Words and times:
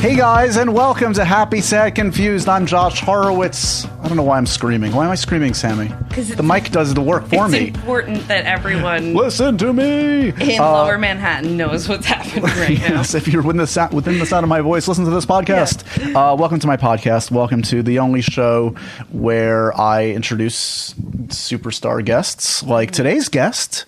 Hey 0.00 0.14
guys, 0.14 0.56
and 0.56 0.74
welcome 0.74 1.12
to 1.14 1.24
Happy, 1.24 1.60
Sad, 1.60 1.96
Confused. 1.96 2.48
I'm 2.48 2.66
Josh 2.66 3.00
Horowitz. 3.00 3.84
I 3.84 4.06
don't 4.06 4.16
know 4.16 4.22
why 4.22 4.38
I'm 4.38 4.46
screaming. 4.46 4.92
Why 4.94 5.04
am 5.04 5.10
I 5.10 5.16
screaming, 5.16 5.54
Sammy? 5.54 5.88
Because 6.08 6.28
The 6.36 6.42
mic 6.44 6.70
does 6.70 6.94
the 6.94 7.00
work 7.00 7.26
for 7.26 7.46
it's 7.46 7.52
me. 7.52 7.66
important 7.68 8.28
that 8.28 8.44
everyone 8.46 9.14
Listen 9.16 9.58
to 9.58 9.72
me. 9.72 10.28
in 10.28 10.60
Uh, 10.60 10.70
Lower 10.72 10.98
Manhattan 10.98 11.56
knows 11.56 11.88
what's 11.88 12.06
happening 12.06 12.44
right 12.44 12.78
now. 12.78 12.98
Yes, 12.98 13.14
if 13.16 13.26
you're 13.26 13.42
within 13.42 13.56
the, 13.56 13.66
sa- 13.66 13.88
within 13.92 14.20
the 14.20 14.26
sound 14.26 14.44
of 14.44 14.48
my 14.48 14.60
voice, 14.60 14.86
listen 14.86 15.04
to 15.04 15.10
this 15.10 15.26
podcast. 15.26 15.82
Uh, 16.14 16.36
welcome 16.36 16.60
to 16.60 16.66
my 16.68 16.76
podcast. 16.76 17.32
Welcome 17.32 17.62
to 17.62 17.82
the 17.82 17.98
only 17.98 18.22
show 18.22 18.76
where 19.10 19.78
I 19.78 20.10
introduce 20.10 20.94
superstar 21.26 22.04
guests, 22.04 22.62
like 22.62 22.92
today's 22.92 23.28
guest. 23.28 23.84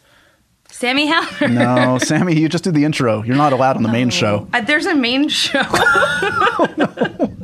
Sammy 0.80 1.06
Haller. 1.12 1.48
No, 1.52 1.98
Sammy, 2.02 2.34
you 2.40 2.48
just 2.48 2.64
do 2.64 2.70
the 2.70 2.84
intro. 2.86 3.22
You're 3.22 3.36
not 3.36 3.52
allowed 3.52 3.76
on 3.76 3.82
the 3.82 3.90
main 3.92 4.08
show. 4.08 4.48
Uh, 4.54 4.62
there's 4.62 4.86
a 4.86 4.94
main 4.94 5.28
show. 5.28 5.62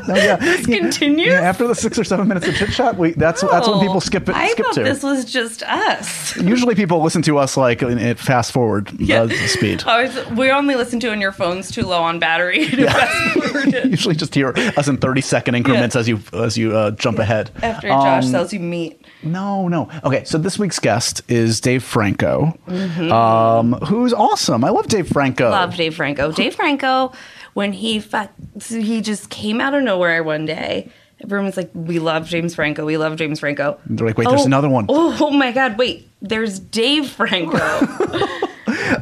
No, 0.09 0.15
yeah. 0.15 0.37
continues? 0.63 1.27
Yeah, 1.27 1.41
after 1.41 1.67
the 1.67 1.75
six 1.75 1.99
or 1.99 2.05
seven 2.05 2.29
minutes 2.29 2.47
of 2.47 2.55
chit 2.55 2.71
chat, 2.71 2.97
we 2.97 3.11
that's 3.13 3.41
that's 3.41 3.67
when 3.67 3.81
people 3.81 4.01
skip 4.01 4.29
it. 4.29 4.37
I 4.37 4.51
skip 4.51 4.67
thought 4.67 4.75
to. 4.77 4.85
this 4.85 5.03
was 5.03 5.25
just 5.25 5.65
us. 5.65 6.37
Usually, 6.37 6.77
people 6.77 7.03
listen 7.03 7.23
to 7.23 7.39
us 7.39 7.57
like 7.57 7.81
fast 8.17 8.53
forward 8.53 8.93
Yeah. 9.01 9.23
uh, 9.23 9.29
speed. 9.49 9.83
Was, 9.87 10.25
we 10.37 10.53
only 10.53 10.77
listen 10.77 11.01
to 11.01 11.09
when 11.11 11.21
your 11.21 11.33
phone's 11.33 11.73
too 11.73 11.83
low 11.83 12.03
on 12.03 12.21
battery 12.21 12.69
to 12.69 12.87
fast 12.87 13.33
forward 13.51 13.75
it 13.75 13.87
Usually, 13.87 14.15
just 14.15 14.33
hear 14.33 14.51
us 14.77 14.87
in 14.87 14.97
thirty 14.99 15.23
second 15.23 15.57
increments 15.57 15.97
Yeah. 15.97 16.01
as 16.03 16.09
you 16.09 16.21
as 16.35 16.57
you 16.57 16.77
uh, 16.77 16.93
jump 16.93 17.19
ahead. 17.19 17.51
after 17.65 17.89
Josh 17.89 18.27
Um, 18.27 18.31
sells 18.31 18.53
you 18.53 18.61
meat. 18.61 19.05
No, 19.25 19.67
no. 19.67 19.89
Okay, 20.05 20.23
so 20.23 20.39
this 20.39 20.57
week's 20.57 20.79
guest 20.79 21.21
is 21.27 21.61
Dave 21.61 21.83
Franco, 21.83 22.57
Mm-hmm. 22.69 23.11
um, 23.11 23.26
Um, 23.27 23.73
who's 23.73 24.13
awesome. 24.13 24.65
I 24.65 24.71
love 24.71 24.89
Dave 24.89 25.09
Franco. 25.09 25.47
I 25.47 25.51
love 25.51 25.77
Dave 25.77 25.97
Franco. 25.97 26.33
Dave 26.33 26.55
Franco, 26.55 27.13
when 27.55 27.73
he 27.73 28.01
fu- 28.01 28.29
he 28.69 29.01
just 29.01 29.31
came 29.31 29.61
out 29.61 29.75
of 29.75 29.83
nowhere 29.83 30.23
one 30.23 30.47
day. 30.47 30.91
Everyone 31.23 31.47
was 31.47 31.57
like, 31.57 31.71
"We 31.73 31.99
love 31.99 32.27
James 32.27 32.55
Franco. 32.55 32.85
We 32.85 32.99
love 32.99 33.17
James 33.17 33.41
Franco." 33.41 33.79
They're 33.87 34.07
like, 34.07 34.19
"Wait, 34.19 34.29
there's 34.29 34.43
oh, 34.43 34.47
another 34.47 34.69
one." 34.69 34.87
Oh, 34.89 35.17
oh 35.21 35.31
my 35.31 35.51
God! 35.51 35.79
Wait, 35.79 36.09
there's 36.21 36.59
Dave 36.59 37.09
Franco. 37.09 37.57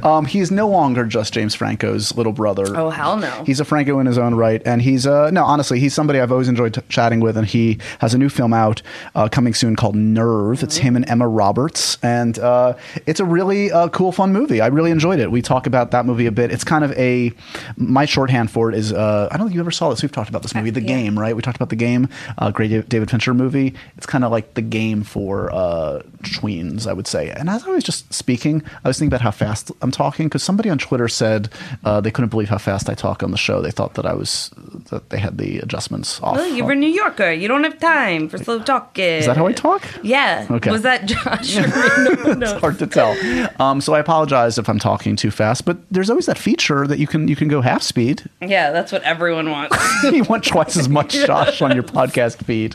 Um, 0.02 0.26
he's 0.26 0.50
no 0.50 0.68
longer 0.68 1.04
just 1.04 1.32
James 1.32 1.54
Franco's 1.54 2.16
little 2.16 2.32
brother. 2.32 2.64
oh 2.76 2.90
hell 2.90 3.16
no! 3.16 3.44
He's 3.44 3.60
a 3.60 3.64
Franco 3.64 3.98
in 3.98 4.06
his 4.06 4.18
own 4.18 4.34
right, 4.34 4.62
and 4.66 4.82
he's 4.82 5.06
uh 5.06 5.30
no, 5.30 5.44
honestly, 5.44 5.80
he's 5.80 5.94
somebody 5.94 6.20
I've 6.20 6.32
always 6.32 6.48
enjoyed 6.48 6.74
t- 6.74 6.80
chatting 6.88 7.20
with, 7.20 7.36
and 7.36 7.46
he 7.46 7.78
has 8.00 8.14
a 8.14 8.18
new 8.18 8.28
film 8.28 8.52
out 8.52 8.82
uh, 9.14 9.28
coming 9.28 9.54
soon 9.54 9.76
called 9.76 9.96
Nerve. 9.96 10.62
It's 10.62 10.76
him 10.78 10.96
and 10.96 11.08
Emma 11.08 11.26
Roberts, 11.28 11.98
and 12.02 12.38
uh, 12.38 12.74
it's 13.06 13.20
a 13.20 13.24
really 13.24 13.72
uh, 13.72 13.88
cool, 13.88 14.12
fun 14.12 14.32
movie. 14.32 14.60
I 14.60 14.66
really 14.68 14.90
enjoyed 14.90 15.18
it. 15.20 15.30
We 15.30 15.42
talk 15.42 15.66
about 15.66 15.90
that 15.92 16.06
movie 16.06 16.26
a 16.26 16.32
bit. 16.32 16.50
It's 16.50 16.64
kind 16.64 16.84
of 16.84 16.92
a 16.92 17.32
my 17.76 18.04
shorthand 18.04 18.50
for 18.50 18.70
it 18.70 18.76
is 18.76 18.92
uh, 18.92 19.28
I 19.30 19.36
don't 19.36 19.46
think 19.46 19.54
you 19.54 19.60
ever 19.60 19.70
saw 19.70 19.90
this. 19.90 20.02
We've 20.02 20.12
talked 20.12 20.28
about 20.28 20.42
this 20.42 20.54
movie, 20.54 20.70
The 20.70 20.80
yeah. 20.80 20.86
Game, 20.88 21.18
right? 21.18 21.34
We 21.34 21.42
talked 21.42 21.56
about 21.56 21.70
The 21.70 21.76
Game, 21.76 22.08
uh, 22.38 22.50
great 22.50 22.88
David 22.88 23.10
Fincher 23.10 23.34
movie. 23.34 23.74
It's 23.96 24.06
kind 24.06 24.24
of 24.24 24.30
like 24.30 24.54
the 24.54 24.62
game 24.62 25.02
for 25.02 25.52
uh, 25.52 26.02
tweens, 26.22 26.86
I 26.86 26.92
would 26.92 27.06
say. 27.06 27.30
And 27.30 27.48
as 27.48 27.64
I 27.64 27.70
was 27.70 27.84
just 27.84 28.12
speaking, 28.12 28.62
I 28.84 28.88
was 28.88 28.98
thinking 28.98 29.08
about 29.08 29.20
how 29.22 29.30
fast 29.30 29.70
I'm 29.82 29.90
talking 29.90 30.26
because 30.26 30.42
somebody 30.42 30.70
on 30.70 30.78
Twitter 30.78 31.08
said 31.08 31.50
uh, 31.84 32.00
they 32.00 32.10
couldn't 32.10 32.30
believe 32.30 32.48
how 32.48 32.58
fast 32.58 32.88
I 32.88 32.94
talk 32.94 33.22
on 33.22 33.30
the 33.30 33.36
show. 33.36 33.60
They 33.60 33.70
thought 33.70 33.94
that 33.94 34.06
I 34.06 34.14
was 34.14 34.50
that 34.90 35.10
they 35.10 35.18
had 35.18 35.38
the 35.38 35.58
adjustments 35.58 36.20
off. 36.22 36.36
Well, 36.36 36.48
you're 36.48 36.72
a 36.72 36.74
New 36.74 36.88
Yorker. 36.88 37.32
You 37.32 37.48
don't 37.48 37.64
have 37.64 37.78
time 37.78 38.28
for 38.28 38.38
slow 38.38 38.62
talking. 38.62 39.04
Is 39.04 39.26
that 39.26 39.36
how 39.36 39.46
I 39.46 39.52
talk? 39.52 39.82
Yeah. 40.02 40.46
Okay. 40.50 40.70
Was 40.70 40.82
that 40.82 41.06
Josh? 41.06 41.56
no, 41.56 42.32
no. 42.34 42.52
It's 42.52 42.60
hard 42.60 42.78
to 42.78 42.86
tell. 42.86 43.14
Um, 43.60 43.80
so 43.80 43.94
I 43.94 43.98
apologize 43.98 44.58
if 44.58 44.68
I'm 44.68 44.78
talking 44.78 45.16
too 45.16 45.30
fast, 45.30 45.64
but 45.64 45.78
there's 45.90 46.10
always 46.10 46.26
that 46.26 46.38
feature 46.38 46.86
that 46.86 46.98
you 46.98 47.06
can 47.06 47.28
you 47.28 47.36
can 47.36 47.48
go 47.48 47.60
half 47.60 47.82
speed. 47.82 48.22
Yeah, 48.40 48.70
that's 48.70 48.92
what 48.92 49.02
everyone 49.02 49.50
wants. 49.50 49.76
you 50.04 50.24
want 50.24 50.44
twice 50.44 50.76
as 50.76 50.88
much 50.88 51.12
Josh 51.12 51.62
on 51.62 51.74
your 51.74 51.84
podcast 51.84 52.44
feed. 52.44 52.74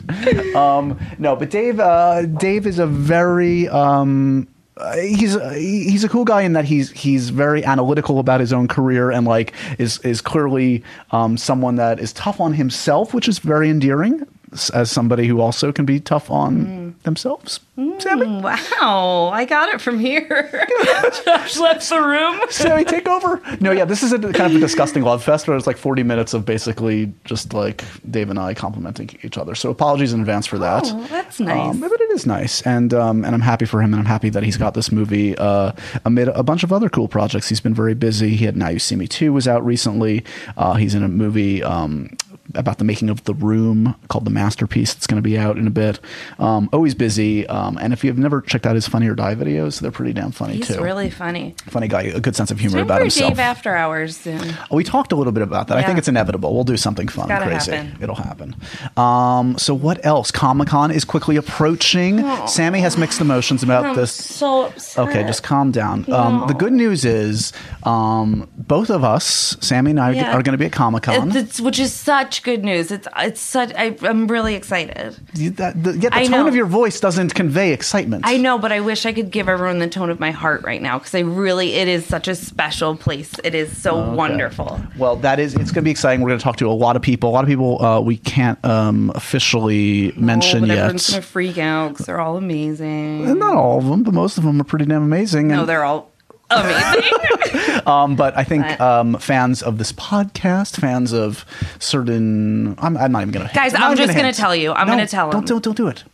Um, 0.54 0.98
no, 1.18 1.36
but 1.36 1.50
Dave, 1.50 1.80
uh, 1.80 2.22
Dave 2.26 2.66
is 2.66 2.78
a 2.78 2.86
very. 2.86 3.68
Um, 3.68 4.48
uh, 4.80 4.96
he's 4.96 5.34
he's 5.54 6.04
a 6.04 6.08
cool 6.08 6.24
guy 6.24 6.42
in 6.42 6.54
that 6.54 6.64
he's 6.64 6.90
he's 6.90 7.30
very 7.30 7.64
analytical 7.64 8.18
about 8.18 8.40
his 8.40 8.52
own 8.52 8.66
career 8.68 9.10
and 9.10 9.26
like 9.26 9.52
is 9.78 9.98
is 9.98 10.20
clearly 10.20 10.82
um, 11.10 11.36
someone 11.36 11.76
that 11.76 12.00
is 12.00 12.12
tough 12.12 12.40
on 12.40 12.52
himself, 12.54 13.14
which 13.14 13.28
is 13.28 13.38
very 13.38 13.68
endearing 13.68 14.26
as 14.74 14.90
somebody 14.90 15.26
who 15.26 15.40
also 15.40 15.72
can 15.72 15.84
be 15.84 16.00
tough 16.00 16.30
on 16.30 16.96
themselves. 17.04 17.60
Sammy, 17.98 18.26
wow, 18.42 19.30
I 19.32 19.44
got 19.44 19.68
it 19.70 19.80
from 19.80 19.98
here. 19.98 20.66
Josh 21.24 21.56
left 21.58 21.88
the 21.88 22.00
room. 22.00 22.40
Sammy, 22.50 22.84
take 22.84 23.08
over. 23.08 23.40
No, 23.60 23.72
yeah, 23.72 23.84
this 23.84 24.02
is 24.02 24.12
a 24.12 24.18
kind 24.32 24.52
of 24.52 24.56
a 24.56 24.58
disgusting 24.58 25.02
love 25.02 25.22
fest 25.22 25.48
where 25.48 25.56
it's 25.56 25.66
like 25.66 25.76
40 25.76 26.02
minutes 26.02 26.34
of 26.34 26.44
basically 26.44 27.12
just 27.24 27.54
like 27.54 27.84
Dave 28.10 28.28
and 28.28 28.38
I 28.38 28.54
complimenting 28.54 29.10
each 29.22 29.38
other. 29.38 29.54
So 29.54 29.70
apologies 29.70 30.12
in 30.12 30.20
advance 30.20 30.46
for 30.46 30.58
that. 30.58 30.82
Oh, 30.86 31.06
that's 31.08 31.40
nice. 31.40 31.70
Um, 31.70 31.80
but 31.80 31.92
it 31.92 32.10
is 32.10 32.26
nice, 32.26 32.60
and 32.62 32.92
um, 32.92 33.24
and 33.24 33.34
I'm 33.34 33.40
happy 33.40 33.64
for 33.64 33.80
him, 33.80 33.94
and 33.94 34.00
I'm 34.00 34.06
happy 34.06 34.28
that 34.30 34.42
he's 34.42 34.56
got 34.56 34.74
this 34.74 34.92
movie 34.92 35.36
uh, 35.38 35.72
amid 36.04 36.28
a 36.28 36.42
bunch 36.42 36.64
of 36.64 36.72
other 36.72 36.88
cool 36.88 37.08
projects. 37.08 37.48
He's 37.48 37.60
been 37.60 37.74
very 37.74 37.94
busy. 37.94 38.30
He 38.36 38.44
had 38.44 38.56
Now 38.56 38.68
You 38.68 38.78
See 38.78 38.96
Me 38.96 39.06
2 39.06 39.32
was 39.32 39.48
out 39.48 39.64
recently. 39.64 40.24
Uh, 40.56 40.74
he's 40.74 40.94
in 40.94 41.02
a 41.02 41.08
movie. 41.08 41.62
Um, 41.62 42.16
about 42.54 42.78
the 42.78 42.84
making 42.84 43.08
of 43.10 43.22
the 43.24 43.34
room 43.34 43.94
called 44.08 44.24
the 44.24 44.30
masterpiece 44.30 44.94
it's 44.94 45.06
going 45.06 45.16
to 45.16 45.22
be 45.22 45.38
out 45.38 45.56
in 45.58 45.66
a 45.66 45.70
bit 45.70 46.00
um, 46.38 46.68
always 46.72 46.94
busy 46.94 47.46
um, 47.48 47.76
and 47.80 47.92
if 47.92 48.02
you've 48.04 48.18
never 48.18 48.40
checked 48.40 48.66
out 48.66 48.74
his 48.74 48.86
funny 48.88 49.08
or 49.08 49.14
die 49.14 49.34
videos 49.34 49.80
they're 49.80 49.90
pretty 49.90 50.12
damn 50.12 50.30
funny 50.32 50.56
He's 50.56 50.68
too 50.68 50.80
really 50.82 51.10
funny. 51.10 51.54
funny 51.66 51.88
guy 51.88 52.02
a 52.02 52.20
good 52.20 52.34
sense 52.36 52.50
of 52.50 52.58
humor 52.58 52.80
about 52.80 53.00
himself 53.00 53.30
Dave 53.30 53.38
After 53.38 53.74
Hours 53.76 54.16
soon. 54.16 54.54
we 54.70 54.84
talked 54.84 55.12
a 55.12 55.16
little 55.16 55.32
bit 55.32 55.42
about 55.42 55.68
that. 55.68 55.76
I 55.78 55.82
think 55.82 55.98
it's 55.98 56.08
inevitable. 56.08 56.54
We'll 56.54 56.64
do 56.64 56.76
something 56.76 57.08
fun, 57.08 57.28
gotta 57.28 57.46
crazy. 57.46 57.72
happen. 57.72 58.02
It'll 58.02 58.14
happen. 58.14 58.56
Um, 58.96 59.56
so 59.58 59.74
what 59.74 60.04
else? 60.04 60.30
Comic 60.30 60.68
Con 60.68 60.90
is 60.90 61.04
quickly 61.04 61.36
approaching. 61.36 62.18
Sammy 62.46 62.80
has 62.80 62.96
mixed 62.96 63.20
emotions 63.20 63.62
about 63.62 63.86
I'm 63.86 63.96
this. 63.96 64.12
so 64.12 64.66
upset. 64.66 65.08
Okay, 65.08 65.22
just 65.24 65.42
calm 65.42 65.70
down. 65.70 66.10
Um, 66.12 66.44
the 66.48 66.54
good 66.54 66.72
news 66.72 67.04
is, 67.04 67.52
um, 67.84 68.48
both 68.56 68.90
of 68.90 69.04
us, 69.04 69.56
Sammy 69.60 69.90
and 69.92 70.00
I, 70.00 70.10
Yeah. 70.12 70.30
are 70.36 70.42
going 70.42 70.52
to 70.52 70.58
be 70.58 70.66
at 70.66 70.72
Comic 70.72 71.04
Con. 71.04 71.30
Which 71.60 71.78
is 71.78 71.92
such 71.92 72.39
good 72.42 72.64
news. 72.64 72.90
It's 72.90 73.06
it's 73.18 73.40
such. 73.40 73.72
I, 73.76 73.96
I'm 74.02 74.26
really 74.26 74.54
excited. 74.54 75.16
the, 75.34 75.50
the, 75.50 75.98
yeah, 76.00 76.08
the 76.10 76.14
I 76.14 76.22
tone 76.24 76.30
know. 76.30 76.46
of 76.48 76.54
your 76.54 76.66
voice 76.66 77.00
doesn't 77.00 77.34
convey 77.34 77.72
excitement. 77.72 78.24
I 78.26 78.36
know, 78.36 78.58
but 78.58 78.72
I 78.72 78.80
wish 78.80 79.06
I 79.06 79.12
could 79.12 79.30
give 79.30 79.48
everyone 79.48 79.78
the 79.78 79.88
tone 79.88 80.10
of 80.10 80.18
my 80.20 80.30
heart 80.30 80.62
right 80.62 80.80
now 80.82 80.98
because 80.98 81.14
I 81.14 81.20
really, 81.20 81.74
it 81.74 81.88
is 81.88 82.04
such 82.06 82.28
a 82.28 82.34
special 82.34 82.96
place. 82.96 83.32
It 83.44 83.54
is 83.54 83.76
so 83.80 83.98
Okay. 84.00 84.16
wonderful. 84.16 84.80
Well, 84.98 85.16
that 85.16 85.38
is 85.40 85.54
it's 85.54 85.70
going 85.70 85.82
to 85.82 85.82
be 85.82 85.90
exciting. 85.90 86.20
We're 86.22 86.28
going 86.30 86.38
to 86.38 86.44
talk 86.44 86.56
to 86.56 86.68
a 86.68 86.72
lot 86.72 86.96
of 86.96 87.02
people. 87.02 87.30
A 87.30 87.32
lot 87.32 87.44
of 87.44 87.48
people 87.48 87.82
uh, 87.84 88.00
we 88.00 88.16
can't 88.16 88.62
um, 88.64 89.10
officially 89.14 90.12
mention 90.16 90.64
yet. 90.66 90.78
everyone's 90.78 91.10
gonna 91.10 91.22
freak 91.22 91.58
out 91.58 91.90
because 91.90 92.06
they're 92.06 92.20
all 92.20 92.36
amazing. 92.36 93.38
Not 93.38 93.56
all 93.56 93.78
of 93.78 93.86
them, 93.86 94.02
but 94.02 94.14
most 94.14 94.38
of 94.38 94.44
them 94.44 94.60
are 94.60 94.64
pretty 94.64 94.84
damn 94.86 95.02
amazing. 95.02 95.48
no, 95.48 95.60
And- 95.60 95.68
they're 95.68 95.84
all 95.84 96.09
amazing. 96.50 97.80
Um, 97.86 98.14
but 98.14 98.36
I 98.36 98.44
think 98.44 98.64
But- 98.66 98.80
um, 98.80 99.16
fans 99.18 99.62
of 99.62 99.78
this 99.78 99.92
podcast, 99.92 100.78
fans 100.78 101.12
of 101.12 101.44
certain, 101.78 102.74
I'm, 102.78 102.96
I'm 102.96 103.10
not 103.12 103.22
even 103.22 103.32
gonna. 103.32 103.50
Guys, 103.54 103.74
I'm 103.74 103.96
just 103.96 104.12
gonna 104.12 104.24
hint. 104.24 104.36
tell 104.36 104.54
you. 104.54 104.72
I'm 104.72 104.86
gonna 104.86 105.06
tell 105.06 105.30
Don't, 105.30 105.46
them. 105.46 105.60
don't, 105.60 105.64
don't 105.64 105.76
do 105.76 105.88
it. 105.88 106.04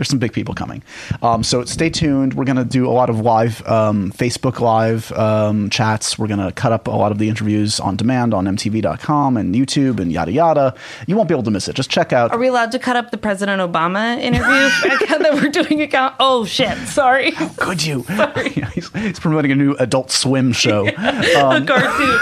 There's 0.00 0.08
some 0.08 0.18
big 0.18 0.32
people 0.32 0.54
coming. 0.54 0.82
Um, 1.20 1.42
so 1.42 1.62
stay 1.66 1.90
tuned. 1.90 2.32
We're 2.32 2.46
going 2.46 2.56
to 2.56 2.64
do 2.64 2.88
a 2.88 2.90
lot 2.90 3.10
of 3.10 3.20
live 3.20 3.62
um, 3.68 4.10
Facebook 4.12 4.58
live 4.58 5.12
um, 5.12 5.68
chats. 5.68 6.18
We're 6.18 6.26
going 6.26 6.40
to 6.40 6.52
cut 6.52 6.72
up 6.72 6.86
a 6.86 6.92
lot 6.92 7.12
of 7.12 7.18
the 7.18 7.28
interviews 7.28 7.78
on 7.78 7.96
demand 7.96 8.32
on 8.32 8.46
MTV.com 8.46 9.36
and 9.36 9.54
YouTube 9.54 10.00
and 10.00 10.10
yada 10.10 10.32
yada. 10.32 10.74
You 11.06 11.16
won't 11.16 11.28
be 11.28 11.34
able 11.34 11.42
to 11.42 11.50
miss 11.50 11.68
it. 11.68 11.76
Just 11.76 11.90
check 11.90 12.14
out. 12.14 12.32
Are 12.32 12.38
we 12.38 12.46
allowed 12.46 12.72
to 12.72 12.78
cut 12.78 12.96
up 12.96 13.10
the 13.10 13.18
President 13.18 13.60
Obama 13.60 14.18
interview 14.18 14.46
that 15.18 15.34
we're 15.34 15.50
doing? 15.50 15.82
Account? 15.82 16.14
Oh 16.18 16.46
shit! 16.46 16.78
Sorry, 16.88 17.32
How 17.32 17.48
Could 17.58 17.84
you? 17.84 18.06
Yeah, 18.56 18.70
he's, 18.70 18.90
he's 18.94 19.20
promoting 19.20 19.52
a 19.52 19.54
new 19.54 19.74
Adult 19.74 20.10
Swim 20.10 20.52
show. 20.52 20.88
Um, 20.88 21.62
a 21.62 21.66
cartoon 21.66 22.18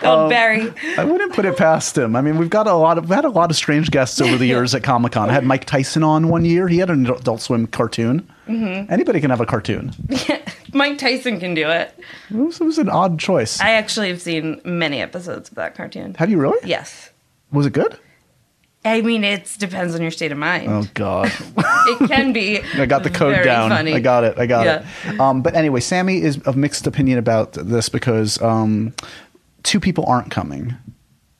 called 0.00 0.30
Barry. 0.30 0.72
I 0.96 1.04
wouldn't 1.04 1.32
put 1.34 1.44
it 1.44 1.56
past 1.56 1.96
him. 1.98 2.16
I 2.16 2.20
mean, 2.20 2.38
we've 2.38 2.50
got 2.50 2.66
a 2.66 2.74
lot 2.74 2.98
of 2.98 3.08
we 3.08 3.14
had 3.14 3.24
a 3.24 3.30
lot 3.30 3.50
of 3.50 3.56
strange 3.56 3.90
guests 3.90 4.20
over 4.20 4.36
the 4.36 4.46
years 4.54 4.74
at 4.74 4.82
Comic 4.82 5.12
Con. 5.12 5.30
I 5.30 5.32
had 5.32 5.44
Mike 5.44 5.64
Tyson 5.64 6.02
on 6.02 6.28
one 6.28 6.44
year. 6.44 6.68
He 6.68 6.78
had 6.78 6.90
an 6.90 7.06
Adult 7.08 7.40
Swim 7.40 7.66
cartoon. 7.66 8.28
Mm-hmm. 8.48 8.92
Anybody 8.92 9.20
can 9.20 9.30
have 9.30 9.40
a 9.40 9.46
cartoon. 9.46 9.92
Mike 10.72 10.98
Tyson 10.98 11.38
can 11.40 11.54
do 11.54 11.68
it. 11.68 11.94
It 12.30 12.36
was, 12.36 12.60
it 12.60 12.64
was 12.64 12.78
an 12.78 12.88
odd 12.88 13.18
choice. 13.18 13.60
I 13.60 13.72
actually 13.72 14.08
have 14.08 14.20
seen 14.22 14.60
many 14.64 15.00
episodes 15.02 15.48
of 15.50 15.54
that 15.56 15.74
cartoon. 15.74 16.14
have 16.14 16.30
you 16.30 16.38
really? 16.38 16.58
Yes. 16.68 17.10
Was 17.52 17.66
it 17.66 17.72
good? 17.72 17.98
I 18.84 19.02
mean, 19.02 19.24
it 19.24 19.56
depends 19.58 19.94
on 19.94 20.00
your 20.00 20.10
state 20.12 20.30
of 20.32 20.38
mind. 20.38 20.68
Oh 20.70 20.84
God. 20.94 21.32
It 21.90 22.06
can 22.08 22.34
be. 22.34 22.60
I 22.74 22.84
got 22.84 23.02
the 23.02 23.08
code 23.10 23.42
down. 23.44 23.70
Funny. 23.70 23.94
I 23.94 24.00
got 24.00 24.22
it. 24.22 24.38
I 24.38 24.44
got 24.46 24.66
Yeah. 24.66 24.86
it. 25.06 25.18
Um, 25.18 25.40
but 25.40 25.54
anyway, 25.54 25.80
Sammy 25.80 26.20
is 26.20 26.36
of 26.42 26.54
mixed 26.54 26.86
opinion 26.86 27.18
about 27.18 27.52
this 27.54 27.88
because 27.88 28.40
um, 28.42 28.92
two 29.68 29.78
people 29.80 30.04
aren't 30.06 30.30
coming. 30.30 30.74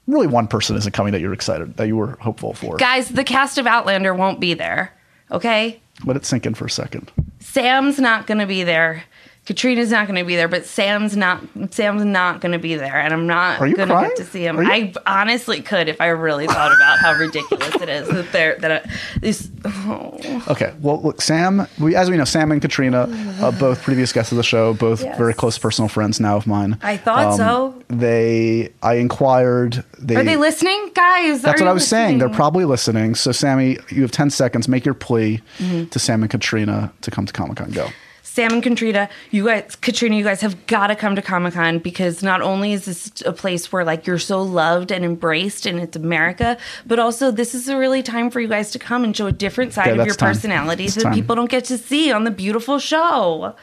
Really, 0.07 0.27
one 0.27 0.47
person 0.49 0.77
isn't 0.77 0.93
coming 0.93 1.13
that 1.13 1.21
you're 1.21 1.33
excited 1.33 1.77
that 1.79 1.87
you 1.87 1.97
were 1.97 2.17
hopeful 2.21 2.53
for. 2.53 2.77
Guys, 2.77 3.09
the 3.09 3.25
cast 3.25 3.57
of 3.59 3.67
Outlander 3.67 4.15
won't 4.15 4.39
be 4.39 4.53
there. 4.55 4.93
Okay, 5.31 5.81
Let 6.05 6.17
it 6.17 6.25
sink 6.25 6.47
in 6.47 6.55
for 6.55 6.67
a 6.67 6.71
second. 6.71 7.11
Sam's 7.41 7.99
not 7.99 8.27
going 8.27 8.39
to 8.39 8.47
be 8.47 8.63
there. 8.65 9.05
Caitriona's 9.49 9.91
not 9.91 10.07
going 10.07 10.19
to 10.19 10.27
be 10.27 10.37
there, 10.37 10.47
but 10.47 10.67
Sam's 10.67 11.17
not. 11.17 11.43
Sam's 11.71 12.05
not 12.05 12.43
going 12.43 12.53
to 12.53 12.59
be 12.59 12.75
there, 12.75 13.01
and 13.01 13.15
I'm 13.15 13.27
not 13.27 13.59
going 13.59 13.75
to 13.77 13.87
get 13.87 14.17
to 14.17 14.25
see 14.27 14.45
him. 14.45 14.59
I 14.59 14.93
honestly 15.07 15.63
could 15.63 15.89
if 15.89 16.03
I 16.03 16.09
really 16.09 16.47
thought 16.47 16.71
about 16.71 16.99
how 16.99 17.15
ridiculous 17.15 17.75
it 17.77 17.89
is 17.89 18.09
that 18.09 18.31
they're 18.31 18.57
that 18.59 18.71
I, 18.87 18.91
this. 19.21 19.49
Oh. 19.65 20.45
Okay. 20.49 20.75
Well, 20.83 21.01
look, 21.01 21.23
Sam. 21.23 21.67
We, 21.81 21.97
as 21.97 22.11
we 22.11 22.19
know, 22.19 22.25
Sam 22.27 22.53
and 22.53 22.61
Caitriona, 22.61 23.09
uh, 23.41 23.51
both 23.53 23.83
previous 23.83 24.13
guests 24.13 24.33
of 24.33 24.37
the 24.37 24.43
show, 24.45 24.75
both 24.75 25.03
Yes. 25.03 25.17
very 25.17 25.33
close 25.33 25.57
personal 25.57 25.89
friends 25.89 26.21
now 26.21 26.37
of 26.37 26.47
mine. 26.47 26.75
Um, 26.75 26.79
I 26.83 26.99
thought 26.99 27.35
so. 27.39 27.75
They, 27.89 28.71
I 28.83 28.97
inquired. 28.97 29.83
They, 29.99 30.17
Are 30.17 30.25
they 30.25 30.37
listening, 30.37 30.91
guys? 30.95 31.41
That's 31.41 31.59
what 31.59 31.69
I 31.69 31.73
was 31.73 31.89
saying. 31.89 32.19
They're 32.19 32.29
probably 32.29 32.67
listening. 32.67 33.15
So, 33.15 33.33
Sammy, 33.33 33.79
you 33.89 34.03
have 34.03 34.11
ten 34.11 34.29
seconds. 34.29 34.69
Make 34.69 34.85
your 34.85 34.93
plea 34.95 35.41
Mm-hmm. 35.59 35.87
to 35.87 35.99
Sam 35.99 36.23
and 36.23 36.31
Caitriona 36.31 36.93
to 37.01 37.11
come 37.11 37.25
to 37.25 37.33
Comic 37.33 37.57
Con. 37.57 37.71
Go. 37.71 37.89
Sam 38.39 38.53
and 38.53 38.63
Caitriona, 38.63 39.09
you 39.33 39.47
guys, 39.47 39.75
Caitriona, 39.75 40.17
you 40.17 40.23
guys 40.23 40.41
have 40.43 40.65
got 40.69 40.87
to 40.87 40.95
come 40.95 41.17
to 41.17 41.23
Comic 41.23 41.55
Con 41.55 41.81
because 41.81 42.23
not 42.23 42.41
only 42.41 42.73
is 42.73 42.85
this 42.85 43.11
a 43.27 43.33
place 43.33 43.73
where 43.73 43.85
like 43.85 44.07
you're 44.07 44.17
so 44.17 44.41
loved 44.41 44.93
and 44.93 45.05
embraced 45.05 45.67
and 45.67 45.81
it's 45.81 45.97
America, 45.97 46.57
but 46.87 47.01
also 47.01 47.33
this 47.33 47.53
is 47.53 47.69
a 47.69 47.77
really 47.77 48.01
time 48.01 48.31
for 48.31 48.41
you 48.41 48.47
guys 48.47 48.71
to 48.71 48.79
come 48.79 49.03
and 49.03 49.17
show 49.17 49.27
a 49.27 49.33
different 49.33 49.73
side 49.73 49.89
Okay, 49.89 49.99
of 49.99 50.07
your 50.07 50.15
time. 50.15 50.35
personalities 50.35 50.95
That's 50.95 51.03
that 51.03 51.11
time. 51.11 51.19
people 51.19 51.35
don't 51.35 51.51
get 51.51 51.65
to 51.65 51.79
see 51.79 52.13
on 52.13 52.23
the 52.23 52.31
beautiful 52.31 52.79
show. 52.79 53.57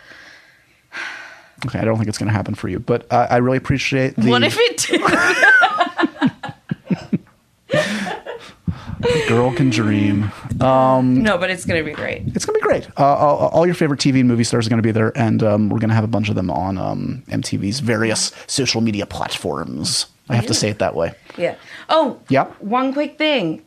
Okay, 1.66 1.80
I 1.80 1.86
don't 1.86 1.96
think 1.96 2.10
it's 2.10 2.18
going 2.18 2.28
to 2.28 2.34
happen 2.34 2.54
for 2.54 2.68
you, 2.68 2.80
but 2.80 3.10
uh, 3.14 3.28
I 3.30 3.38
really 3.38 3.56
appreciate 3.58 4.18
the 4.18 4.30
What 4.30 4.44
if 4.44 4.58
it 4.60 4.78
did? 7.72 7.92
girl 9.28 9.54
can 9.54 9.70
dream. 9.70 10.32
no, 11.24 11.38
but 11.38 11.50
it's 11.50 11.66
gonna 11.66 11.84
be 11.84 11.92
great. 11.94 12.24
It's 12.36 12.46
going 12.46 12.60
to 12.60 12.60
be 12.60 12.68
great. 12.68 12.88
Uh, 12.98 13.04
all, 13.06 13.50
all 13.50 13.66
your 13.66 13.76
favorite 13.76 14.00
TV 14.00 14.20
and 14.20 14.28
movie 14.28 14.44
stars 14.44 14.66
are 14.68 14.70
going 14.70 14.82
to 14.82 14.84
be 14.88 14.92
there, 14.92 15.12
and 15.18 15.42
um, 15.44 15.70
we're 15.70 15.80
going 15.80 15.90
to 15.90 15.96
have 15.96 16.04
a 16.04 16.08
bunch 16.08 16.30
of 16.30 16.36
them 16.36 16.50
on 16.50 16.78
um, 16.78 17.24
MTV's 17.28 17.80
various 17.80 18.32
social 18.48 18.82
media 18.82 19.06
platforms. 19.06 20.08
I 20.30 20.36
have 20.36 20.48
to 20.48 20.54
say 20.54 20.70
it 20.70 20.80
that 20.80 20.96
way. 20.96 21.14
Yeah. 21.38 21.56
Oh, 21.90 22.20
Yep. 22.30 22.62
One 22.62 22.94
quick 22.94 23.18
thing. 23.18 23.64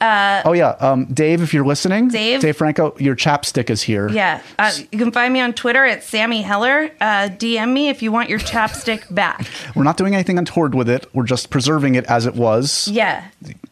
Oh 0.00 0.52
yeah, 0.52 0.70
um, 0.80 1.06
Dave, 1.06 1.40
if 1.40 1.54
you're 1.54 1.64
listening, 1.64 2.08
Dave? 2.08 2.40
Dave 2.40 2.56
Franco, 2.56 2.94
your 2.98 3.16
chapstick 3.16 3.70
is 3.70 3.82
here. 3.82 4.08
Yeah, 4.08 4.42
uh, 4.58 4.72
you 4.92 4.98
can 4.98 5.12
find 5.12 5.32
me 5.32 5.40
on 5.40 5.52
Twitter 5.52 5.84
at 5.84 6.02
Sammy 6.04 6.42
Heller. 6.42 6.90
Uh, 7.00 7.28
DM 7.30 7.72
me 7.72 7.88
if 7.88 8.02
you 8.02 8.12
want 8.12 8.28
your 8.28 8.38
chapstick 8.38 9.12
back. 9.14 9.46
We're 9.74 9.84
not 9.84 9.96
doing 9.96 10.14
anything 10.14 10.38
untoward 10.38 10.74
with 10.74 10.88
it. 10.88 11.06
We're 11.14 11.24
just 11.24 11.50
preserving 11.50 11.94
it 11.94 12.04
as 12.06 12.26
it 12.26 12.34
was. 12.34 12.88
Yeah, 12.88 13.28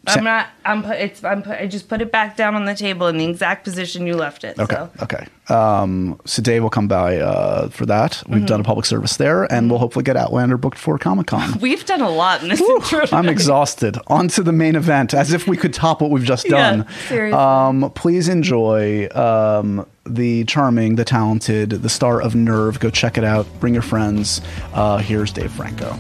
Sa- 0.09 0.15
I'm 0.15 0.25
not. 0.25 0.49
I'm 0.65 0.83
put. 0.83 0.97
It's. 0.97 1.25
I'm 1.25 1.43
put. 1.43 1.59
I 1.59 1.67
just 1.67 1.89
put 1.89 2.01
it 2.01 2.11
back 2.11 2.37
down 2.37 2.55
on 2.55 2.65
the 2.65 2.75
table 2.75 3.09
in 3.09 3.19
the 3.19 3.27
exact 3.27 3.65
position 3.65 4.07
you 4.07 4.15
left 4.15 4.45
it. 4.45 4.59
Okay. 4.59 4.75
So. 4.75 4.91
Okay. 5.03 5.27
Um, 5.49 6.21
so 6.25 6.41
Dave 6.41 6.63
will 6.63 6.71
come 6.71 6.89
by 6.89 7.19
uh, 7.19 7.69
for 7.69 7.85
that. 7.87 8.13
Mm-hmm. 8.13 8.35
We've 8.35 8.47
done 8.47 8.61
a 8.61 8.65
public 8.65 8.87
service 8.87 9.17
there, 9.17 9.53
and 9.53 9.69
we'll 9.69 9.81
hopefully 9.81 10.05
get 10.05 10.17
Outlander 10.17 10.57
booked 10.57 10.79
for 10.79 10.97
Comic 10.99 11.27
Con. 11.27 11.59
We've 11.61 11.85
done 11.85 12.01
a 12.01 12.09
lot 12.09 12.43
in 12.43 12.49
this 12.49 12.61
intro. 12.61 13.07
I'm 13.13 13.29
exhausted. 13.29 13.99
On 14.07 14.29
to 14.29 14.43
the 14.43 14.53
main 14.53 14.77
event, 14.77 15.15
as 15.15 15.33
if 15.33 15.47
we 15.49 15.57
could 15.57 15.75
top 15.75 16.01
what 16.01 16.12
we've 16.13 16.25
just 16.25 16.47
done. 16.47 16.87
seriously. 17.09 17.39
Um, 17.39 17.91
please 17.95 18.29
enjoy 18.29 19.09
um, 19.09 19.87
the 20.07 20.45
charming, 20.45 20.95
the 20.97 21.05
talented, 21.05 21.71
the 21.71 21.89
star 21.89 22.23
of 22.23 22.35
Nerve. 22.35 22.79
Go 22.81 22.91
check 22.91 23.19
it 23.19 23.25
out. 23.25 23.47
Bring 23.61 23.73
your 23.75 23.83
friends. 23.83 24.41
Uh, 24.73 24.99
here's 24.99 25.33
Dave 25.33 25.51
Franco. 25.53 25.97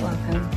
Welcome. 0.00 0.50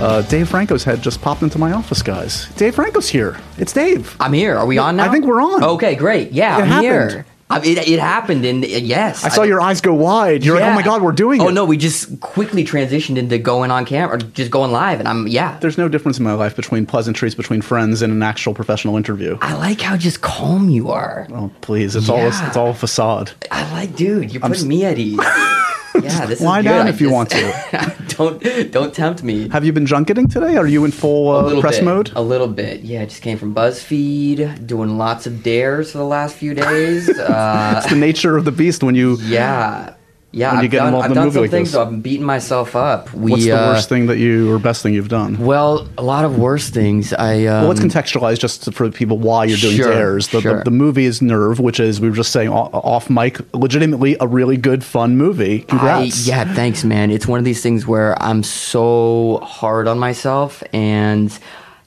Uh, 0.00 0.22
Dave 0.22 0.48
Franco's 0.48 0.84
head 0.84 1.02
just 1.02 1.20
popped 1.20 1.42
into 1.42 1.58
my 1.58 1.72
office, 1.72 2.02
guys. 2.02 2.46
Dave 2.54 2.76
Franco's 2.76 3.08
here. 3.08 3.36
It's 3.56 3.72
Dave. 3.72 4.16
I'm 4.20 4.32
here. 4.32 4.56
Are 4.56 4.64
we 4.64 4.78
on 4.78 4.96
now? 4.96 5.06
I 5.06 5.08
think 5.08 5.24
we're 5.24 5.42
on. 5.42 5.64
Okay, 5.64 5.96
great. 5.96 6.30
Yeah, 6.30 6.56
It 6.58 6.62
I'm 6.62 6.68
happened. 6.68 6.84
here. 7.10 7.26
I, 7.50 7.60
it, 7.60 7.88
it 7.88 7.98
happened, 7.98 8.44
and 8.44 8.62
uh, 8.62 8.68
yes, 8.68 9.24
I 9.24 9.28
saw 9.30 9.42
your 9.42 9.60
eyes 9.60 9.80
go 9.80 9.94
wide. 9.94 10.44
You're 10.44 10.60
like, 10.60 10.70
oh 10.70 10.74
my 10.74 10.82
god, 10.82 11.00
we're 11.00 11.12
doing 11.12 11.40
Oh 11.40 11.44
it. 11.44 11.48
Oh 11.48 11.52
no, 11.52 11.64
we 11.64 11.78
just 11.78 12.20
quickly 12.20 12.62
transitioned 12.64 13.16
into 13.16 13.38
going 13.38 13.70
on 13.70 13.86
camera, 13.86 14.16
or 14.16 14.18
just 14.18 14.50
going 14.50 14.70
live, 14.70 15.00
and 15.00 15.08
I'm 15.08 15.26
yeah. 15.26 15.58
There's 15.58 15.78
no 15.78 15.88
difference 15.88 16.18
in 16.18 16.24
my 16.24 16.34
life 16.34 16.54
between 16.54 16.84
pleasantries 16.84 17.34
between 17.34 17.62
friends 17.62 18.02
and 18.02 18.12
an 18.12 18.22
actual 18.22 18.52
professional 18.52 18.96
interview. 18.96 19.38
I 19.40 19.54
like 19.54 19.80
how 19.80 19.96
just 19.96 20.20
calm 20.20 20.68
you 20.68 20.90
are. 20.90 21.26
Oh 21.30 21.50
please, 21.62 21.96
it's 21.96 22.08
all 22.10 22.18
it's 22.26 22.56
all 22.56 22.70
a 22.70 22.74
facade. 22.74 23.30
I 23.50 23.70
like, 23.72 23.96
dude, 23.96 24.32
you're 24.32 24.42
putting 24.42 24.68
me 24.68 24.84
at 24.84 24.98
ease. 24.98 25.18
yeah, 26.02 26.26
this 26.26 26.40
Lie 26.40 26.60
is 26.60 26.64
good. 26.64 26.70
down 26.70 26.86
I 26.86 26.90
if 26.90 27.00
you 27.00 27.10
want 27.10 27.30
to. 27.30 27.94
don't 28.08 28.42
don't 28.72 28.94
tempt 28.94 29.22
me. 29.22 29.48
Have 29.48 29.64
you 29.64 29.72
been 29.72 29.86
junketing 29.86 30.28
today? 30.28 30.56
Are 30.56 30.66
you 30.66 30.84
in 30.84 30.90
full 30.90 31.30
uh, 31.30 31.60
press 31.60 31.76
bit, 31.78 31.84
mode? 31.84 32.12
A 32.14 32.22
little 32.22 32.48
bit. 32.48 32.80
Yeah, 32.80 33.02
I 33.02 33.04
just 33.06 33.22
came 33.22 33.38
from 33.38 33.54
BuzzFeed, 33.54 34.66
doing 34.66 34.98
lots 34.98 35.26
of 35.26 35.42
dares 35.42 35.92
for 35.92 35.98
the 35.98 36.04
last 36.04 36.36
few 36.36 36.54
days. 36.54 37.08
Uh, 37.08 37.74
It's 37.82 37.90
the 37.90 37.96
nature 37.96 38.36
of 38.36 38.44
the 38.44 38.52
beast 38.52 38.82
when 38.82 38.94
you. 38.94 39.16
yeah. 39.22 39.94
Yeah, 40.30 40.52
When 40.52 40.60
you 40.60 40.64
I've 40.66 40.70
get 40.70 40.76
done, 40.78 40.86
involved 40.88 41.04
I've 41.06 41.10
in 41.10 41.12
a 41.12 41.14
done 41.20 41.24
movie 41.24 41.34
some 41.36 41.42
like 41.42 41.50
things, 41.50 41.68
this. 41.68 41.72
so 41.72 41.82
I'm 41.82 42.00
beating 42.02 42.26
myself 42.26 42.76
up. 42.76 43.14
We, 43.14 43.30
What's 43.30 43.44
the 43.44 43.52
uh, 43.52 43.72
worst 43.72 43.88
thing 43.88 44.06
that 44.08 44.18
you 44.18 44.52
or 44.52 44.58
best 44.58 44.82
thing 44.82 44.92
you've 44.92 45.08
done? 45.08 45.38
Well, 45.38 45.88
a 45.96 46.02
lot 46.02 46.26
of 46.26 46.38
worse 46.38 46.68
things. 46.68 47.14
I 47.14 47.46
um, 47.46 47.62
well, 47.62 47.68
let's 47.68 47.80
contextualize 47.80 48.38
just 48.38 48.70
for 48.74 48.90
people 48.90 49.16
why 49.18 49.46
you're 49.46 49.56
doing 49.56 49.76
Sure, 49.76 49.90
dares. 49.90 50.28
The, 50.28 50.42
sure. 50.42 50.58
the, 50.58 50.64
the 50.64 50.70
movie 50.70 51.06
is 51.06 51.22
Nerve, 51.22 51.60
which 51.60 51.80
is 51.80 51.98
we 51.98 52.10
were 52.10 52.14
just 52.16 52.30
saying 52.30 52.50
o- 52.50 52.68
off 52.74 53.08
mic, 53.08 53.38
legitimately 53.54 54.18
a 54.20 54.26
really 54.26 54.58
good, 54.58 54.84
fun 54.84 55.16
movie. 55.16 55.60
Congrats! 55.60 56.28
I, 56.28 56.30
yeah, 56.30 56.54
thanks, 56.54 56.84
man. 56.84 57.10
It's 57.10 57.26
one 57.26 57.38
of 57.38 57.46
these 57.46 57.62
things 57.62 57.86
where 57.86 58.20
I'm 58.22 58.42
so 58.42 59.38
hard 59.42 59.88
on 59.88 59.98
myself, 59.98 60.62
and 60.74 61.32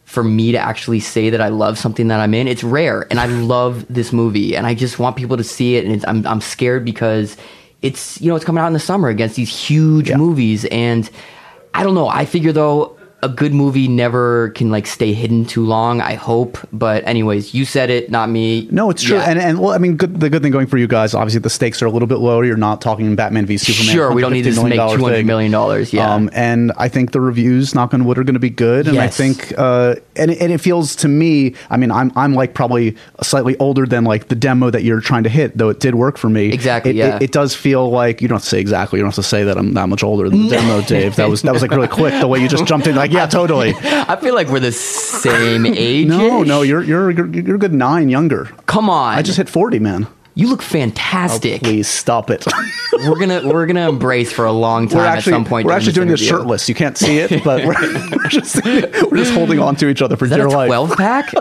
for 0.06 0.24
me 0.24 0.52
to 0.52 0.58
actually 0.58 1.00
say 1.00 1.30
that 1.30 1.42
I 1.42 1.50
love 1.50 1.78
something 1.78 2.08
that 2.08 2.20
I'm 2.20 2.34
in, 2.34 2.48
it's 2.48 2.64
rare. 2.64 3.06
And 3.12 3.20
I 3.20 3.28
love 3.28 3.86
this 3.88 4.12
movie, 4.12 4.58
and 4.58 4.66
I 4.66 4.74
just 4.74 4.98
want 4.98 5.16
people 5.16 5.38
to 5.38 5.44
see 5.44 5.76
it. 5.76 5.86
And 5.86 5.94
it's, 5.94 6.06
I'm 6.08 6.26
I'm 6.26 6.42
scared 6.42 6.84
because 6.84 7.38
it's 7.82 8.20
you 8.22 8.30
know 8.30 8.36
it's 8.36 8.46
coming 8.46 8.62
out 8.62 8.68
in 8.68 8.74
the 8.74 8.80
summer 8.80 9.10
against 9.10 9.36
these 9.36 9.50
huge 9.56 10.10
Yeah. 10.10 10.18
movies, 10.18 10.66
and 10.66 11.10
I 11.74 11.84
don't 11.84 11.96
know. 11.96 12.08
I 12.08 12.26
figure 12.26 12.52
though. 12.52 12.98
A 13.24 13.30
good 13.30 13.54
movie 13.54 13.88
never 13.88 14.50
can 14.50 14.72
like 14.72 14.88
stay 14.88 15.14
hidden 15.14 15.46
too 15.46 15.64
long. 15.64 16.02
I 16.02 16.16
hope, 16.16 16.58
but 16.74 17.06
anyways, 17.08 17.54
you 17.54 17.66
said 17.66 17.90
it, 17.92 18.10
not 18.10 18.30
me. 18.30 18.68
No, 18.72 18.90
it's 18.90 19.04
true, 19.04 19.18
Yeah. 19.18 19.30
and 19.30 19.40
and 19.40 19.60
well, 19.60 19.74
I 19.74 19.78
mean, 19.78 19.96
good, 19.96 20.20
the 20.20 20.30
good 20.30 20.42
thing 20.42 20.52
going 20.52 20.66
for 20.68 20.78
you 20.80 20.88
guys, 20.88 21.14
obviously, 21.14 21.40
the 21.42 21.50
stakes 21.52 21.82
are 21.84 21.86
a 21.86 21.92
little 21.92 22.08
bit 22.08 22.18
lower. 22.18 22.44
You're 22.46 22.58
not 22.58 22.82
talking 22.82 23.16
Batman 23.16 23.46
v 23.46 23.58
Superman. 23.58 23.94
Sure, 23.94 24.12
we 24.12 24.22
don't 24.22 24.34
need 24.34 24.44
to 24.46 24.64
make 24.64 24.74
two 24.74 25.04
hundred 25.04 25.26
million 25.28 25.52
dollars. 25.52 25.94
Yeah, 25.94 26.12
Um, 26.12 26.30
and 26.34 26.72
I 26.78 26.88
think 26.88 27.12
the 27.12 27.22
reviews, 27.22 27.76
knock 27.76 27.94
on 27.94 28.06
wood, 28.06 28.18
are 28.18 28.24
going 28.24 28.34
to 28.34 28.40
be 28.40 28.50
good. 28.50 28.88
And 28.88 28.98
I 28.98 29.08
think, 29.08 29.54
uh, 29.58 29.96
and, 30.16 30.32
and 30.32 30.52
it 30.52 30.58
feels 30.60 30.96
to 30.98 31.08
me, 31.08 31.54
I 31.70 31.78
mean, 31.78 31.92
I'm, 31.92 32.12
I'm 32.16 32.34
like 32.34 32.54
probably 32.56 32.96
slightly 33.22 33.56
older 33.60 33.86
than 33.86 34.04
like 34.04 34.30
the 34.30 34.36
demo 34.36 34.70
that 34.72 34.84
you're 34.84 35.00
trying 35.02 35.24
to 35.24 35.30
hit, 35.30 35.58
though 35.58 35.70
it 35.70 35.80
did 35.80 35.94
work 35.96 36.18
for 36.18 36.30
me. 36.30 36.52
Exactly, 36.52 36.92
It, 36.92 36.96
yeah. 36.98 37.16
it, 37.18 37.24
it 37.24 37.32
does 37.32 37.54
feel 37.56 37.90
like, 37.92 38.22
you 38.22 38.28
don't 38.28 38.38
have 38.38 38.44
to 38.44 38.50
say 38.50 38.60
exactly, 38.60 38.98
you 38.98 39.04
don't 39.04 39.10
have 39.12 39.24
to 39.24 39.30
say 39.30 39.44
that 39.44 39.58
I'm 39.58 39.74
that 39.76 39.88
much 39.90 40.04
older 40.04 40.28
than 40.30 40.44
the 40.48 40.50
demo, 40.56 40.82
Dave. 40.82 41.16
That 41.18 41.30
was, 41.30 41.44
that 41.44 41.54
was 41.54 41.62
like 41.62 41.72
really 41.72 41.88
quick, 41.88 42.20
the 42.20 42.28
way 42.28 42.40
you 42.40 42.48
just 42.48 42.66
jumped 42.66 42.88
in, 42.88 42.96
like, 42.96 43.11
yeah, 43.12 43.28
totally. 43.28 43.74
I 43.84 44.16
feel 44.16 44.34
like 44.34 44.48
we're 44.48 44.60
the 44.60 44.72
same 44.72 45.66
age. 45.66 46.08
No, 46.12 46.44
no, 46.44 46.62
you're, 46.62 46.84
you're, 46.84 47.12
you're, 47.12 47.56
a 47.56 47.60
good 47.60 47.74
nine 47.74 48.10
younger. 48.10 48.46
Come 48.66 48.90
on. 48.90 49.18
I 49.18 49.22
just 49.22 49.38
hit 49.38 49.48
40, 49.48 49.80
man. 49.80 50.08
You 50.34 50.50
look 50.50 50.62
fantastic. 50.62 51.62
Oh, 51.62 51.66
please 51.66 51.88
stop 51.88 52.30
it. 52.30 52.46
we're 52.94 53.20
gonna 53.20 53.42
we're 53.48 53.66
gonna 53.66 53.90
embrace 53.90 54.32
for 54.32 54.46
a 54.46 54.52
long 54.52 54.88
time 54.88 55.00
we're 55.00 55.06
actually 55.06 55.34
at 55.34 55.36
some 55.36 55.46
point. 55.46 55.66
we're 55.66 55.74
actually 55.74 55.92
doing 55.92 56.08
this 56.08 56.22
shirtless. 56.22 56.70
You 56.70 56.76
can't 56.76 56.98
see 56.98 57.18
it, 57.20 57.44
but 57.44 57.66
we're, 57.66 57.76
we're 58.12 58.28
just 58.30 58.64
we're 58.66 59.18
just 59.18 59.34
holding 59.34 59.60
on 59.60 59.76
to 59.78 59.90
each 59.90 60.02
other 60.02 60.16
for 60.16 60.26
Is 60.26 60.32
that 60.32 60.38
dear 60.38 60.48
a 60.48 60.50
life. 60.50 60.68
twelve 60.68 60.96
pack? 60.96 61.34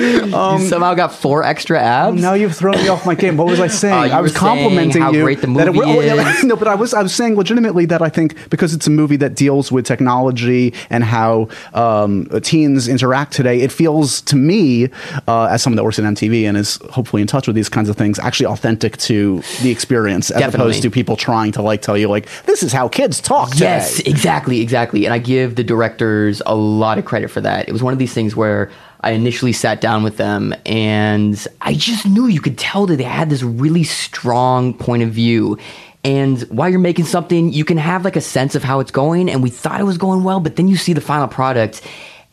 you 0.24 0.68
somehow 0.68 0.94
got 0.94 1.12
four 1.14 1.42
extra 1.42 1.80
abs. 1.80 2.20
Now 2.20 2.34
you've 2.34 2.56
thrown 2.56 2.76
me 2.76 2.88
off 2.88 3.04
my 3.06 3.14
game. 3.14 3.36
What 3.36 3.46
was 3.48 3.60
I 3.60 3.66
saying? 3.82 4.12
Uh, 4.12 4.16
I 4.16 4.20
was 4.20 4.34
complimenting 4.36 5.02
how 5.02 5.12
you. 5.12 5.22
great 5.22 5.40
the 5.40 5.46
that 5.54 5.68
it- 5.68 5.76
oh, 5.76 6.00
yeah, 6.00 6.30
is. 6.30 6.44
no, 6.50 6.56
but 6.56 6.68
I 6.68 6.74
was 6.74 6.94
I 6.94 7.02
was 7.02 7.14
saying 7.14 7.36
legitimately 7.36 7.86
that 7.86 8.02
I 8.02 8.08
think 8.08 8.50
because 8.50 8.74
it's 8.74 8.86
a 8.86 8.90
movie 8.90 9.16
that 9.16 9.34
deals 9.34 9.70
with 9.72 9.84
technology 9.86 10.72
and 10.90 11.04
how 11.04 11.48
um, 11.74 12.26
teens 12.42 12.88
interact 12.88 13.32
today, 13.32 13.60
it 13.60 13.72
feels 13.72 14.20
to 14.22 14.36
me, 14.36 14.88
uh, 15.28 15.44
as 15.46 15.62
someone 15.62 15.76
that 15.76 15.84
works 15.84 15.98
in 15.98 16.04
MTV 16.04 16.44
and 16.44 16.56
is 16.56 16.76
hopefully 16.90 17.22
in 17.22 17.28
touch 17.28 17.46
with 17.46 17.56
these 17.56 17.68
kinds 17.68 17.88
of 17.88 17.96
things, 17.96 18.18
actually 18.18 18.46
authentic 18.46 18.96
to 18.98 19.42
the 19.62 19.70
experience, 19.70 20.30
as 20.30 20.40
Definitely. 20.40 20.66
opposed 20.70 20.82
to 20.82 20.90
people 20.90 21.16
trying 21.16 21.52
to 21.52 21.62
like 21.62 21.82
tell 21.82 21.96
you 21.96 22.08
like 22.08 22.28
this 22.44 22.62
is 22.62 22.72
how 22.72 22.88
kids 22.88 23.20
talk 23.20 23.50
today. 23.50 23.64
Yes, 23.66 24.00
exactly, 24.00 24.60
exactly. 24.60 25.04
And 25.04 25.14
I 25.14 25.18
give 25.18 25.56
the 25.56 25.64
directors 25.64 26.42
a 26.46 26.54
lot 26.54 26.98
of 26.98 27.04
credit 27.04 27.30
for 27.30 27.40
that. 27.40 27.68
It 27.68 27.72
was 27.72 27.82
one 27.82 27.92
of 27.92 27.98
these 27.98 28.12
things 28.14 28.34
where 28.36 28.70
I 29.02 29.12
initially 29.12 29.52
sat 29.52 29.80
down 29.80 30.02
with 30.02 30.16
them 30.18 30.54
and 30.66 31.46
I 31.60 31.74
just 31.74 32.06
knew 32.06 32.26
you 32.26 32.40
could 32.40 32.58
tell 32.58 32.86
that 32.86 32.96
they 32.96 33.04
had 33.04 33.30
this 33.30 33.42
really 33.42 33.84
strong 33.84 34.74
point 34.74 35.02
of 35.02 35.10
view. 35.10 35.58
And 36.04 36.40
while 36.42 36.68
you're 36.68 36.78
making 36.78 37.06
something, 37.06 37.52
you 37.52 37.64
can 37.64 37.78
have 37.78 38.04
like 38.04 38.16
a 38.16 38.20
sense 38.20 38.54
of 38.54 38.62
how 38.62 38.80
it's 38.80 38.90
going. 38.90 39.30
And 39.30 39.42
we 39.42 39.50
thought 39.50 39.80
it 39.80 39.84
was 39.84 39.98
going 39.98 40.22
well, 40.22 40.40
but 40.40 40.56
then 40.56 40.68
you 40.68 40.76
see 40.76 40.92
the 40.92 41.00
final 41.00 41.28
product 41.28 41.82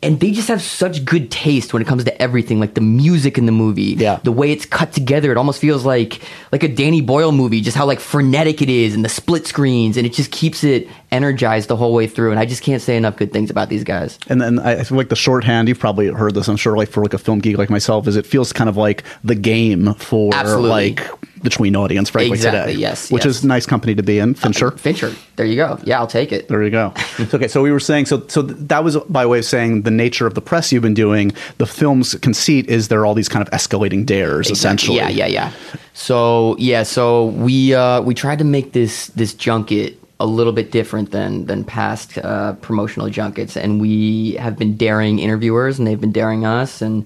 and 0.03 0.19
they 0.19 0.31
just 0.31 0.47
have 0.47 0.61
such 0.61 1.03
good 1.03 1.31
taste 1.31 1.73
when 1.73 1.81
it 1.81 1.85
comes 1.87 2.03
to 2.03 2.21
everything, 2.21 2.59
like 2.59 2.75
the 2.75 2.81
music 2.81 3.37
in 3.37 3.47
the 3.47 3.51
movie, 3.51 3.95
Yeah. 3.97 4.19
the 4.23 4.31
way 4.31 4.51
it's 4.51 4.65
cut 4.65 4.93
together. 4.93 5.31
It 5.31 5.37
almost 5.37 5.59
feels 5.59 5.85
like 5.85 6.21
like 6.51 6.61
a 6.63 6.67
Danny 6.67 7.01
Boyle 7.01 7.31
movie, 7.31 7.61
just 7.61 7.75
how 7.75 7.85
like 7.87 7.99
frenetic 7.99 8.61
it 8.61 8.69
is, 8.69 8.93
and 8.93 9.03
the 9.03 9.09
split 9.09 9.47
screens, 9.47 9.97
and 9.97 10.05
it 10.05 10.13
just 10.13 10.29
keeps 10.31 10.63
it 10.63 10.87
energized 11.11 11.67
the 11.67 11.75
whole 11.75 11.93
way 11.93 12.05
through. 12.05 12.29
And 12.31 12.39
I 12.39 12.45
just 12.45 12.61
can't 12.61 12.81
say 12.81 12.95
enough 12.95 13.17
good 13.17 13.33
things 13.33 13.49
about 13.49 13.69
these 13.69 13.83
guys. 13.83 14.19
And 14.29 14.39
then 14.39 14.59
I 14.59 14.83
feel 14.83 14.97
like 14.97 15.09
the 15.09 15.15
shorthand, 15.15 15.67
you've 15.67 15.79
probably 15.79 16.07
heard 16.07 16.35
this, 16.35 16.47
I'm 16.47 16.57
sure, 16.57 16.77
like 16.77 16.89
for 16.89 17.01
like 17.01 17.13
a 17.15 17.17
film 17.17 17.39
geek 17.39 17.57
like 17.57 17.69
myself, 17.71 18.07
is 18.07 18.15
it 18.15 18.25
feels 18.25 18.53
kind 18.53 18.69
of 18.69 18.77
like 18.77 19.03
the 19.23 19.35
game 19.35 19.93
for 19.95 20.31
Absolutely. 20.33 20.69
like 20.69 21.09
the 21.43 21.49
tween 21.49 21.75
audience, 21.75 22.09
frankly, 22.09 22.35
Exactly, 22.35 22.73
today. 22.73 22.81
yes, 22.81 23.11
Which 23.11 23.25
yes. 23.25 23.37
is 23.37 23.43
nice 23.43 23.65
company 23.65 23.95
to 23.95 24.03
be 24.03 24.19
in. 24.19 24.33
Fincher. 24.33 24.71
Fincher, 24.71 25.13
there 25.35 25.45
you 25.45 25.55
go. 25.55 25.79
Yeah, 25.83 25.99
I'll 25.99 26.07
take 26.07 26.31
it. 26.31 26.47
There 26.47 26.63
you 26.63 26.69
go. 26.69 26.93
okay, 27.33 27.47
so 27.47 27.61
we 27.61 27.71
were 27.71 27.79
saying 27.79 28.05
so 28.07 28.25
so 28.27 28.41
that 28.41 28.83
was 28.83 28.97
by 29.09 29.25
way 29.25 29.39
of 29.39 29.45
saying 29.45 29.83
the 29.83 29.91
nature 29.91 30.25
of 30.27 30.33
the 30.33 30.41
press 30.41 30.71
you've 30.71 30.83
been 30.83 30.93
doing. 30.93 31.31
The 31.57 31.65
film's 31.65 32.15
conceit 32.15 32.67
is 32.67 32.87
there 32.87 32.99
are 33.01 33.05
all 33.05 33.13
these 33.15 33.29
kind 33.29 33.45
of 33.47 33.51
escalating 33.53 34.05
dares, 34.05 34.49
essentially. 34.49 34.97
Yeah, 34.97 35.09
yeah, 35.09 35.27
yeah. 35.27 35.51
So 35.93 36.55
yeah, 36.57 36.83
so 36.83 37.27
we 37.27 37.73
uh, 37.73 38.01
we 38.01 38.13
tried 38.13 38.39
to 38.39 38.45
make 38.45 38.73
this 38.73 39.07
this 39.07 39.33
junket 39.33 39.97
a 40.19 40.25
little 40.25 40.53
bit 40.53 40.71
different 40.71 41.11
than 41.11 41.45
than 41.45 41.63
past 41.63 42.17
uh, 42.17 42.53
promotional 42.53 43.09
junkets, 43.09 43.55
and 43.55 43.79
we 43.79 44.33
have 44.33 44.57
been 44.57 44.75
daring 44.75 45.19
interviewers, 45.19 45.77
and 45.77 45.87
they've 45.87 46.01
been 46.01 46.11
daring 46.11 46.45
us, 46.45 46.81
and 46.81 47.05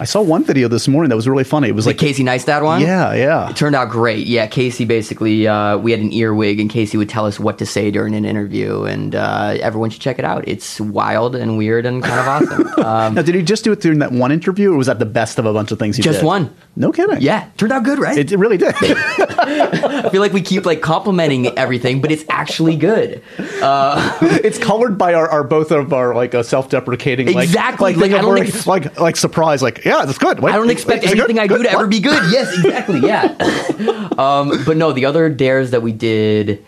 I 0.00 0.04
saw 0.04 0.22
one 0.22 0.44
video 0.44 0.66
this 0.66 0.88
morning 0.88 1.10
that 1.10 1.16
was 1.16 1.28
really 1.28 1.44
funny. 1.44 1.68
It 1.68 1.74
was 1.74 1.84
the 1.84 1.90
like 1.90 1.98
Casey 1.98 2.24
Neistat 2.24 2.62
one. 2.62 2.80
Yeah, 2.80 3.12
yeah. 3.12 3.50
It 3.50 3.56
turned 3.56 3.76
out 3.76 3.90
great. 3.90 4.26
Yeah, 4.26 4.46
Casey 4.46 4.86
basically, 4.86 5.46
uh, 5.46 5.76
we 5.76 5.90
had 5.90 6.00
an 6.00 6.10
earwig, 6.10 6.58
and 6.58 6.70
Casey 6.70 6.96
would 6.96 7.10
tell 7.10 7.26
us 7.26 7.38
what 7.38 7.58
to 7.58 7.66
say 7.66 7.90
during 7.90 8.14
an 8.14 8.24
interview, 8.24 8.84
and 8.84 9.14
uh, 9.14 9.58
everyone 9.60 9.90
should 9.90 10.00
check 10.00 10.18
it 10.18 10.24
out. 10.24 10.48
It's 10.48 10.80
wild 10.80 11.36
and 11.36 11.58
weird 11.58 11.84
and 11.84 12.02
kind 12.02 12.18
of 12.18 12.26
awesome. 12.28 12.66
Um, 12.80 13.14
Now, 13.14 13.20
did 13.20 13.34
he 13.34 13.42
just 13.42 13.62
do 13.62 13.72
it 13.72 13.80
during 13.80 13.98
that 13.98 14.10
one 14.10 14.32
interview, 14.32 14.72
or 14.72 14.76
was 14.78 14.86
that 14.86 14.98
the 14.98 15.04
best 15.06 15.38
of 15.38 15.44
a 15.44 15.52
bunch 15.52 15.70
of 15.70 15.78
things 15.78 15.96
he 15.98 16.02
Just 16.02 16.20
did? 16.20 16.26
one. 16.26 16.54
No 16.76 16.92
kidding. 16.92 17.20
yeah, 17.20 17.50
turned 17.58 17.72
out 17.72 17.82
good, 17.84 17.98
right? 17.98 18.16
It, 18.16 18.32
it 18.32 18.38
really 18.38 18.56
did. 18.56 18.74
I 18.80 20.08
feel 20.10 20.22
like 20.22 20.32
we 20.32 20.40
keep 20.40 20.64
like 20.64 20.80
complimenting 20.80 21.58
everything, 21.58 22.00
but 22.00 22.10
it's 22.10 22.24
actually 22.30 22.76
good. 22.76 23.22
it's 23.38 24.58
colored 24.58 24.96
by 24.96 25.12
our, 25.14 25.28
our 25.28 25.44
both 25.44 25.70
of 25.72 25.92
our 25.92 26.14
like 26.14 26.34
uh, 26.34 26.42
self-deprecating 26.42 27.32
like 27.32 27.44
Exactly. 27.44 27.92
like, 27.92 27.96
Like, 27.96 28.10
thing 28.10 28.14
I 28.18 28.22
don't 28.22 28.30
we're, 28.30 28.66
like 28.66 28.98
like 28.98 29.16
surprise 29.16 29.62
like 29.62 29.84
yeah 29.90 30.04
that's 30.06 30.18
good 30.18 30.42
I 30.44 30.52
don't 30.56 30.70
expect 30.70 31.04
anything 31.04 31.36
good? 31.36 31.38
I 31.38 31.46
do 31.46 31.56
Good? 31.56 31.64
to 31.64 31.72
ever 31.72 31.86
be 31.86 32.00
good. 32.00 32.32
Yes, 32.32 32.56
exactly. 32.64 33.00
Yeah. 33.00 33.34
um, 34.18 34.64
but 34.64 34.76
no, 34.76 34.92
the 34.92 35.04
other 35.04 35.28
dares 35.28 35.70
that 35.72 35.82
we 35.82 35.92
did, 35.92 36.64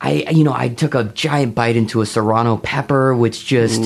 I 0.00 0.24
you 0.30 0.44
know 0.44 0.52
I 0.52 0.68
took 0.68 0.94
a 0.94 1.04
giant 1.04 1.54
bite 1.54 1.76
into 1.76 2.00
a 2.00 2.06
serrano 2.06 2.56
pepper, 2.56 3.14
which 3.14 3.44
just. 3.44 3.82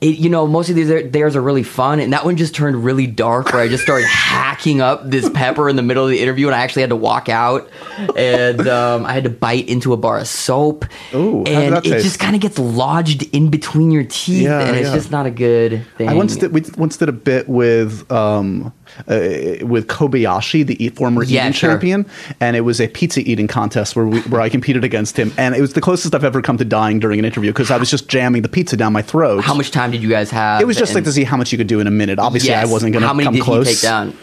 It, 0.00 0.16
you 0.18 0.30
know, 0.30 0.46
most 0.46 0.70
of 0.70 0.76
these 0.76 0.88
theirs 1.10 1.36
are 1.36 1.42
really 1.42 1.62
fun, 1.62 2.00
and 2.00 2.12
that 2.14 2.24
one 2.24 2.36
just 2.38 2.54
turned 2.54 2.84
really 2.84 3.06
dark. 3.06 3.52
Where 3.52 3.60
I 3.60 3.68
just 3.68 3.82
started 3.82 4.06
hacking 4.08 4.80
up 4.80 5.02
this 5.08 5.28
pepper 5.28 5.68
in 5.68 5.76
the 5.76 5.82
middle 5.82 6.04
of 6.04 6.10
the 6.10 6.20
interview, 6.20 6.46
and 6.46 6.54
I 6.54 6.60
actually 6.60 6.82
had 6.82 6.90
to 6.90 6.96
walk 6.96 7.28
out, 7.28 7.68
and 8.16 8.66
um, 8.66 9.04
I 9.04 9.12
had 9.12 9.24
to 9.24 9.30
bite 9.30 9.68
into 9.68 9.92
a 9.92 9.98
bar 9.98 10.18
of 10.18 10.26
soap, 10.26 10.86
Ooh, 11.14 11.44
and 11.44 11.74
it 11.76 11.84
taste? 11.84 12.04
just 12.04 12.18
kind 12.18 12.34
of 12.34 12.40
gets 12.40 12.58
lodged 12.58 13.24
in 13.34 13.50
between 13.50 13.90
your 13.90 14.04
teeth, 14.04 14.44
Yeah, 14.44 14.60
and 14.60 14.76
it's 14.76 14.88
yeah. 14.88 14.94
just 14.94 15.10
not 15.10 15.26
a 15.26 15.30
good 15.30 15.86
thing. 15.98 16.08
I 16.08 16.14
once 16.14 16.36
did 16.36 16.52
we 16.52 16.62
once 16.78 16.96
did 16.96 17.10
a 17.10 17.12
bit 17.12 17.46
with 17.48 18.10
um 18.10 18.72
uh, 19.08 19.64
with 19.66 19.86
Kobayashi 19.86 20.66
the 20.66 20.88
former 20.90 21.22
Yeah, 21.22 21.42
eating 21.42 21.52
sure. 21.52 21.70
champion 21.70 22.06
and 22.40 22.56
it 22.56 22.60
was 22.62 22.80
a 22.80 22.88
pizza 22.88 23.20
eating 23.20 23.46
contest 23.46 23.96
where 23.96 24.06
we 24.06 24.20
where 24.22 24.40
I 24.40 24.48
competed 24.48 24.84
against 24.84 25.16
him 25.18 25.32
and 25.38 25.54
it 25.54 25.60
was 25.60 25.72
the 25.74 25.80
closest 25.80 26.14
I've 26.14 26.24
ever 26.24 26.42
come 26.42 26.58
to 26.58 26.64
dying 26.64 26.98
during 26.98 27.18
an 27.18 27.24
interview 27.24 27.50
because 27.50 27.70
I 27.70 27.76
was 27.76 27.90
just 27.90 28.08
jamming 28.08 28.42
the 28.42 28.48
pizza 28.48 28.76
down 28.76 28.92
my 28.92 29.02
throat. 29.02 29.44
How 29.44 29.54
much 29.54 29.70
time 29.70 29.90
did 29.90 30.02
you 30.02 30.08
guys 30.08 30.30
have? 30.30 30.60
It 30.60 30.66
was 30.66 30.76
just 30.76 30.94
like 30.94 31.04
to 31.04 31.12
see 31.12 31.24
how 31.24 31.36
much 31.36 31.52
you 31.52 31.58
could 31.58 31.66
do 31.66 31.80
in 31.80 31.86
a 31.86 31.90
minute. 31.90 32.18
Obviously, 32.18 32.52
I 32.54 32.64
wasn't 32.64 32.92
going 32.92 33.02
to 33.02 33.08
How 33.08 33.14
many 33.14 33.24
come 33.26 33.34
did 33.34 33.42
close. 33.44 33.68
he 33.68 33.74
take 33.74 33.82
down? 33.82 34.16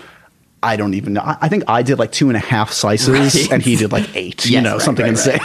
I 0.68 0.76
don't 0.76 0.94
even 0.94 1.14
know. 1.14 1.22
I, 1.22 1.38
I 1.42 1.50
think 1.50 1.64
I 1.68 1.82
did 1.84 1.98
like 2.00 2.12
two 2.12 2.28
and 2.30 2.36
a 2.38 2.40
half 2.42 2.72
slices, 2.72 3.10
Right. 3.10 3.52
and 3.52 3.62
he 3.64 3.76
did 3.76 3.92
like 3.92 4.16
eight. 4.16 4.46
you 4.46 4.62
know, 4.62 4.74
right, 4.74 4.82
something 4.82 5.04
right, 5.06 5.12
insane. 5.12 5.40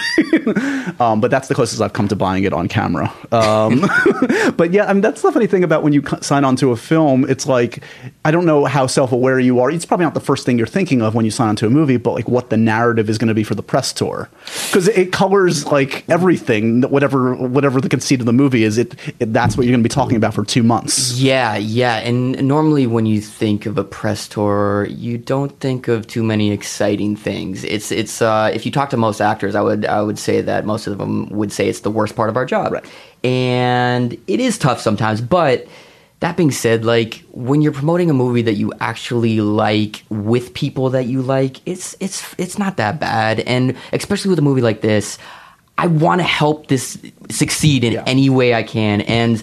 um, 1.00 1.20
but 1.20 1.30
that's 1.30 1.48
the 1.48 1.54
closest 1.54 1.80
I've 1.80 1.92
come 1.92 2.08
to 2.08 2.16
buying 2.16 2.44
it 2.44 2.52
on 2.52 2.68
camera. 2.68 3.12
Um, 3.30 3.80
but 4.56 4.72
yeah, 4.72 4.86
I 4.86 4.92
mean, 4.92 5.00
that's 5.02 5.22
the 5.22 5.32
funny 5.32 5.46
thing 5.46 5.64
about 5.64 5.82
when 5.82 5.92
you 5.92 6.02
sign 6.20 6.44
on 6.44 6.56
to 6.56 6.70
a 6.72 6.76
film. 6.76 7.24
It's 7.28 7.46
like 7.46 7.82
I 8.24 8.30
don't 8.30 8.44
know 8.46 8.64
how 8.64 8.86
self-aware 8.86 9.38
you 9.40 9.60
are. 9.60 9.70
It's 9.70 9.84
probably 9.86 10.04
not 10.04 10.14
the 10.14 10.20
first 10.20 10.44
thing 10.46 10.58
you're 10.58 10.66
thinking 10.66 11.02
of 11.02 11.14
when 11.14 11.24
you 11.24 11.30
sign 11.30 11.48
on 11.48 11.56
to 11.56 11.66
a 11.66 11.70
movie, 11.70 11.96
but 11.96 12.12
like 12.14 12.28
what 12.28 12.50
the 12.50 12.56
narrative 12.56 13.08
is 13.08 13.18
going 13.18 13.28
to 13.28 13.34
be 13.34 13.44
for 13.44 13.54
the 13.54 13.62
press 13.62 13.92
tour, 13.92 14.28
because 14.68 14.88
it, 14.88 14.98
it 14.98 15.12
colors 15.12 15.66
like 15.66 16.04
everything. 16.08 16.82
Whatever 16.82 17.34
whatever 17.34 17.80
the 17.80 17.88
conceit 17.88 18.20
of 18.20 18.26
the 18.26 18.32
movie 18.32 18.64
is, 18.64 18.78
it, 18.78 18.94
it 19.20 19.32
that's 19.32 19.56
what 19.56 19.66
you're 19.66 19.72
going 19.72 19.82
to 19.82 19.88
be 19.88 19.92
talking 19.94 20.16
about 20.16 20.34
for 20.34 20.44
two 20.44 20.62
months. 20.62 21.18
Yeah, 21.18 21.56
yeah. 21.56 21.96
And 21.98 22.46
normally 22.46 22.86
when 22.86 23.06
you 23.06 23.20
think 23.20 23.66
of 23.66 23.78
a 23.78 23.84
press 23.84 24.28
tour, 24.28 24.86
you 24.90 25.11
don't 25.18 25.58
think 25.60 25.88
of 25.88 26.06
too 26.06 26.22
many 26.22 26.50
exciting 26.50 27.16
things. 27.16 27.64
It's 27.64 27.90
it's 27.92 28.20
uh, 28.22 28.50
if 28.54 28.64
you 28.66 28.72
talk 28.72 28.90
to 28.90 28.96
most 28.96 29.20
actors, 29.20 29.54
I 29.54 29.60
would 29.60 29.84
I 29.86 30.02
would 30.02 30.18
say 30.18 30.40
that 30.40 30.64
most 30.64 30.86
of 30.86 30.98
them 30.98 31.28
would 31.30 31.52
say 31.52 31.68
it's 31.68 31.80
the 31.80 31.90
worst 31.90 32.16
part 32.16 32.28
of 32.30 32.36
our 32.36 32.44
job. 32.44 32.72
Right. 32.72 32.84
And 33.24 34.12
it 34.26 34.40
is 34.40 34.58
tough 34.58 34.80
sometimes, 34.80 35.20
but 35.20 35.66
that 36.20 36.36
being 36.36 36.52
said, 36.52 36.84
like 36.84 37.24
when 37.32 37.62
you're 37.62 37.72
promoting 37.72 38.08
a 38.08 38.14
movie 38.14 38.42
that 38.42 38.54
you 38.54 38.72
actually 38.80 39.40
like 39.40 40.04
with 40.08 40.54
people 40.54 40.90
that 40.90 41.06
you 41.06 41.20
like, 41.22 41.60
it's 41.66 41.96
it's 42.00 42.34
it's 42.38 42.58
not 42.58 42.76
that 42.76 43.00
bad. 43.00 43.40
And 43.40 43.76
especially 43.92 44.28
with 44.30 44.38
a 44.38 44.42
movie 44.42 44.60
like 44.60 44.82
this, 44.82 45.18
I 45.78 45.88
want 45.88 46.20
to 46.20 46.26
help 46.26 46.68
this 46.68 46.96
succeed 47.30 47.82
in 47.82 47.94
Yeah. 47.94 48.04
any 48.06 48.30
way 48.30 48.54
I 48.54 48.62
can. 48.62 49.00
And 49.02 49.42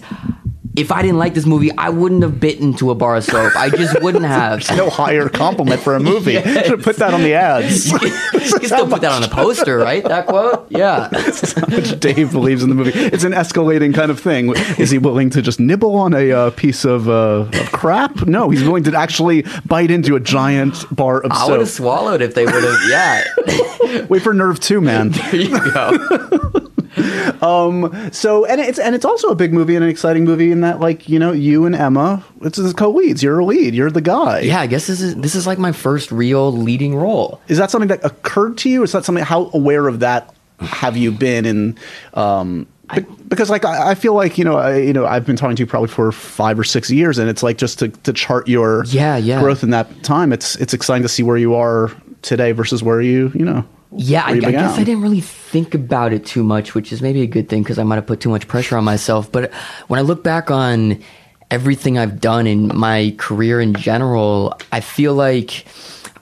if 0.76 0.92
I 0.92 1.02
didn't 1.02 1.18
like 1.18 1.34
this 1.34 1.46
movie, 1.46 1.70
I 1.76 1.90
wouldn't 1.90 2.22
have 2.22 2.38
bitten 2.38 2.74
to 2.74 2.90
a 2.90 2.94
bar 2.94 3.16
of 3.16 3.24
soap. 3.24 3.56
I 3.56 3.70
just 3.70 4.00
wouldn't 4.02 4.24
have. 4.24 4.68
no 4.76 4.88
higher 4.88 5.28
compliment 5.28 5.80
for 5.80 5.96
a 5.96 6.00
movie. 6.00 6.34
Should 6.42 6.66
have 6.66 6.82
put 6.82 6.96
that 6.96 7.12
on 7.12 7.22
the 7.22 7.34
ads. 7.34 7.90
you 7.92 7.98
can 7.98 8.66
still 8.66 8.88
put 8.88 9.00
that 9.00 9.10
on 9.10 9.24
a 9.24 9.28
poster, 9.28 9.78
right? 9.78 10.04
That 10.04 10.26
quote? 10.26 10.70
Yeah. 10.70 11.08
how 11.08 11.66
much 11.68 11.98
Dave 11.98 12.32
believes 12.32 12.62
in 12.62 12.68
the 12.68 12.74
movie. 12.74 12.92
It's 12.94 13.24
an 13.24 13.32
escalating 13.32 13.94
kind 13.94 14.10
of 14.10 14.20
thing. 14.20 14.54
Is 14.78 14.90
he 14.90 14.98
willing 14.98 15.30
to 15.30 15.42
just 15.42 15.58
nibble 15.58 15.96
on 15.96 16.14
a 16.14 16.30
uh, 16.30 16.50
piece 16.50 16.84
of, 16.84 17.08
uh, 17.08 17.48
of 17.52 17.72
crap? 17.72 18.26
No, 18.26 18.50
he's 18.50 18.62
willing 18.62 18.84
to 18.84 18.96
actually 18.96 19.44
bite 19.66 19.90
into 19.90 20.14
a 20.14 20.20
giant 20.20 20.84
bar 20.94 21.20
of 21.20 21.32
soap. 21.32 21.42
I 21.42 21.50
would 21.50 21.60
have 21.60 21.68
swallowed 21.68 22.22
if 22.22 22.34
they 22.34 22.44
would 22.44 22.62
have. 22.62 22.78
Yeah. 22.88 24.06
Wait 24.08 24.22
for 24.22 24.32
Nerve 24.32 24.60
2, 24.60 24.80
man. 24.80 25.10
there 25.10 25.36
you 25.36 25.72
go. 25.72 26.52
So, 28.12 28.44
and 28.44 28.60
it's 28.60 28.78
and 28.78 28.94
it's 28.94 29.04
also 29.04 29.28
a 29.28 29.34
big 29.34 29.52
movie 29.52 29.74
and 29.74 29.84
an 29.84 29.90
exciting 29.90 30.24
movie 30.24 30.50
in 30.50 30.60
that, 30.62 30.80
like, 30.80 31.08
you 31.08 31.18
know, 31.18 31.32
you 31.32 31.64
and 31.64 31.74
Emma, 31.74 32.24
it's 32.42 32.58
the 32.58 32.72
co-leads. 32.74 33.22
You're 33.22 33.38
a 33.38 33.44
lead. 33.44 33.74
You're 33.74 33.90
the 33.90 34.00
guy. 34.00 34.40
Yeah, 34.40 34.60
I 34.60 34.66
guess 34.66 34.86
this 34.86 35.00
is 35.00 35.16
this 35.16 35.34
is 35.34 35.46
like 35.46 35.58
my 35.58 35.72
first 35.72 36.10
real 36.12 36.52
leading 36.52 36.94
role. 36.96 37.40
Is 37.48 37.58
that 37.58 37.70
something 37.70 37.88
that 37.88 38.04
occurred 38.04 38.58
to 38.58 38.68
you? 38.70 38.82
Is 38.82 38.92
that 38.92 39.04
something? 39.04 39.24
How 39.24 39.50
aware 39.54 39.88
of 39.88 40.00
that 40.00 40.34
have 40.58 40.96
you 40.96 41.12
been? 41.12 41.46
In 41.46 41.78
um, 42.14 42.66
be- 42.94 43.06
because 43.28 43.48
like 43.50 43.64
I, 43.64 43.90
I 43.90 43.94
feel 43.94 44.14
like 44.14 44.36
you 44.38 44.44
know 44.44 44.56
I, 44.56 44.78
you 44.78 44.92
know 44.92 45.06
I've 45.06 45.24
been 45.26 45.36
talking 45.36 45.56
to 45.56 45.62
you 45.62 45.66
probably 45.66 45.88
for 45.88 46.12
five 46.12 46.58
or 46.58 46.64
six 46.64 46.90
years, 46.90 47.18
and 47.18 47.28
it's 47.28 47.42
like 47.42 47.56
just 47.58 47.78
to, 47.80 47.88
to 47.88 48.12
chart 48.12 48.48
your 48.48 48.84
Yeah, 48.86 49.16
yeah. 49.16 49.40
growth 49.40 49.62
in 49.62 49.70
that 49.70 50.02
time. 50.02 50.32
It's 50.32 50.56
it's 50.56 50.74
exciting 50.74 51.02
to 51.02 51.08
see 51.08 51.22
where 51.22 51.36
you 51.36 51.54
are 51.54 51.90
today 52.22 52.52
versus 52.52 52.82
where 52.82 53.00
you 53.00 53.30
you 53.34 53.44
know. 53.44 53.64
Yeah, 53.92 54.22
I, 54.24 54.32
I 54.32 54.38
guess 54.38 54.78
I 54.78 54.84
didn't 54.84 55.02
really 55.02 55.20
think 55.20 55.74
about 55.74 56.12
it 56.12 56.24
too 56.24 56.44
much, 56.44 56.74
which 56.74 56.92
is 56.92 57.02
maybe 57.02 57.22
a 57.22 57.26
good 57.26 57.48
thing 57.48 57.62
because 57.62 57.78
I 57.78 57.82
might 57.82 57.96
have 57.96 58.06
put 58.06 58.20
too 58.20 58.28
much 58.28 58.46
pressure 58.46 58.76
on 58.76 58.84
myself. 58.84 59.30
But 59.32 59.52
when 59.88 59.98
I 59.98 60.02
look 60.02 60.22
back 60.22 60.50
on 60.50 61.02
everything 61.50 61.98
I've 61.98 62.20
done 62.20 62.46
in 62.46 62.70
my 62.76 63.14
career 63.18 63.60
in 63.60 63.74
general, 63.74 64.56
I 64.70 64.80
feel 64.80 65.14
like 65.14 65.66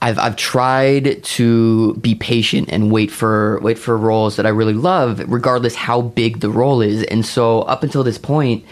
I've 0.01 0.19
I've 0.19 0.37
tried 0.37 1.23
to 1.23 1.95
be 1.95 2.15
patient 2.15 2.69
and 2.71 2.91
wait 2.91 3.11
for 3.11 3.61
wait 3.61 3.79
for 3.79 3.97
roles 3.99 4.37
that 4.37 4.47
I 4.47 4.51
really 4.51 4.75
love, 4.75 5.23
regardless 5.27 5.75
how 5.75 6.01
big 6.01 6.41
the 6.41 6.51
role 6.51 6.81
is. 6.81 7.03
And 7.05 7.27
so 7.27 7.63
up 7.63 7.83
until 7.83 8.03
this 8.03 8.19
point, 8.19 8.65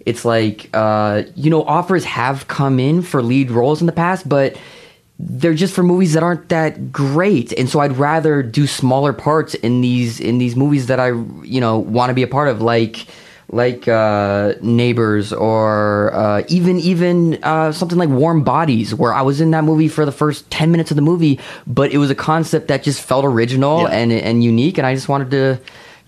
it's 0.00 0.24
like 0.24 0.68
uh, 0.74 1.22
you 1.34 1.48
know 1.50 1.62
offers 1.64 2.04
have 2.04 2.48
come 2.48 2.78
in 2.78 3.02
for 3.02 3.22
lead 3.22 3.50
roles 3.50 3.80
in 3.80 3.86
the 3.86 3.92
past, 3.92 4.28
but 4.28 4.56
they're 5.18 5.54
just 5.54 5.74
for 5.74 5.82
movies 5.82 6.12
that 6.14 6.22
aren't 6.22 6.48
that 6.48 6.90
great 6.92 7.52
and 7.52 7.68
so 7.70 7.78
i'd 7.80 7.96
rather 7.96 8.42
do 8.42 8.66
smaller 8.66 9.12
parts 9.12 9.54
in 9.54 9.80
these 9.80 10.18
in 10.18 10.38
these 10.38 10.56
movies 10.56 10.86
that 10.88 10.98
i 10.98 11.08
you 11.44 11.60
know 11.60 11.78
want 11.78 12.10
to 12.10 12.14
be 12.14 12.22
a 12.22 12.26
part 12.26 12.48
of 12.48 12.60
like 12.60 13.06
like 13.52 13.86
uh 13.86 14.54
neighbors 14.60 15.32
or 15.32 16.12
uh 16.14 16.42
even 16.48 16.80
even 16.80 17.38
uh 17.44 17.70
something 17.70 17.98
like 17.98 18.08
warm 18.08 18.42
bodies 18.42 18.92
where 18.94 19.12
i 19.14 19.22
was 19.22 19.40
in 19.40 19.52
that 19.52 19.62
movie 19.62 19.86
for 19.86 20.04
the 20.04 20.10
first 20.12 20.50
10 20.50 20.72
minutes 20.72 20.90
of 20.90 20.96
the 20.96 21.02
movie 21.02 21.38
but 21.66 21.92
it 21.92 21.98
was 21.98 22.10
a 22.10 22.14
concept 22.14 22.66
that 22.68 22.82
just 22.82 23.00
felt 23.00 23.24
original 23.24 23.82
Yeah. 23.82 23.88
and 23.90 24.12
and 24.12 24.42
unique 24.42 24.78
and 24.78 24.86
i 24.86 24.94
just 24.94 25.08
wanted 25.08 25.30
to 25.30 25.60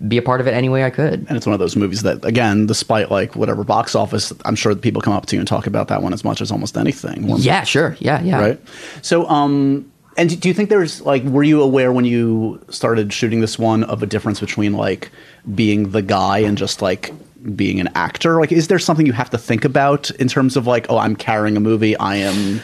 be 0.07 0.17
a 0.17 0.21
part 0.21 0.39
of 0.41 0.47
it 0.47 0.53
any 0.53 0.69
way 0.69 0.83
i 0.83 0.89
could 0.91 1.25
And 1.27 1.37
it's 1.37 1.45
one 1.45 1.53
of 1.53 1.59
those 1.59 1.75
movies 1.75 2.03
that, 2.03 2.23
again, 2.23 2.67
despite 2.67 3.09
like 3.09 3.35
whatever 3.35 3.63
box 3.63 3.95
office, 3.95 4.31
I'm 4.45 4.55
sure 4.55 4.73
that 4.75 4.81
people 4.81 5.01
come 5.01 5.13
up 5.13 5.25
to 5.27 5.35
you 5.35 5.39
and 5.39 5.47
talk 5.47 5.65
about 5.65 5.87
that 5.87 6.03
one 6.03 6.13
as 6.13 6.23
much 6.23 6.39
as 6.41 6.51
almost 6.51 6.77
anything. 6.77 7.27
Yeah 7.37 7.63
sure 7.63 7.95
yeah 7.99 8.21
yeah 8.21 8.39
right? 8.39 8.59
So, 9.01 9.27
um, 9.27 9.91
and 10.15 10.29
do- 10.29 10.35
do 10.35 10.47
you 10.49 10.53
think 10.53 10.69
there's 10.69 11.01
like, 11.01 11.23
were 11.23 11.43
you 11.43 11.61
aware 11.61 11.91
when 11.91 12.05
you 12.05 12.59
started 12.69 13.11
shooting 13.13 13.41
this 13.41 13.57
one 13.57 13.83
of 13.85 14.03
a 14.03 14.05
difference 14.05 14.39
between 14.39 14.73
like 14.73 15.09
being 15.55 15.89
the 15.91 16.01
guy 16.01 16.39
and 16.39 16.57
just 16.57 16.81
like 16.81 17.11
being 17.55 17.79
an 17.79 17.89
actor? 17.95 18.39
Like, 18.39 18.51
is 18.51 18.67
there 18.67 18.79
something 18.79 19.05
you 19.05 19.13
have 19.13 19.29
to 19.31 19.37
think 19.37 19.63
about 19.65 20.09
in 20.11 20.27
terms 20.27 20.57
of 20.57 20.67
like, 20.67 20.85
oh, 20.89 20.97
I'm 20.97 21.15
carrying 21.15 21.55
a 21.57 21.59
movie, 21.59 21.95
I 21.97 22.17
am. 22.17 22.61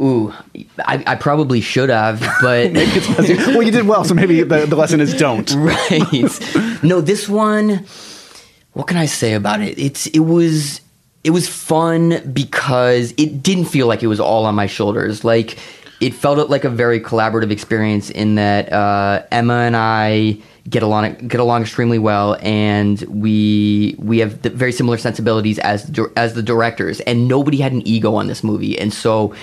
Ooh, 0.00 0.34
I, 0.84 1.04
I 1.06 1.14
probably 1.14 1.60
should 1.60 1.88
have, 1.88 2.18
but 2.42 2.72
well, 3.54 3.62
you 3.62 3.70
did 3.70 3.86
well, 3.86 4.02
so 4.04 4.12
maybe 4.12 4.42
the, 4.42 4.66
the 4.66 4.74
lesson 4.74 5.00
is 5.00 5.14
don't. 5.14 5.48
right. 5.56 6.00
No, 6.82 7.00
this 7.00 7.28
one. 7.28 7.86
What 8.72 8.86
can 8.86 8.96
I 8.96 9.06
say 9.06 9.34
about 9.34 9.60
it? 9.60 9.78
It's 9.78 10.06
it 10.08 10.20
was 10.20 10.80
it 11.22 11.30
was 11.30 11.48
fun 11.48 12.32
because 12.32 13.14
it 13.16 13.42
didn't 13.42 13.66
feel 13.66 13.86
like 13.86 14.02
it 14.02 14.08
was 14.08 14.20
all 14.20 14.46
on 14.46 14.54
my 14.54 14.66
shoulders. 14.66 15.24
Like 15.24 15.58
it 16.00 16.12
felt 16.12 16.50
like 16.50 16.64
a 16.64 16.70
very 16.70 17.00
collaborative 17.00 17.50
experience 17.50 18.10
in 18.10 18.34
that 18.34 18.72
uh, 18.72 19.22
Emma 19.30 19.54
and 19.54 19.76
I 19.76 20.38
get 20.68 20.82
along 20.82 21.14
get 21.28 21.40
along 21.40 21.62
extremely 21.62 21.98
well, 21.98 22.36
and 22.42 23.00
we 23.02 23.94
we 23.98 24.18
have 24.18 24.34
very 24.40 24.72
similar 24.72 24.98
sensibilities 24.98 25.58
as 25.60 25.90
as 26.16 26.34
the 26.34 26.42
directors, 26.42 27.00
and 27.00 27.28
nobody 27.28 27.58
had 27.58 27.72
an 27.72 27.86
ego 27.86 28.14
on 28.14 28.26
this 28.26 28.42
movie, 28.42 28.78
and 28.78 28.92
so 28.92 29.34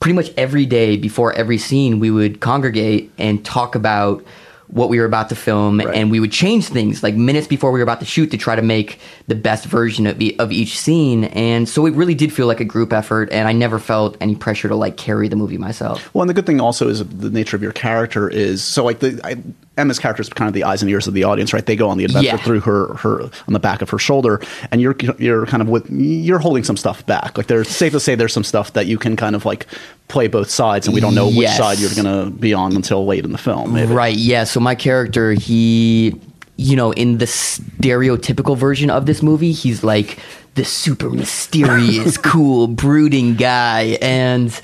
pretty 0.00 0.14
much 0.14 0.30
every 0.36 0.64
day 0.64 0.96
before 0.96 1.32
every 1.32 1.58
scene, 1.58 1.98
we 1.98 2.10
would 2.10 2.40
congregate 2.40 3.10
and 3.18 3.44
talk 3.44 3.74
about 3.74 4.24
what 4.68 4.88
we 4.88 4.98
were 4.98 5.04
about 5.04 5.28
to 5.30 5.34
film 5.34 5.80
right. 5.80 5.94
and 5.94 6.10
we 6.10 6.20
would 6.20 6.32
change 6.32 6.68
things 6.68 7.02
like 7.02 7.14
minutes 7.14 7.46
before 7.46 7.72
we 7.72 7.78
were 7.78 7.82
about 7.82 8.00
to 8.00 8.06
shoot 8.06 8.30
to 8.30 8.36
try 8.36 8.54
to 8.54 8.62
make 8.62 9.00
the 9.26 9.34
best 9.34 9.64
version 9.64 10.06
of, 10.06 10.20
e- 10.20 10.36
of 10.38 10.52
each 10.52 10.78
scene 10.78 11.24
and 11.24 11.68
so 11.68 11.86
it 11.86 11.94
really 11.94 12.14
did 12.14 12.32
feel 12.32 12.46
like 12.46 12.60
a 12.60 12.64
group 12.64 12.92
effort 12.92 13.30
and 13.32 13.48
i 13.48 13.52
never 13.52 13.78
felt 13.78 14.16
any 14.20 14.36
pressure 14.36 14.68
to 14.68 14.74
like 14.74 14.96
carry 14.96 15.28
the 15.28 15.36
movie 15.36 15.58
myself 15.58 16.12
well 16.14 16.22
and 16.22 16.30
the 16.30 16.34
good 16.34 16.46
thing 16.46 16.60
also 16.60 16.88
is 16.88 17.06
the 17.08 17.30
nature 17.30 17.56
of 17.56 17.62
your 17.62 17.72
character 17.72 18.28
is 18.28 18.62
so 18.62 18.84
like 18.84 19.00
the 19.00 19.20
I, 19.24 19.36
Emma's 19.78 19.98
character 19.98 20.20
is 20.20 20.28
kind 20.28 20.48
of 20.48 20.54
the 20.54 20.64
eyes 20.64 20.82
and 20.82 20.90
ears 20.90 21.06
of 21.06 21.14
the 21.14 21.24
audience, 21.24 21.52
right? 21.52 21.64
They 21.64 21.76
go 21.76 21.88
on 21.88 21.98
the 21.98 22.04
adventure 22.04 22.36
yeah. 22.36 22.36
through 22.36 22.60
her, 22.60 22.94
her 22.94 23.22
on 23.22 23.52
the 23.52 23.60
back 23.60 23.80
of 23.80 23.88
her 23.90 23.98
shoulder, 23.98 24.40
and 24.72 24.80
you're 24.80 24.96
you're 25.18 25.46
kind 25.46 25.62
of 25.62 25.68
with 25.68 25.88
you're 25.88 26.40
holding 26.40 26.64
some 26.64 26.76
stuff 26.76 27.06
back. 27.06 27.38
Like 27.38 27.46
there's 27.46 27.68
safe 27.68 27.92
to 27.92 28.00
say 28.00 28.16
there's 28.16 28.32
some 28.32 28.44
stuff 28.44 28.72
that 28.72 28.86
you 28.86 28.98
can 28.98 29.16
kind 29.16 29.36
of 29.36 29.44
like 29.44 29.66
play 30.08 30.26
both 30.26 30.50
sides, 30.50 30.86
and 30.86 30.94
we 30.94 31.00
don't 31.00 31.14
know 31.14 31.28
yes. 31.28 31.36
which 31.36 31.50
side 31.50 31.78
you're 31.78 32.02
going 32.02 32.24
to 32.24 32.34
be 32.34 32.54
on 32.54 32.74
until 32.74 33.06
late 33.06 33.24
in 33.24 33.32
the 33.32 33.38
film. 33.38 33.74
Maybe. 33.74 33.92
Right? 33.92 34.16
Yeah. 34.16 34.44
So 34.44 34.58
my 34.58 34.74
character, 34.74 35.32
he, 35.32 36.18
you 36.56 36.76
know, 36.76 36.92
in 36.92 37.18
the 37.18 37.26
stereotypical 37.26 38.56
version 38.56 38.90
of 38.90 39.06
this 39.06 39.22
movie, 39.22 39.52
he's 39.52 39.84
like 39.84 40.18
the 40.54 40.64
super 40.64 41.10
mysterious, 41.10 42.16
cool, 42.18 42.66
brooding 42.66 43.36
guy, 43.36 43.98
and 44.00 44.58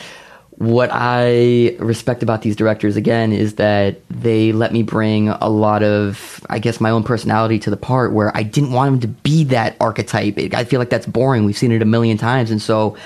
what 0.57 0.89
I 0.93 1.77
respect 1.81 2.23
about 2.23 2.43
these 2.43 2.55
directors 2.55 2.97
again 2.97 3.33
is 3.33 3.57
that 3.57 3.97
they 4.09 4.53
let 4.53 4.73
me 4.73 4.85
bring 4.85 5.29
a 5.29 5.49
lot 5.49 5.83
of, 5.83 6.45
I 6.49 6.61
guess, 6.61 6.81
my 6.81 6.91
own 6.91 7.03
personality 7.03 7.59
to 7.61 7.71
the 7.71 7.77
part 7.77 8.13
where 8.13 8.35
I 8.37 8.45
didn't 8.45 8.71
want 8.71 8.95
him 8.95 9.01
to 9.01 9.09
be 9.09 9.45
that 9.45 9.77
archetype. 9.81 10.39
I 10.55 10.63
feel 10.63 10.79
like 10.79 10.91
that's 10.91 11.07
boring. 11.07 11.45
We've 11.45 11.59
seen 11.59 11.73
it 11.73 11.83
a 11.83 11.87
million 11.87 12.19
times, 12.19 12.53
and 12.53 12.63
so 12.63 12.97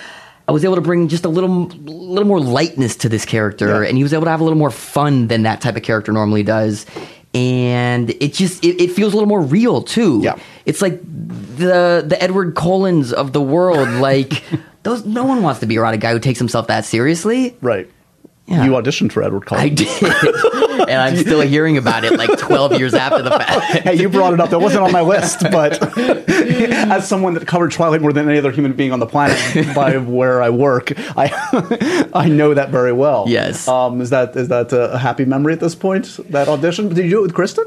I 0.49 0.53
was 0.53 0.65
able 0.65 0.77
to 0.77 0.81
bring 0.81 1.09
just 1.09 1.27
a 1.27 1.29
little, 1.29 1.67
little 1.67 2.27
more 2.27 2.41
lightness 2.41 2.97
to 2.97 3.09
this 3.11 3.27
character, 3.27 3.83
yeah. 3.83 3.89
and 3.89 3.99
he 3.99 4.03
was 4.03 4.15
able 4.15 4.25
to 4.25 4.31
have 4.31 4.41
a 4.41 4.45
little 4.45 4.59
more 4.59 4.71
fun 4.71 5.29
than 5.29 5.43
that 5.43 5.61
type 5.61 5.77
of 5.77 5.83
character 5.83 6.11
normally 6.11 6.43
does. 6.43 6.87
And 7.35 8.09
it 8.09 8.33
just 8.33 8.65
it, 8.65 8.83
it 8.83 8.91
feels 8.91 9.13
a 9.13 9.17
little 9.17 9.29
more 9.29 9.43
real 9.43 9.83
too. 9.83 10.21
Yeah. 10.23 10.39
It's 10.65 10.81
like 10.81 11.01
the 11.03 12.03
the 12.05 12.17
Edward 12.21 12.55
Cullens 12.55 13.13
of 13.13 13.33
the 13.33 13.43
world, 13.43 13.89
like. 14.01 14.43
Those 14.85 15.05
no 15.05 15.25
one 15.25 15.43
wants 15.43 15.61
to 15.61 15.67
be 15.67 15.77
around 15.77 15.95
a 15.95 15.99
guy 15.99 16.13
who 16.13 16.21
takes 16.21 16.39
himself 16.39 16.69
that 16.69 16.85
seriously. 16.85 17.57
Right. 17.61 17.91
Yeah. 18.49 18.65
You 18.65 18.71
auditioned 18.73 19.13
for 19.13 19.23
Edward 19.23 19.45
Cullen. 19.45 19.63
I 19.63 19.69
did, 19.69 19.89
and 20.89 21.03
I'm 21.03 21.17
still 21.19 21.43
hearing 21.43 21.77
about 21.77 22.05
it 22.05 22.17
like 22.17 22.39
12 22.39 22.79
years 22.79 22.95
after 22.95 23.21
the 23.21 23.29
fact. 23.29 23.61
hey, 23.85 23.95
you 23.97 24.09
brought 24.09 24.33
it 24.33 24.41
up. 24.41 24.49
That 24.49 24.61
wasn't 24.61 24.85
on 24.85 24.93
my 24.93 25.03
list, 25.03 25.41
but 25.53 25.79
as 25.99 27.07
someone 27.07 27.35
that 27.35 27.47
covered 27.47 27.73
Twilight 27.73 28.01
more 28.01 28.11
than 28.11 28.27
any 28.27 28.39
other 28.39 28.51
human 28.51 28.73
being 28.73 28.91
on 28.91 29.01
the 29.01 29.07
planet 29.07 29.37
by 29.75 29.99
where 29.99 30.41
I 30.41 30.49
work, 30.49 30.93
I 30.97 32.09
I 32.15 32.29
know 32.31 32.55
that 32.55 32.71
very 32.71 32.93
well. 32.93 33.27
Yes. 33.29 33.69
Um, 33.69 34.01
is 34.01 34.09
that 34.11 34.35
is 34.35 34.49
that 34.49 34.73
a 34.73 34.97
happy 34.97 35.27
memory 35.27 35.53
at 35.53 35.61
this 35.61 35.75
point? 35.75 36.19
That 36.31 36.49
audition? 36.49 36.89
Did 36.89 37.05
you 37.05 37.11
do 37.11 37.19
it 37.19 37.23
with 37.23 37.35
Kristen? 37.35 37.67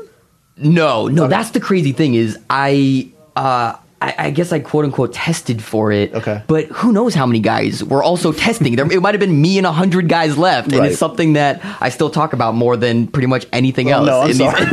No, 0.58 1.08
no. 1.08 1.26
Okay. 1.26 1.30
That's 1.30 1.52
the 1.52 1.60
crazy 1.60 1.92
thing 1.92 2.16
is 2.16 2.40
I. 2.50 3.12
Uh, 3.36 3.76
I, 4.02 4.16
I, 4.18 4.30
guess 4.32 4.52
I 4.52 4.60
quote 4.60 4.84
unquote 4.84 5.14
tested 5.14 5.64
for 5.64 5.92
it. 5.92 6.14
Okay. 6.14 6.42
But 6.48 6.66
who 6.66 6.92
knows 6.92 7.14
how 7.14 7.28
many 7.28 7.40
guys 7.40 7.84
were 7.84 8.04
also 8.04 8.32
testing? 8.32 8.76
There, 8.76 8.92
it 8.92 9.00
might 9.02 9.14
have 9.14 9.20
been 9.20 9.40
me 9.40 9.60
and 9.60 9.68
hundred 9.68 10.10
guys 10.10 10.38
left, 10.38 10.70
and 10.72 10.80
right. 10.80 10.90
it's 10.92 11.00
something 11.00 11.34
that 11.34 11.62
I 11.80 11.90
still 11.90 12.10
talk 12.10 12.34
about 12.34 12.56
more 12.56 12.76
than 12.76 13.08
pretty 13.08 13.28
much 13.28 13.46
anything 13.54 13.92
oh, 13.92 14.04
else. 14.04 14.38
No, 14.38 14.48
I'm 14.48 14.56
sorry. 14.56 14.66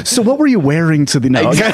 so, 0.04 0.22
what 0.22 0.38
were 0.38 0.46
you 0.46 0.60
wearing 0.60 1.04
to 1.06 1.18
the? 1.18 1.30
No. 1.30 1.50
Okay. 1.50 1.72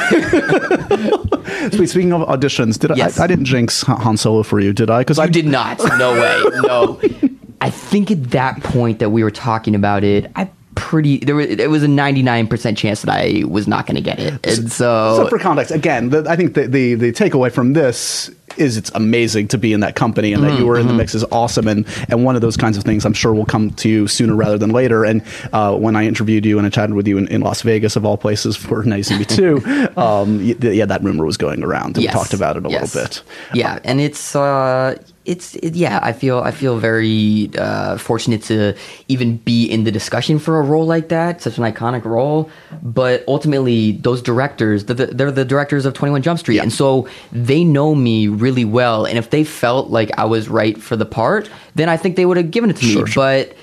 Speaking 1.87 2.13
of 2.15 2.27
auditions, 2.27 2.79
did 2.79 2.97
yes. 2.97 3.21
I, 3.21 3.25
I? 3.25 3.27
didn't 3.27 3.45
jinx 3.45 3.83
Han 3.83 4.17
Solo 4.17 4.43
for 4.43 4.59
you, 4.59 4.73
did 4.73 4.89
I? 4.91 5.01
Because 5.01 5.19
I 5.19 5.27
did 5.27 5.47
not. 5.47 5.79
No 5.99 6.13
way. 6.15 6.43
No. 6.63 7.01
I 7.61 7.69
think 7.69 8.11
at 8.11 8.31
that 8.31 8.63
point 8.63 9.01
that 9.01 9.11
we 9.11 9.23
were 9.23 9.31
talking 9.31 9.75
about 9.75 10.03
it, 10.03 10.33
I 10.35 10.51
pretty 10.81 11.19
there 11.19 11.35
was 11.35 11.47
it 11.47 11.69
was 11.69 11.83
a 11.83 11.87
99% 11.87 12.77
chance 12.77 13.03
that 13.03 13.15
I 13.15 13.45
was 13.45 13.69
not 13.69 13.87
going 13.87 13.97
to 13.97 14.01
get 14.01 14.19
it. 14.19 14.47
And 14.47 14.73
so 14.73 15.17
So 15.17 15.29
for 15.29 15.39
context, 15.39 15.71
again, 15.71 16.09
the, 16.09 16.25
I 16.27 16.37
think 16.37 16.55
the, 16.55 16.67
the 16.67 16.95
the 16.95 17.13
takeaway 17.13 17.53
from 17.53 17.75
this 17.75 18.31
is 18.57 18.77
it's 18.77 18.91
amazing 18.95 19.47
to 19.49 19.59
be 19.59 19.73
in 19.73 19.81
that 19.81 19.95
company 19.95 20.33
and 20.33 20.43
that 20.43 20.49
mm-hmm. 20.53 20.61
you 20.61 20.67
were 20.67 20.79
in 20.79 20.87
the 20.87 20.93
mm-hmm. 20.93 20.99
mix 20.99 21.15
is 21.15 21.25
awesome 21.31 21.69
and 21.69 21.87
and 22.09 22.25
one 22.25 22.35
of 22.35 22.41
those 22.41 22.57
kinds 22.57 22.77
of 22.77 22.83
things 22.83 23.05
I'm 23.05 23.13
sure 23.13 23.33
will 23.33 23.45
come 23.45 23.71
to 23.71 23.89
you 23.89 24.09
sooner 24.09 24.35
rather 24.35 24.59
than 24.59 24.71
later 24.71 25.05
and 25.05 25.23
uh, 25.53 25.77
when 25.77 25.95
I 25.95 26.07
interviewed 26.07 26.45
you 26.45 26.59
and 26.59 26.67
I 26.67 26.71
chatted 26.71 26.97
with 26.97 27.07
you 27.07 27.19
in, 27.19 27.29
in 27.29 27.43
Las 27.43 27.63
Vegas 27.63 27.95
of 27.95 28.05
all 28.05 28.17
places 28.17 28.57
for 28.67 28.83
Nice 28.83 29.11
and 29.11 29.29
2 29.29 29.93
um, 29.97 30.41
yeah 30.41 30.87
that 30.87 31.03
rumor 31.03 31.25
was 31.25 31.37
going 31.37 31.63
around 31.63 31.97
and 31.97 32.03
yes. 32.03 32.15
we 32.15 32.19
talked 32.19 32.35
about 32.35 32.57
it 32.57 32.67
a 32.67 32.71
yes. 32.71 32.95
little 32.95 33.09
bit 33.09 33.23
yeah 33.55 33.79
and 33.85 34.01
it's 34.01 34.35
uh 34.35 34.97
it's 35.31 35.55
it, 35.57 35.77
yeah 35.77 36.01
i 36.03 36.13
feel 36.13 36.41
i 36.41 36.51
feel 36.51 36.77
very 36.79 37.49
uh, 37.57 37.97
fortunate 37.97 38.43
to 38.43 38.75
even 39.07 39.37
be 39.39 39.65
in 39.65 39.85
the 39.85 39.93
discussion 39.93 40.39
for 40.39 40.59
a 40.59 40.63
role 40.63 40.85
like 40.85 41.09
that 41.09 41.41
such 41.41 41.57
an 41.57 41.65
iconic 41.65 42.05
role 42.05 42.51
but 42.83 43.23
ultimately 43.29 43.93
those 43.93 44.21
directors 44.21 44.85
they're 44.87 44.97
the, 44.97 45.07
they're 45.07 45.31
the 45.31 45.45
directors 45.45 45.87
of 45.87 45.95
21 45.95 46.23
jump 46.23 46.39
street 46.39 46.57
yeah. 46.57 46.63
and 46.63 46.73
so 46.73 47.09
they 47.31 47.63
know 47.63 47.95
me 47.95 48.27
really 48.27 48.65
well 48.65 49.07
and 49.07 49.17
if 49.17 49.31
they 49.31 49.45
felt 49.45 49.89
like 49.91 50.11
i 50.19 50.25
was 50.25 50.49
right 50.49 50.83
for 50.83 50.97
the 50.97 51.07
part 51.07 51.49
then 51.77 51.89
i 51.89 51.97
think 51.97 52.17
they 52.17 52.27
would 52.27 52.37
have 52.37 52.51
given 52.51 52.69
it 52.69 52.77
to 52.77 52.85
sure, 52.85 53.05
me 53.05 53.11
sure. 53.11 53.23
but 53.23 53.57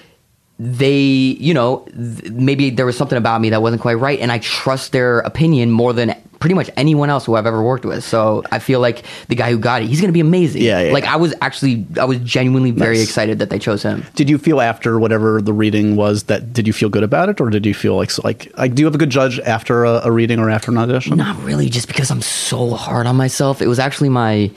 they, 0.59 0.97
you 0.99 1.53
know, 1.53 1.85
th- 1.93 2.31
maybe 2.31 2.69
there 2.71 2.85
was 2.85 2.97
something 2.97 3.17
about 3.17 3.41
me 3.41 3.49
that 3.51 3.61
wasn't 3.61 3.81
quite 3.81 3.95
right, 3.95 4.19
and 4.19 4.31
I 4.31 4.39
trust 4.39 4.91
their 4.91 5.19
opinion 5.19 5.71
more 5.71 5.93
than 5.93 6.15
pretty 6.39 6.53
much 6.53 6.69
anyone 6.77 7.09
else 7.09 7.25
who 7.25 7.35
I've 7.35 7.45
ever 7.47 7.63
worked 7.63 7.83
with. 7.85 8.03
So 8.03 8.43
I 8.51 8.59
feel 8.59 8.79
like 8.79 9.03
the 9.27 9.35
guy 9.35 9.49
who 9.51 9.57
got 9.57 9.81
it, 9.81 9.87
he's 9.87 9.99
going 10.01 10.09
to 10.09 10.13
be 10.13 10.19
amazing. 10.19 10.61
Yeah, 10.61 10.81
yeah 10.81 10.93
Like 10.93 11.03
yeah. 11.03 11.13
I 11.13 11.15
was 11.17 11.33
actually, 11.41 11.85
I 11.99 12.05
was 12.05 12.19
genuinely 12.19 12.71
very 12.71 12.97
nice. 12.97 13.05
excited 13.07 13.39
that 13.39 13.49
they 13.49 13.57
chose 13.59 13.81
him. 13.81 14.03
Did 14.15 14.29
you 14.29 14.37
feel 14.37 14.61
after 14.61 14.99
whatever 14.99 15.41
the 15.41 15.53
reading 15.53 15.95
was 15.95 16.23
that 16.23 16.53
did 16.53 16.67
you 16.67 16.73
feel 16.73 16.89
good 16.89 17.03
about 17.03 17.29
it, 17.29 17.41
or 17.41 17.49
did 17.49 17.65
you 17.65 17.73
feel 17.73 17.95
like 17.95 18.15
like 18.23 18.51
like 18.57 18.75
do 18.75 18.81
you 18.81 18.85
have 18.85 18.95
a 18.95 18.99
good 18.99 19.09
judge 19.09 19.39
after 19.39 19.83
a, 19.85 20.01
a 20.05 20.11
reading 20.11 20.39
or 20.39 20.49
after 20.49 20.69
an 20.71 20.77
audition? 20.77 21.17
Not 21.17 21.41
really, 21.43 21.69
just 21.69 21.87
because 21.87 22.11
I'm 22.11 22.21
so 22.21 22.71
hard 22.71 23.07
on 23.07 23.15
myself. 23.15 23.61
It 23.61 23.67
was 23.67 23.79
actually 23.79 24.09
my 24.09 24.51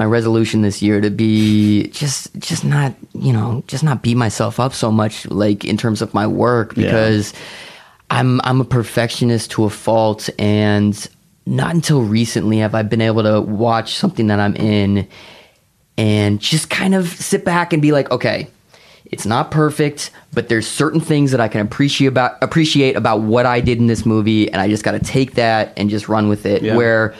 my 0.00 0.06
resolution 0.06 0.62
this 0.62 0.80
year 0.80 0.98
to 0.98 1.10
be 1.10 1.88
just 1.88 2.34
just 2.38 2.64
not 2.64 2.94
you 3.12 3.34
know 3.34 3.62
just 3.66 3.84
not 3.84 4.00
beat 4.02 4.16
myself 4.16 4.58
up 4.58 4.72
so 4.72 4.90
much 4.90 5.26
like 5.26 5.62
in 5.62 5.76
terms 5.76 6.00
of 6.00 6.14
my 6.14 6.26
work 6.26 6.74
because 6.74 7.34
yeah. 7.34 7.38
I'm 8.08 8.40
I'm 8.40 8.62
a 8.62 8.64
perfectionist 8.64 9.50
to 9.50 9.64
a 9.64 9.70
fault 9.70 10.30
and 10.38 11.06
not 11.44 11.74
until 11.74 12.00
recently 12.00 12.56
have 12.60 12.74
I 12.74 12.80
been 12.80 13.02
able 13.02 13.24
to 13.24 13.42
watch 13.42 13.94
something 13.94 14.28
that 14.28 14.40
I'm 14.40 14.56
in 14.56 15.06
and 15.98 16.40
just 16.40 16.70
kind 16.70 16.94
of 16.94 17.06
sit 17.06 17.44
back 17.44 17.74
and 17.74 17.82
be 17.82 17.92
like 17.92 18.10
okay 18.10 18.48
it's 19.04 19.26
not 19.26 19.50
perfect 19.50 20.12
but 20.32 20.48
there's 20.48 20.66
certain 20.66 21.00
things 21.00 21.32
that 21.32 21.42
I 21.42 21.48
can 21.48 21.60
appreciate 21.60 22.08
about 22.08 22.42
appreciate 22.42 22.96
about 22.96 23.20
what 23.20 23.44
I 23.44 23.60
did 23.60 23.76
in 23.76 23.86
this 23.86 24.06
movie 24.06 24.50
and 24.50 24.62
I 24.62 24.68
just 24.68 24.82
got 24.82 24.92
to 24.92 24.98
take 24.98 25.34
that 25.34 25.74
and 25.76 25.90
just 25.90 26.08
run 26.08 26.30
with 26.30 26.46
it 26.46 26.62
yeah. 26.62 26.74
where 26.74 27.14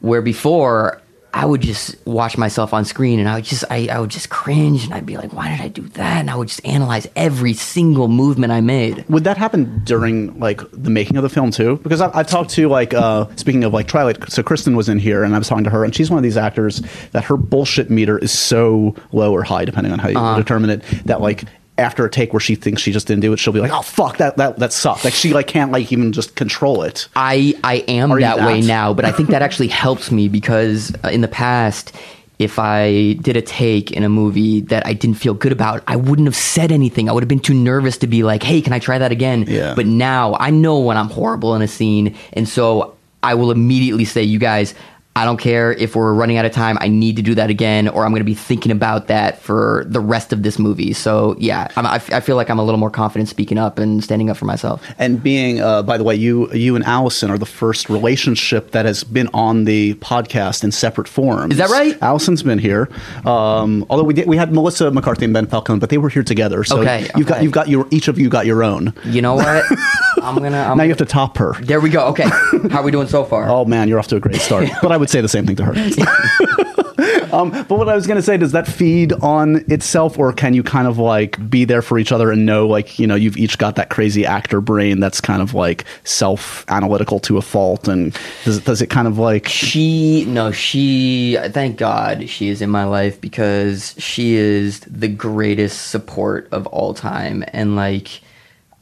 where 0.00 0.22
before 0.22 1.01
I 1.34 1.46
would 1.46 1.62
just 1.62 1.96
watch 2.06 2.36
myself 2.36 2.74
on 2.74 2.84
screen 2.84 3.18
and 3.18 3.28
I 3.28 3.36
would 3.36 3.44
just 3.44 3.64
I, 3.70 3.88
I 3.90 4.00
would 4.00 4.10
just 4.10 4.28
cringe 4.28 4.84
and 4.84 4.92
I'd 4.92 5.06
be 5.06 5.16
like, 5.16 5.32
why 5.32 5.50
did 5.50 5.62
I 5.62 5.68
do 5.68 5.82
that? 5.90 6.18
And 6.18 6.30
I 6.30 6.36
would 6.36 6.48
just 6.48 6.64
analyze 6.64 7.06
every 7.16 7.54
single 7.54 8.08
movement 8.08 8.52
I 8.52 8.60
made. 8.60 9.08
Would 9.08 9.24
that 9.24 9.38
happen 9.38 9.82
during 9.84 10.38
like 10.38 10.60
the 10.72 10.90
making 10.90 11.16
of 11.16 11.22
the 11.22 11.30
film 11.30 11.50
too? 11.50 11.76
Because 11.82 12.02
I've, 12.02 12.14
I've 12.14 12.26
talked 12.26 12.50
to 12.50 12.68
like 12.68 12.92
uh, 12.92 13.26
speaking 13.36 13.64
of 13.64 13.72
like 13.72 13.88
Twilight, 13.88 14.30
so 14.30 14.42
Kristen 14.42 14.76
was 14.76 14.90
in 14.90 14.98
here 14.98 15.24
and 15.24 15.34
I 15.34 15.38
was 15.38 15.48
talking 15.48 15.64
to 15.64 15.70
her 15.70 15.84
and 15.84 15.94
she's 15.94 16.10
one 16.10 16.18
of 16.18 16.22
these 16.22 16.36
actors 16.36 16.82
that 17.12 17.24
her 17.24 17.38
bullshit 17.38 17.88
meter 17.88 18.18
is 18.18 18.30
so 18.30 18.94
low 19.12 19.32
or 19.32 19.42
high 19.42 19.64
depending 19.64 19.92
on 19.92 19.98
how 19.98 20.08
you 20.08 20.18
uh, 20.18 20.36
determine 20.36 20.68
it 20.68 20.82
that 21.06 21.22
like 21.22 21.44
after 21.78 22.04
a 22.04 22.10
take 22.10 22.32
where 22.32 22.40
she 22.40 22.54
thinks 22.54 22.82
she 22.82 22.92
just 22.92 23.06
didn't 23.06 23.22
do 23.22 23.32
it, 23.32 23.38
she'll 23.38 23.52
be 23.52 23.60
like, 23.60 23.72
"Oh 23.72 23.82
fuck, 23.82 24.18
that 24.18 24.36
that 24.36 24.58
that 24.58 24.72
sucked." 24.72 25.04
Like 25.04 25.14
she 25.14 25.32
like 25.32 25.46
can't 25.46 25.72
like 25.72 25.90
even 25.92 26.12
just 26.12 26.34
control 26.34 26.82
it. 26.82 27.08
I 27.16 27.54
I 27.64 27.76
am 27.88 28.10
that, 28.10 28.36
that, 28.36 28.46
way 28.46 28.60
now, 28.60 28.92
but 28.92 29.04
I 29.04 29.12
think 29.12 29.30
that 29.30 29.42
actually 29.42 29.68
helps 29.82 30.10
me 30.10 30.28
because 30.28 30.92
uh, 31.04 31.08
in 31.08 31.22
the 31.22 31.28
past, 31.28 31.92
if 32.38 32.58
I 32.58 33.14
did 33.14 33.36
a 33.36 33.42
take 33.42 33.90
in 33.90 34.04
a 34.04 34.08
movie 34.08 34.60
that 34.62 34.86
I 34.86 34.92
didn't 34.92 35.16
feel 35.16 35.34
good 35.34 35.52
about, 35.52 35.82
I 35.86 35.96
wouldn't 35.96 36.26
have 36.26 36.36
said 36.36 36.72
anything. 36.72 37.08
I 37.08 37.12
would 37.12 37.22
have 37.22 37.28
been 37.28 37.40
too 37.40 37.54
nervous 37.54 37.98
to 37.98 38.06
be 38.06 38.22
like, 38.22 38.42
"Hey, 38.42 38.60
can 38.60 38.72
I 38.72 38.78
try 38.78 38.98
that 38.98 39.12
again?" 39.12 39.46
Yeah. 39.48 39.74
But 39.74 39.86
now 39.86 40.36
I 40.38 40.50
know 40.50 40.78
when 40.80 40.96
I'm 40.96 41.08
horrible 41.08 41.54
in 41.54 41.62
a 41.62 41.68
scene, 41.68 42.16
and 42.34 42.48
so 42.48 42.96
I 43.22 43.34
will 43.34 43.52
immediately 43.52 44.04
say, 44.04 44.24
you 44.24 44.38
guys, 44.38 44.74
I 45.14 45.26
don't 45.26 45.36
care 45.36 45.72
if 45.72 45.94
we're 45.94 46.14
running 46.14 46.38
out 46.38 46.46
of 46.46 46.52
time. 46.52 46.78
I 46.80 46.88
need 46.88 47.16
to 47.16 47.22
do 47.22 47.34
that 47.34 47.50
again, 47.50 47.86
or 47.86 48.04
I'm 48.04 48.12
going 48.12 48.20
to 48.20 48.24
be 48.24 48.34
thinking 48.34 48.72
about 48.72 49.08
that 49.08 49.42
for 49.42 49.84
the 49.86 50.00
rest 50.00 50.32
of 50.32 50.42
this 50.42 50.58
movie. 50.58 50.94
So 50.94 51.36
yeah, 51.38 51.68
I'm, 51.76 51.84
I, 51.86 51.96
f- 51.96 52.10
I 52.12 52.20
feel 52.20 52.36
like 52.36 52.48
I'm 52.48 52.58
a 52.58 52.64
little 52.64 52.80
more 52.80 52.90
confident 52.90 53.28
speaking 53.28 53.58
up 53.58 53.78
and 53.78 54.02
standing 54.02 54.30
up 54.30 54.38
for 54.38 54.46
myself. 54.46 54.82
And 54.98 55.22
being, 55.22 55.60
uh, 55.60 55.82
by 55.82 55.98
the 55.98 56.04
way, 56.04 56.14
you 56.14 56.50
you 56.54 56.76
and 56.76 56.84
Alison 56.84 57.30
are 57.30 57.36
the 57.36 57.44
first 57.44 57.90
relationship 57.90 58.70
that 58.70 58.86
has 58.86 59.04
been 59.04 59.28
on 59.34 59.64
the 59.64 59.94
podcast 59.96 60.64
in 60.64 60.72
separate 60.72 61.08
forms. 61.08 61.52
Is 61.52 61.58
that 61.58 61.68
right? 61.68 62.00
Alison's 62.02 62.42
been 62.42 62.58
here. 62.58 62.88
Um, 63.26 63.84
although 63.90 64.04
we 64.04 64.14
did, 64.14 64.26
we 64.26 64.36
had 64.38 64.50
Melissa 64.52 64.90
McCarthy 64.90 65.26
and 65.26 65.34
Ben 65.34 65.46
Falcone, 65.46 65.78
but 65.78 65.90
they 65.90 65.98
were 65.98 66.08
here 66.08 66.22
together. 66.22 66.64
So 66.64 66.80
Okay, 66.80 67.08
you've 67.16 67.26
got 67.26 67.42
you've 67.42 67.52
got 67.52 67.68
your 67.68 67.86
each 67.90 68.08
of 68.08 68.18
you 68.18 68.30
got 68.30 68.46
your 68.46 68.62
own. 68.64 68.94
You 69.04 69.20
know 69.20 69.34
what? 69.34 69.64
I'm 70.22 70.36
gonna. 70.36 70.56
I'm 70.56 70.78
now 70.78 70.84
you 70.84 70.88
have 70.90 70.98
to 70.98 71.04
top 71.04 71.36
her. 71.38 71.52
There 71.60 71.80
we 71.80 71.90
go. 71.90 72.06
Okay, 72.08 72.28
how 72.70 72.80
are 72.80 72.82
we 72.82 72.90
doing 72.92 73.08
so 73.08 73.24
far? 73.24 73.48
Oh 73.48 73.64
man, 73.66 73.88
you're 73.88 73.98
off 73.98 74.08
to 74.08 74.16
a 74.16 74.20
great 74.20 74.36
start. 74.36 74.68
but 74.82 74.90
I 74.92 74.96
would 75.02 75.10
say 75.10 75.20
the 75.20 75.28
same 75.28 75.46
thing 75.46 75.56
to 75.56 75.64
her. 75.64 75.72
um, 77.32 77.50
but 77.50 77.70
what 77.72 77.88
I 77.88 77.94
was 77.96 78.06
going 78.06 78.16
to 78.18 78.22
say, 78.22 78.36
does 78.36 78.52
that 78.52 78.66
feed 78.68 79.12
on 79.14 79.64
itself, 79.68 80.18
or 80.18 80.32
can 80.32 80.54
you 80.54 80.62
kind 80.62 80.86
of 80.86 80.98
like 80.98 81.50
be 81.50 81.64
there 81.64 81.82
for 81.82 81.98
each 81.98 82.12
other 82.12 82.30
and 82.30 82.46
know, 82.46 82.66
like, 82.68 82.98
you 82.98 83.06
know, 83.06 83.14
you've 83.16 83.36
each 83.36 83.58
got 83.58 83.74
that 83.76 83.90
crazy 83.90 84.24
actor 84.24 84.60
brain 84.60 85.00
that's 85.00 85.20
kind 85.20 85.42
of 85.42 85.54
like 85.54 85.84
self 86.04 86.64
analytical 86.68 87.18
to 87.20 87.36
a 87.38 87.42
fault? 87.42 87.88
And 87.88 88.16
does, 88.44 88.58
it- 88.58 88.64
does 88.64 88.80
it 88.80 88.86
kind 88.88 89.08
of 89.08 89.18
like. 89.18 89.48
She 89.48 90.24
no, 90.26 90.52
she 90.52 91.36
thank 91.48 91.78
God 91.78 92.28
she 92.28 92.48
is 92.48 92.62
in 92.62 92.70
my 92.70 92.84
life 92.84 93.20
because 93.20 93.94
she 93.98 94.34
is 94.34 94.80
the 94.80 95.08
greatest 95.08 95.88
support 95.90 96.48
of 96.52 96.66
all 96.68 96.94
time 96.94 97.44
and 97.48 97.74
like 97.74 98.20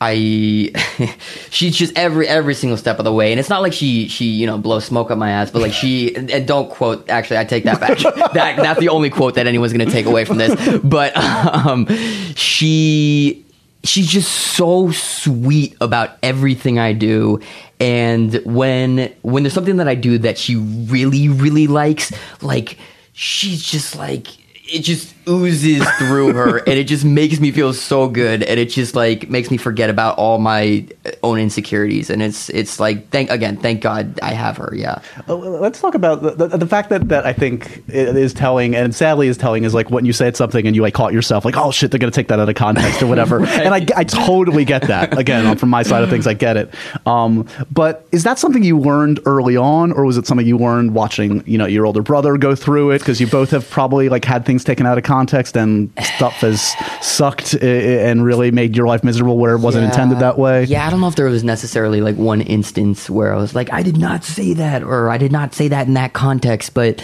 I 0.01 0.73
she's 1.51 1.77
just 1.77 1.97
every 1.97 2.27
every 2.27 2.55
single 2.55 2.79
step 2.79 2.99
of 2.99 3.05
the 3.05 3.13
way. 3.13 3.33
And 3.33 3.41
it's 3.41 3.51
not 3.51 3.61
like 3.61 3.73
she 3.73 4.09
she 4.09 4.27
you 4.27 4.47
know 4.47 4.57
blows 4.57 4.85
smoke 4.85 5.11
up 5.11 5.19
my 5.19 5.31
ass 5.31 5.51
but 5.51 5.61
like 5.61 5.73
she 5.73 6.15
and 6.17 6.31
and 6.31 6.47
don't 6.47 6.71
quote 6.71 7.09
actually 7.11 7.39
I 7.39 7.45
take 7.45 7.65
that 7.65 7.81
back. 7.81 7.99
That 8.33 8.57
that's 8.57 8.81
the 8.81 8.89
only 8.89 9.11
quote 9.11 9.35
that 9.35 9.47
anyone's 9.47 9.73
going 9.73 9.85
to 9.85 9.93
take 9.93 10.07
away 10.07 10.25
from 10.25 10.39
this. 10.39 10.79
But 10.79 11.17
um 11.17 11.87
she 12.35 13.45
she's 13.85 14.07
just 14.07 14.31
so 14.31 14.91
sweet 14.91 15.77
about 15.81 16.17
everything 16.23 16.79
I 16.79 16.93
do. 16.93 17.41
And 17.79 18.35
when 18.45 19.13
when 19.23 19.43
there's 19.43 19.55
something 19.55 19.77
that 19.79 19.89
I 19.89 19.95
do 19.95 20.19
that 20.19 20.39
she 20.39 20.57
really 20.57 21.29
really 21.29 21.67
likes, 21.67 22.13
like 22.41 22.79
she's 23.13 23.63
just 23.63 23.97
like 23.97 24.29
it 24.73 24.81
just 24.81 25.13
oozes 25.29 25.87
through 25.99 26.33
her 26.33 26.59
and 26.67 26.79
it 26.79 26.85
just 26.85 27.05
makes 27.05 27.41
me 27.41 27.51
feel 27.51 27.73
so 27.73 28.09
good 28.09 28.43
and 28.43 28.59
it 28.59 28.67
just 28.71 28.95
like 28.95 29.29
makes 29.29 29.51
me 29.51 29.57
forget 29.57 29.91
about 29.91 30.17
all 30.19 30.39
my 30.39 30.87
own 31.23 31.39
insecurities 31.39 32.11
and 32.11 32.23
it's 32.23 32.49
it's 32.51 32.81
like 32.81 33.09
thank 33.11 33.31
again 33.31 33.57
thank 33.57 33.81
god 33.81 34.19
i 34.23 34.33
have 34.33 34.57
her 34.57 34.73
yeah 34.75 35.01
Uh, 35.29 35.37
Let's 35.37 35.81
talk 35.81 35.95
about 35.95 36.23
the, 36.23 36.31
the, 36.31 36.57
the 36.59 36.67
fact 36.67 36.89
that, 36.91 37.09
that 37.09 37.27
I 37.27 37.33
think 37.33 37.83
it 37.89 38.17
is 38.17 38.33
telling, 38.33 38.75
and 38.75 38.95
sadly 38.95 39.29
is 39.29 39.37
telling, 39.37 39.65
is 39.65 39.75
like 39.75 39.91
when 39.91 40.05
you 40.05 40.13
said 40.13 40.37
something 40.37 40.67
and 40.67 40.75
you 40.75 40.83
like 40.83 40.95
caught 40.95 41.13
yourself, 41.13 41.45
like, 41.45 41.57
oh 41.57 41.71
shit, 41.71 41.91
they're 41.91 41.99
going 41.99 42.11
to 42.11 42.15
take 42.15 42.29
that 42.29 42.41
out 42.41 42.49
of 42.49 42.55
context 42.55 43.03
or 43.03 43.07
whatever. 43.07 43.45
And 43.61 43.75
I, 43.75 43.87
I 43.95 44.05
totally 44.05 44.65
get 44.65 44.83
that. 44.83 45.19
Again, 45.19 45.57
from 45.59 45.69
my 45.69 45.83
side 45.83 46.03
of 46.03 46.09
things, 46.09 46.27
I 46.27 46.33
get 46.35 46.57
it. 46.57 46.73
Um, 47.05 47.47
but 47.71 48.07
is 48.11 48.23
that 48.25 48.39
something 48.39 48.63
you 48.63 48.79
learned 48.79 49.21
early 49.27 49.57
on, 49.57 49.93
or 49.93 50.05
was 50.07 50.17
it 50.17 50.27
something 50.27 50.47
you 50.47 50.57
learned 50.57 50.95
watching, 50.95 51.43
you 51.47 51.59
know, 51.59 51.67
your 51.67 51.85
older 51.85 52.01
brother 52.03 52.39
go 52.39 52.55
through 52.55 52.93
it? 52.93 53.01
Because 53.01 53.21
you 53.21 53.27
both 53.27 53.51
have 53.51 53.69
probably 53.69 54.09
like 54.09 54.25
had 54.25 54.47
things 54.47 54.65
taken 54.65 54.87
out 54.87 54.97
of 54.97 55.05
context 55.05 55.20
and 55.57 55.91
stuff 56.17 56.35
has 56.41 56.75
sucked 57.01 57.55
and 57.55 58.25
really 58.25 58.51
made 58.51 58.77
your 58.77 58.87
life 58.87 59.03
miserable 59.05 59.39
where 59.39 59.55
it 59.55 59.61
wasn't 59.61 59.85
intended 59.85 60.19
that 60.21 60.39
way. 60.39 60.65
Yeah, 60.65 60.87
I 60.87 60.91
don't 60.91 61.01
know 61.01 61.09
if 61.09 61.17
there 61.17 61.27
was 61.27 61.45
necessarily 61.45 62.01
like 62.01 62.17
one 62.17 62.41
instance 62.41 63.09
where 63.11 63.33
I 63.33 63.37
was 63.37 63.55
like, 63.55 63.73
I 63.73 63.83
did 63.83 63.97
not 63.97 64.25
say 64.25 64.55
that, 64.55 64.83
or 64.83 65.11
I 65.11 65.19
did 65.19 65.33
not 65.33 65.55
say 65.55 65.69
that 65.69 65.87
in 65.87 65.95
that 65.95 66.13
context, 66.13 66.75
but 66.75 67.03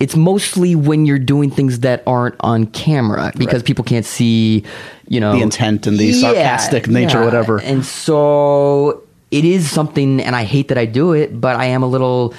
it's 0.00 0.14
mostly 0.14 0.74
when 0.76 1.06
you're 1.06 1.18
doing 1.18 1.50
things 1.50 1.80
that 1.80 2.02
aren't 2.06 2.36
on 2.40 2.66
camera 2.66 3.32
because 3.36 3.62
Right. 3.62 3.64
people 3.64 3.84
can't 3.84 4.06
see, 4.06 4.62
you 5.08 5.18
know, 5.18 5.32
The 5.32 5.42
intent 5.42 5.86
and 5.88 5.98
the 5.98 6.12
sarcastic 6.12 6.86
nature 6.86 7.20
or 7.20 7.24
whatever. 7.24 7.58
And 7.60 7.84
so 7.84 9.02
it 9.30 9.44
is 9.44 9.70
something, 9.70 10.20
and 10.20 10.36
I 10.36 10.44
hate 10.44 10.68
that 10.68 10.78
I 10.78 10.84
do 10.86 11.12
it, 11.12 11.40
but 11.40 11.56
I 11.56 11.66
am 11.66 11.82
a 11.82 11.86
little 11.88 12.32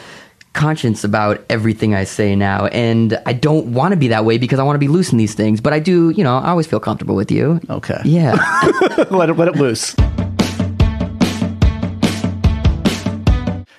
conscious 0.53 1.03
about 1.03 1.43
everything 1.49 1.93
I 1.93 2.03
say 2.03 2.35
now, 2.35 2.65
and 2.67 3.19
I 3.25 3.33
don't 3.33 3.73
want 3.73 3.91
to 3.91 3.97
be 3.97 4.07
that 4.09 4.25
way 4.25 4.38
because 4.38 4.59
I 4.59 4.63
want 4.63 4.75
to 4.75 4.79
be 4.79 4.88
loose 4.88 5.12
in 5.12 5.17
these 5.17 5.33
things. 5.33 5.62
But 5.62 5.73
I 5.73 5.79
do, 5.79 6.09
you 6.12 6.23
know, 6.23 6.38
I 6.38 6.49
always 6.49 6.67
feel 6.67 6.79
comfortable 6.79 7.15
with 7.15 7.31
you. 7.31 7.59
Okay. 7.69 8.01
Yeah. 8.03 8.33
let, 9.09 9.29
it, 9.29 9.38
let 9.38 9.47
it 9.47 9.55
loose. 9.55 9.95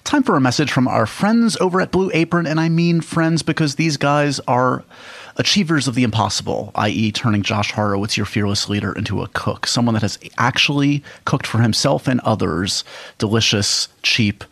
Time 0.04 0.24
for 0.24 0.36
a 0.36 0.40
message 0.40 0.72
from 0.72 0.88
our 0.88 1.06
friends 1.06 1.56
over 1.60 1.80
at 1.80 1.92
Blue 1.92 2.10
Apron, 2.12 2.46
and 2.46 2.58
I 2.58 2.68
mean 2.68 3.00
friends 3.00 3.42
because 3.42 3.76
these 3.76 3.96
guys 3.96 4.40
are 4.40 4.84
achievers 5.36 5.86
of 5.86 5.94
the 5.94 6.02
impossible, 6.02 6.72
i.e., 6.74 7.12
turning 7.12 7.42
Josh 7.42 7.70
Horowitz, 7.70 8.16
your 8.16 8.26
fearless 8.26 8.68
leader, 8.68 8.92
into 8.92 9.22
a 9.22 9.28
cook, 9.28 9.68
someone 9.68 9.94
that 9.94 10.02
has 10.02 10.18
actually 10.36 11.04
cooked 11.26 11.46
for 11.46 11.60
himself 11.60 12.08
and 12.08 12.20
others 12.20 12.82
delicious, 13.18 13.86
cheap, 14.02 14.42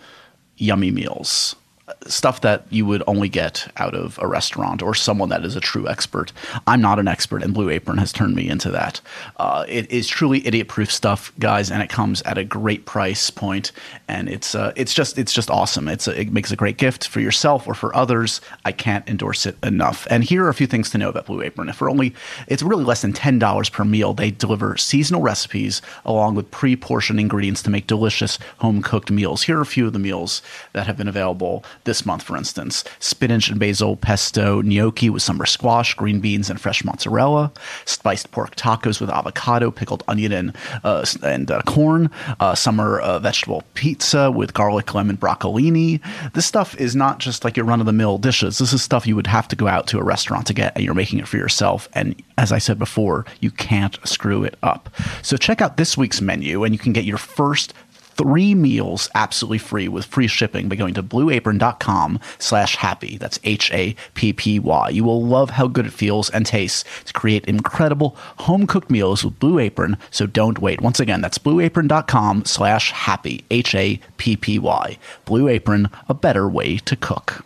yummy 0.56 0.92
meals. 0.92 1.56
Stuff 2.06 2.40
that 2.42 2.64
you 2.70 2.86
would 2.86 3.02
only 3.06 3.28
get 3.28 3.70
out 3.76 3.94
of 3.94 4.18
a 4.22 4.26
restaurant 4.26 4.82
or 4.82 4.94
someone 4.94 5.28
that 5.30 5.44
is 5.44 5.56
a 5.56 5.60
true 5.60 5.88
expert. 5.88 6.32
I'm 6.66 6.80
not 6.80 6.98
an 6.98 7.08
expert, 7.08 7.42
and 7.42 7.52
Blue 7.52 7.68
Apron 7.70 7.98
has 7.98 8.12
turned 8.12 8.34
me 8.34 8.48
into 8.48 8.70
that. 8.70 9.00
Uh, 9.36 9.64
it 9.68 9.90
is 9.90 10.06
truly 10.06 10.46
idiot-proof 10.46 10.90
stuff, 10.90 11.32
guys, 11.38 11.70
and 11.70 11.82
it 11.82 11.90
comes 11.90 12.22
at 12.22 12.38
a 12.38 12.44
great 12.44 12.86
price 12.86 13.30
point, 13.30 13.72
and 14.06 14.28
it's 14.28 14.54
uh, 14.54 14.72
it's 14.76 14.94
just 14.94 15.18
it's 15.18 15.34
just 15.34 15.50
awesome. 15.50 15.88
It's 15.88 16.06
a, 16.06 16.20
it 16.20 16.32
makes 16.32 16.50
a 16.50 16.56
great 16.56 16.78
gift 16.78 17.08
for 17.08 17.20
yourself 17.20 17.66
or 17.66 17.74
for 17.74 17.94
others. 17.94 18.40
I 18.64 18.72
can't 18.72 19.06
endorse 19.08 19.44
it 19.44 19.56
enough. 19.62 20.06
And 20.08 20.24
here 20.24 20.44
are 20.44 20.48
a 20.48 20.54
few 20.54 20.68
things 20.68 20.90
to 20.90 20.98
know 20.98 21.08
about 21.08 21.26
Blue 21.26 21.42
Apron. 21.42 21.68
If 21.68 21.76
for 21.76 21.90
only 21.90 22.14
it's 22.46 22.62
really 22.62 22.84
less 22.84 23.02
than 23.02 23.12
ten 23.12 23.38
dollars 23.38 23.68
per 23.68 23.84
meal, 23.84 24.14
they 24.14 24.30
deliver 24.30 24.76
seasonal 24.76 25.20
recipes 25.20 25.82
along 26.04 26.36
with 26.36 26.50
pre-portioned 26.50 27.20
ingredients 27.20 27.62
to 27.64 27.70
make 27.70 27.86
delicious 27.86 28.38
home-cooked 28.58 29.10
meals. 29.10 29.42
Here 29.42 29.58
are 29.58 29.62
a 29.62 29.66
few 29.66 29.86
of 29.86 29.92
the 29.92 29.98
meals 29.98 30.42
that 30.72 30.86
have 30.86 30.96
been 30.96 31.08
available 31.08 31.64
this 31.88 32.06
month, 32.06 32.22
for 32.22 32.36
instance: 32.36 32.84
spinach 33.00 33.48
and 33.48 33.58
basil 33.58 33.96
pesto 33.96 34.60
gnocchi 34.60 35.10
with 35.10 35.22
summer 35.22 35.46
squash, 35.46 35.94
green 35.94 36.20
beans, 36.20 36.50
and 36.50 36.60
fresh 36.60 36.84
mozzarella; 36.84 37.50
spiced 37.86 38.30
pork 38.30 38.54
tacos 38.54 39.00
with 39.00 39.10
avocado, 39.10 39.70
pickled 39.70 40.04
onion, 40.06 40.32
and 40.32 40.56
uh, 40.84 41.04
and 41.22 41.50
uh, 41.50 41.62
corn; 41.62 42.10
uh, 42.40 42.54
summer 42.54 43.00
uh, 43.00 43.18
vegetable 43.18 43.64
pizza 43.74 44.30
with 44.30 44.52
garlic, 44.52 44.94
lemon, 44.94 45.16
broccolini. 45.16 46.00
This 46.34 46.46
stuff 46.46 46.76
is 46.76 46.94
not 46.94 47.18
just 47.18 47.42
like 47.44 47.56
your 47.56 47.66
run-of-the-mill 47.66 48.18
dishes. 48.18 48.58
This 48.58 48.72
is 48.72 48.82
stuff 48.82 49.06
you 49.06 49.16
would 49.16 49.26
have 49.26 49.48
to 49.48 49.56
go 49.56 49.66
out 49.66 49.86
to 49.88 49.98
a 49.98 50.04
restaurant 50.04 50.46
to 50.48 50.54
get, 50.54 50.74
and 50.74 50.84
you're 50.84 50.94
making 50.94 51.18
it 51.18 51.26
for 51.26 51.38
yourself. 51.38 51.88
And 51.94 52.14
as 52.36 52.52
I 52.52 52.58
said 52.58 52.78
before, 52.78 53.24
you 53.40 53.50
can't 53.50 53.98
screw 54.06 54.44
it 54.44 54.56
up. 54.62 54.90
So 55.22 55.36
check 55.36 55.62
out 55.62 55.78
this 55.78 55.96
week's 55.96 56.20
menu, 56.20 56.64
and 56.64 56.74
you 56.74 56.78
can 56.78 56.92
get 56.92 57.04
your 57.04 57.18
first 57.18 57.72
three 58.18 58.54
meals 58.54 59.08
absolutely 59.14 59.58
free 59.58 59.88
with 59.88 60.04
free 60.04 60.26
shipping 60.26 60.68
by 60.68 60.76
going 60.76 60.94
to 60.94 61.02
blueapron.com 61.02 62.18
slash 62.38 62.76
happy. 62.76 63.16
That's 63.16 63.38
h-a-p-p-y 63.44 64.88
you 64.90 65.04
will 65.04 65.24
love 65.24 65.50
how 65.50 65.68
good 65.68 65.86
it 65.86 65.92
feels 65.92 66.28
and 66.30 66.44
tastes 66.44 66.84
to 67.04 67.12
create 67.12 67.44
incredible 67.46 68.16
home 68.40 68.66
cooked 68.66 68.90
meals 68.90 69.24
with 69.24 69.38
blue 69.38 69.58
apron 69.58 69.96
so 70.10 70.26
don't 70.26 70.58
wait. 70.58 70.80
Once 70.80 71.00
again 71.00 71.20
that's 71.20 71.38
blueapron.com 71.38 72.44
slash 72.44 72.90
happy. 72.90 73.44
H-a-p-p-y 73.50 74.98
blue 75.24 75.48
apron 75.48 75.88
a 76.08 76.14
better 76.14 76.48
way 76.48 76.76
to 76.78 76.96
cook 76.96 77.44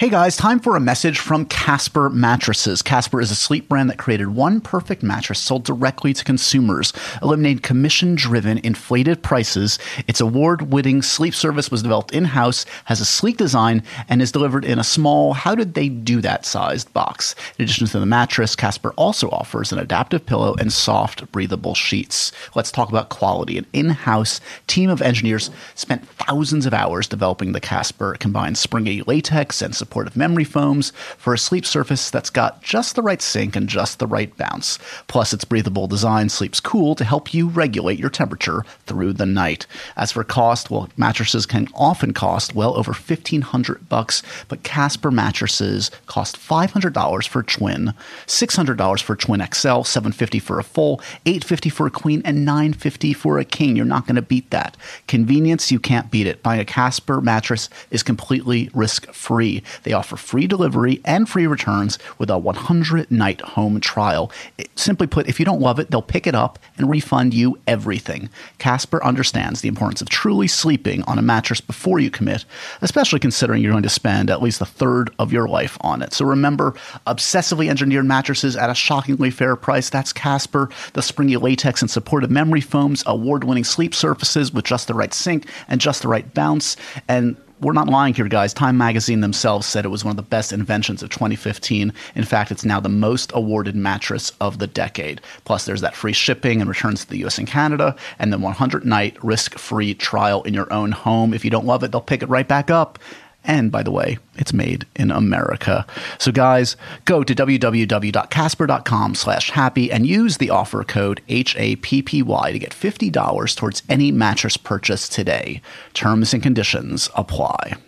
Hey 0.00 0.10
guys, 0.10 0.36
time 0.36 0.60
for 0.60 0.76
a 0.76 0.80
message 0.80 1.18
from 1.18 1.44
Casper 1.44 2.08
Mattresses. 2.08 2.82
Casper 2.82 3.20
is 3.20 3.32
a 3.32 3.34
sleep 3.34 3.68
brand 3.68 3.90
that 3.90 3.98
created 3.98 4.28
one 4.28 4.60
perfect 4.60 5.02
mattress 5.02 5.40
sold 5.40 5.64
directly 5.64 6.14
to 6.14 6.22
consumers, 6.22 6.92
eliminating 7.20 7.58
commission 7.58 8.14
driven, 8.14 8.58
inflated 8.58 9.24
prices. 9.24 9.76
Its 10.06 10.20
award 10.20 10.72
winning 10.72 11.02
sleep 11.02 11.34
service 11.34 11.72
was 11.72 11.82
developed 11.82 12.12
in 12.12 12.26
house, 12.26 12.64
has 12.84 13.00
a 13.00 13.04
sleek 13.04 13.38
design, 13.38 13.82
and 14.08 14.22
is 14.22 14.30
delivered 14.30 14.64
in 14.64 14.78
a 14.78 14.84
small, 14.84 15.32
how 15.32 15.56
did 15.56 15.74
they 15.74 15.88
do 15.88 16.20
that 16.20 16.46
sized 16.46 16.92
box. 16.92 17.34
In 17.58 17.64
addition 17.64 17.88
to 17.88 17.98
the 17.98 18.06
mattress, 18.06 18.54
Casper 18.54 18.92
also 18.92 19.28
offers 19.30 19.72
an 19.72 19.80
adaptive 19.80 20.24
pillow 20.24 20.54
and 20.60 20.72
soft, 20.72 21.32
breathable 21.32 21.74
sheets. 21.74 22.30
Let's 22.54 22.70
talk 22.70 22.88
about 22.88 23.08
quality. 23.08 23.58
An 23.58 23.66
in 23.72 23.88
house 23.88 24.40
team 24.68 24.90
of 24.90 25.02
engineers 25.02 25.50
spent 25.74 26.08
thousands 26.10 26.66
of 26.66 26.72
hours 26.72 27.08
developing 27.08 27.50
the 27.50 27.60
Casper. 27.60 28.16
Combines 28.20 28.60
springy 28.60 29.02
latex 29.02 29.60
and 29.60 29.74
supportive 29.88 30.18
memory 30.18 30.44
foams 30.44 30.90
for 31.16 31.32
a 31.32 31.38
sleep 31.38 31.64
surface 31.64 32.10
that's 32.10 32.28
got 32.28 32.62
just 32.62 32.94
the 32.94 33.00
right 33.00 33.22
sink 33.22 33.56
and 33.56 33.70
just 33.70 33.98
the 33.98 34.06
right 34.06 34.36
bounce. 34.36 34.78
Plus, 35.06 35.32
its 35.32 35.46
breathable 35.46 35.86
design 35.86 36.28
sleeps 36.28 36.60
cool 36.60 36.94
to 36.94 37.04
help 37.04 37.32
you 37.32 37.48
regulate 37.48 37.98
your 37.98 38.10
temperature 38.10 38.66
through 38.84 39.14
the 39.14 39.24
night. 39.24 39.66
As 39.96 40.12
for 40.12 40.24
cost, 40.24 40.70
well, 40.70 40.90
mattresses 40.98 41.46
can 41.46 41.68
often 41.74 42.12
cost 42.12 42.54
well 42.54 42.76
over 42.76 42.92
1500 42.92 43.88
bucks, 43.88 44.22
but 44.48 44.62
Casper 44.62 45.10
mattresses 45.10 45.90
cost 46.04 46.36
$500 46.36 47.26
for 47.26 47.42
twin, 47.42 47.94
$600 48.26 49.02
for 49.02 49.16
twin 49.16 49.40
XL, 49.40 49.84
750 49.84 50.38
for 50.38 50.58
a 50.58 50.64
full, 50.64 51.00
850 51.24 51.70
for 51.70 51.86
a 51.86 51.90
queen, 51.90 52.20
and 52.26 52.44
950 52.44 53.14
for 53.14 53.38
a 53.38 53.44
king. 53.46 53.74
You're 53.74 53.86
not 53.86 54.06
going 54.06 54.16
to 54.16 54.22
beat 54.22 54.50
that. 54.50 54.76
Convenience, 55.06 55.72
you 55.72 55.80
can't 55.80 56.10
beat 56.10 56.26
it. 56.26 56.42
Buying 56.42 56.60
a 56.60 56.66
Casper 56.66 57.22
mattress 57.22 57.70
is 57.90 58.02
completely 58.02 58.68
risk 58.74 59.10
free. 59.14 59.62
They 59.82 59.92
offer 59.92 60.16
free 60.16 60.46
delivery 60.46 61.00
and 61.04 61.28
free 61.28 61.46
returns 61.46 61.98
with 62.18 62.30
a 62.30 62.38
100 62.38 63.10
night 63.10 63.40
home 63.40 63.80
trial. 63.80 64.30
It- 64.56 64.70
simply 64.76 65.06
put, 65.06 65.28
if 65.28 65.38
you 65.38 65.44
don't 65.44 65.60
love 65.60 65.78
it, 65.78 65.90
they'll 65.90 66.02
pick 66.02 66.26
it 66.26 66.34
up 66.34 66.58
and 66.76 66.88
refund 66.88 67.34
you 67.34 67.58
everything. 67.66 68.28
Casper 68.58 69.02
understands 69.04 69.60
the 69.60 69.68
importance 69.68 70.00
of 70.00 70.08
truly 70.08 70.46
sleeping 70.48 71.02
on 71.02 71.18
a 71.18 71.22
mattress 71.22 71.60
before 71.60 71.98
you 71.98 72.10
commit, 72.10 72.44
especially 72.80 73.18
considering 73.18 73.62
you're 73.62 73.72
going 73.72 73.82
to 73.82 73.88
spend 73.88 74.30
at 74.30 74.42
least 74.42 74.60
a 74.60 74.66
third 74.66 75.10
of 75.18 75.32
your 75.32 75.48
life 75.48 75.76
on 75.80 76.02
it. 76.02 76.12
So 76.12 76.24
remember, 76.24 76.74
obsessively 77.06 77.68
engineered 77.68 78.04
mattresses 78.04 78.56
at 78.56 78.70
a 78.70 78.74
shockingly 78.74 79.30
fair 79.30 79.56
price. 79.56 79.90
That's 79.90 80.12
Casper, 80.12 80.68
the 80.92 81.02
springy 81.02 81.36
latex 81.36 81.82
and 81.82 81.90
supportive 81.90 82.30
memory 82.30 82.60
foams, 82.60 83.02
award 83.06 83.44
winning 83.44 83.64
sleep 83.64 83.94
surfaces 83.94 84.52
with 84.52 84.64
just 84.64 84.86
the 84.88 84.94
right 84.94 85.12
sink 85.12 85.46
and 85.68 85.80
just 85.80 86.02
the 86.02 86.08
right 86.08 86.32
bounce. 86.34 86.76
And 87.08 87.36
we're 87.60 87.72
not 87.72 87.88
lying 87.88 88.14
here, 88.14 88.28
guys. 88.28 88.54
Time 88.54 88.76
magazine 88.76 89.20
themselves 89.20 89.66
said 89.66 89.84
it 89.84 89.88
was 89.88 90.04
one 90.04 90.12
of 90.12 90.16
the 90.16 90.22
best 90.22 90.52
inventions 90.52 91.02
of 91.02 91.10
2015. 91.10 91.92
In 92.14 92.24
fact, 92.24 92.50
it's 92.50 92.64
now 92.64 92.80
the 92.80 92.88
most 92.88 93.32
awarded 93.34 93.74
mattress 93.74 94.32
of 94.40 94.58
the 94.58 94.66
decade. 94.66 95.20
Plus, 95.44 95.64
there's 95.64 95.80
that 95.80 95.96
free 95.96 96.12
shipping 96.12 96.60
and 96.60 96.68
returns 96.68 97.04
to 97.04 97.10
the 97.10 97.24
US 97.24 97.38
and 97.38 97.48
Canada, 97.48 97.96
and 98.18 98.32
the 98.32 98.38
100 98.38 98.84
night 98.84 99.22
risk 99.24 99.58
free 99.58 99.94
trial 99.94 100.42
in 100.44 100.54
your 100.54 100.72
own 100.72 100.92
home. 100.92 101.34
If 101.34 101.44
you 101.44 101.50
don't 101.50 101.66
love 101.66 101.82
it, 101.82 101.92
they'll 101.92 102.00
pick 102.00 102.22
it 102.22 102.28
right 102.28 102.46
back 102.46 102.70
up. 102.70 102.98
And 103.48 103.72
by 103.72 103.82
the 103.82 103.90
way, 103.90 104.18
it's 104.36 104.52
made 104.52 104.86
in 104.94 105.10
America. 105.10 105.86
So 106.18 106.30
guys, 106.30 106.76
go 107.06 107.24
to 107.24 107.34
www.casper.com 107.34 109.14
slash 109.14 109.50
happy 109.50 109.90
and 109.90 110.06
use 110.06 110.36
the 110.36 110.50
offer 110.50 110.84
code 110.84 111.22
HAPPY 111.28 112.52
to 112.52 112.58
get 112.58 112.70
$50 112.70 113.56
towards 113.56 113.82
any 113.88 114.12
mattress 114.12 114.58
purchase 114.58 115.08
today. 115.08 115.62
Terms 115.94 116.34
and 116.34 116.42
conditions 116.42 117.08
apply. 117.16 117.78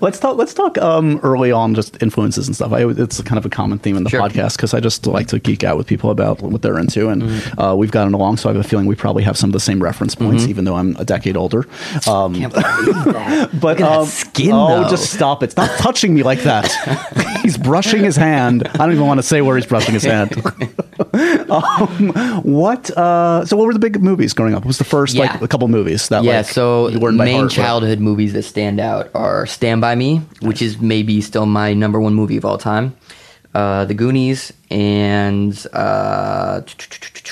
Let's 0.00 0.18
talk. 0.18 0.36
Let's 0.36 0.54
talk 0.54 0.78
um, 0.78 1.18
early 1.22 1.50
on, 1.52 1.74
just 1.74 2.00
influences 2.02 2.46
and 2.46 2.54
stuff. 2.54 2.72
I, 2.72 2.86
it's 2.88 3.20
kind 3.22 3.38
of 3.38 3.44
a 3.46 3.48
common 3.48 3.78
theme 3.78 3.96
in 3.96 4.04
the 4.04 4.10
Sure. 4.10 4.20
podcast 4.20 4.56
because 4.56 4.74
I 4.74 4.80
just 4.80 5.06
like 5.06 5.26
to 5.28 5.38
geek 5.38 5.64
out 5.64 5.76
with 5.76 5.86
people 5.86 6.10
about 6.10 6.40
what 6.40 6.62
they're 6.62 6.78
into, 6.78 7.08
and 7.08 7.22
uh, 7.58 7.74
we've 7.76 7.90
gotten 7.90 8.14
along. 8.14 8.36
So 8.38 8.48
I 8.48 8.52
have 8.52 8.64
a 8.64 8.68
feeling 8.68 8.86
we 8.86 8.94
probably 8.94 9.22
have 9.24 9.36
some 9.36 9.50
of 9.50 9.54
the 9.54 9.60
same 9.60 9.82
reference 9.82 10.14
points, 10.14 10.44
even 10.46 10.64
though 10.64 10.76
I'm 10.76 10.96
a 10.96 11.04
decade 11.04 11.36
older. 11.36 11.66
Um, 12.08 12.34
Can't 12.34 12.52
believe 12.52 13.04
that. 13.04 13.50
but 13.60 13.78
Look 13.78 13.78
that 13.78 13.98
um, 14.00 14.06
skin, 14.06 14.52
oh, 14.52 14.82
though. 14.84 14.88
just 14.90 15.12
stop 15.12 15.42
it! 15.42 15.50
Stop 15.52 15.70
touching 15.78 16.14
me 16.14 16.22
like 16.22 16.40
that. 16.40 16.70
he's 17.42 17.56
brushing 17.58 18.02
his 18.04 18.16
hand. 18.16 18.66
I 18.74 18.78
don't 18.78 18.92
even 18.92 19.06
want 19.06 19.18
to 19.18 19.22
say 19.22 19.40
where 19.42 19.56
he's 19.56 19.66
brushing 19.66 19.94
his 19.94 20.04
hand. 20.04 20.32
um, 21.50 22.12
what? 22.42 22.90
Uh, 22.96 23.44
so, 23.44 23.56
what 23.56 23.66
were 23.66 23.72
the 23.72 23.78
big 23.78 24.00
movies 24.02 24.32
growing 24.32 24.54
up? 24.54 24.60
What 24.62 24.68
was 24.68 24.78
the 24.78 24.84
first 24.84 25.14
Yeah. 25.14 25.32
like 25.32 25.42
a 25.42 25.48
couple 25.48 25.68
movies 25.68 26.08
that 26.08 26.24
yeah, 26.24 26.38
like 26.38 26.46
so 26.46 26.88
you 26.88 26.98
learned 26.98 27.18
by 27.18 27.24
main 27.24 27.34
heart, 27.40 27.44
right? 27.50 27.64
childhood 27.64 28.00
movies 28.00 28.32
that 28.34 28.42
stand 28.42 28.80
out 28.80 29.10
are 29.14 29.46
Stand 29.46 29.80
By 29.80 29.87
Me, 29.94 30.18
which 30.40 30.62
is 30.62 30.80
maybe 30.80 31.20
still 31.20 31.46
my 31.46 31.74
number 31.74 32.00
one 32.00 32.14
movie 32.14 32.36
of 32.36 32.44
all 32.44 32.58
time. 32.58 32.96
Uh, 33.54 33.84
the 33.86 33.94
Goonies 33.94 34.52
and 34.70 35.66
uh, 35.72 36.60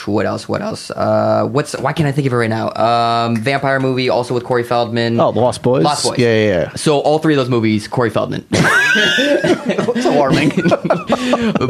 what 0.07 0.27
else? 0.27 0.49
What 0.49 0.63
else? 0.63 0.91
Uh, 0.91 1.47
what's 1.47 1.77
why 1.77 1.93
can't 1.93 2.09
I 2.09 2.13
think 2.13 2.27
of 2.27 2.33
it 2.33 2.37
right 2.37 2.51
now? 2.51 2.73
Um, 2.75 3.37
vampire 3.37 3.81
movie, 3.81 4.09
also 4.09 4.35
with 4.35 4.45
Corey 4.45 4.63
Feldman. 4.63 5.21
Oh, 5.21 5.33
The 5.33 5.41
Lost 5.41 5.63
Boys. 5.63 5.85
Lost 5.85 6.05
Boys. 6.05 6.19
Yeah, 6.19 6.35
yeah, 6.35 6.47
yeah. 6.47 6.75
So 6.75 7.01
all 7.01 7.19
three 7.19 7.35
of 7.35 7.39
those 7.39 7.51
movies, 7.51 7.87
Corey 7.89 8.11
Feldman. 8.11 8.47
It's 8.99 10.07
alarming. 10.07 10.53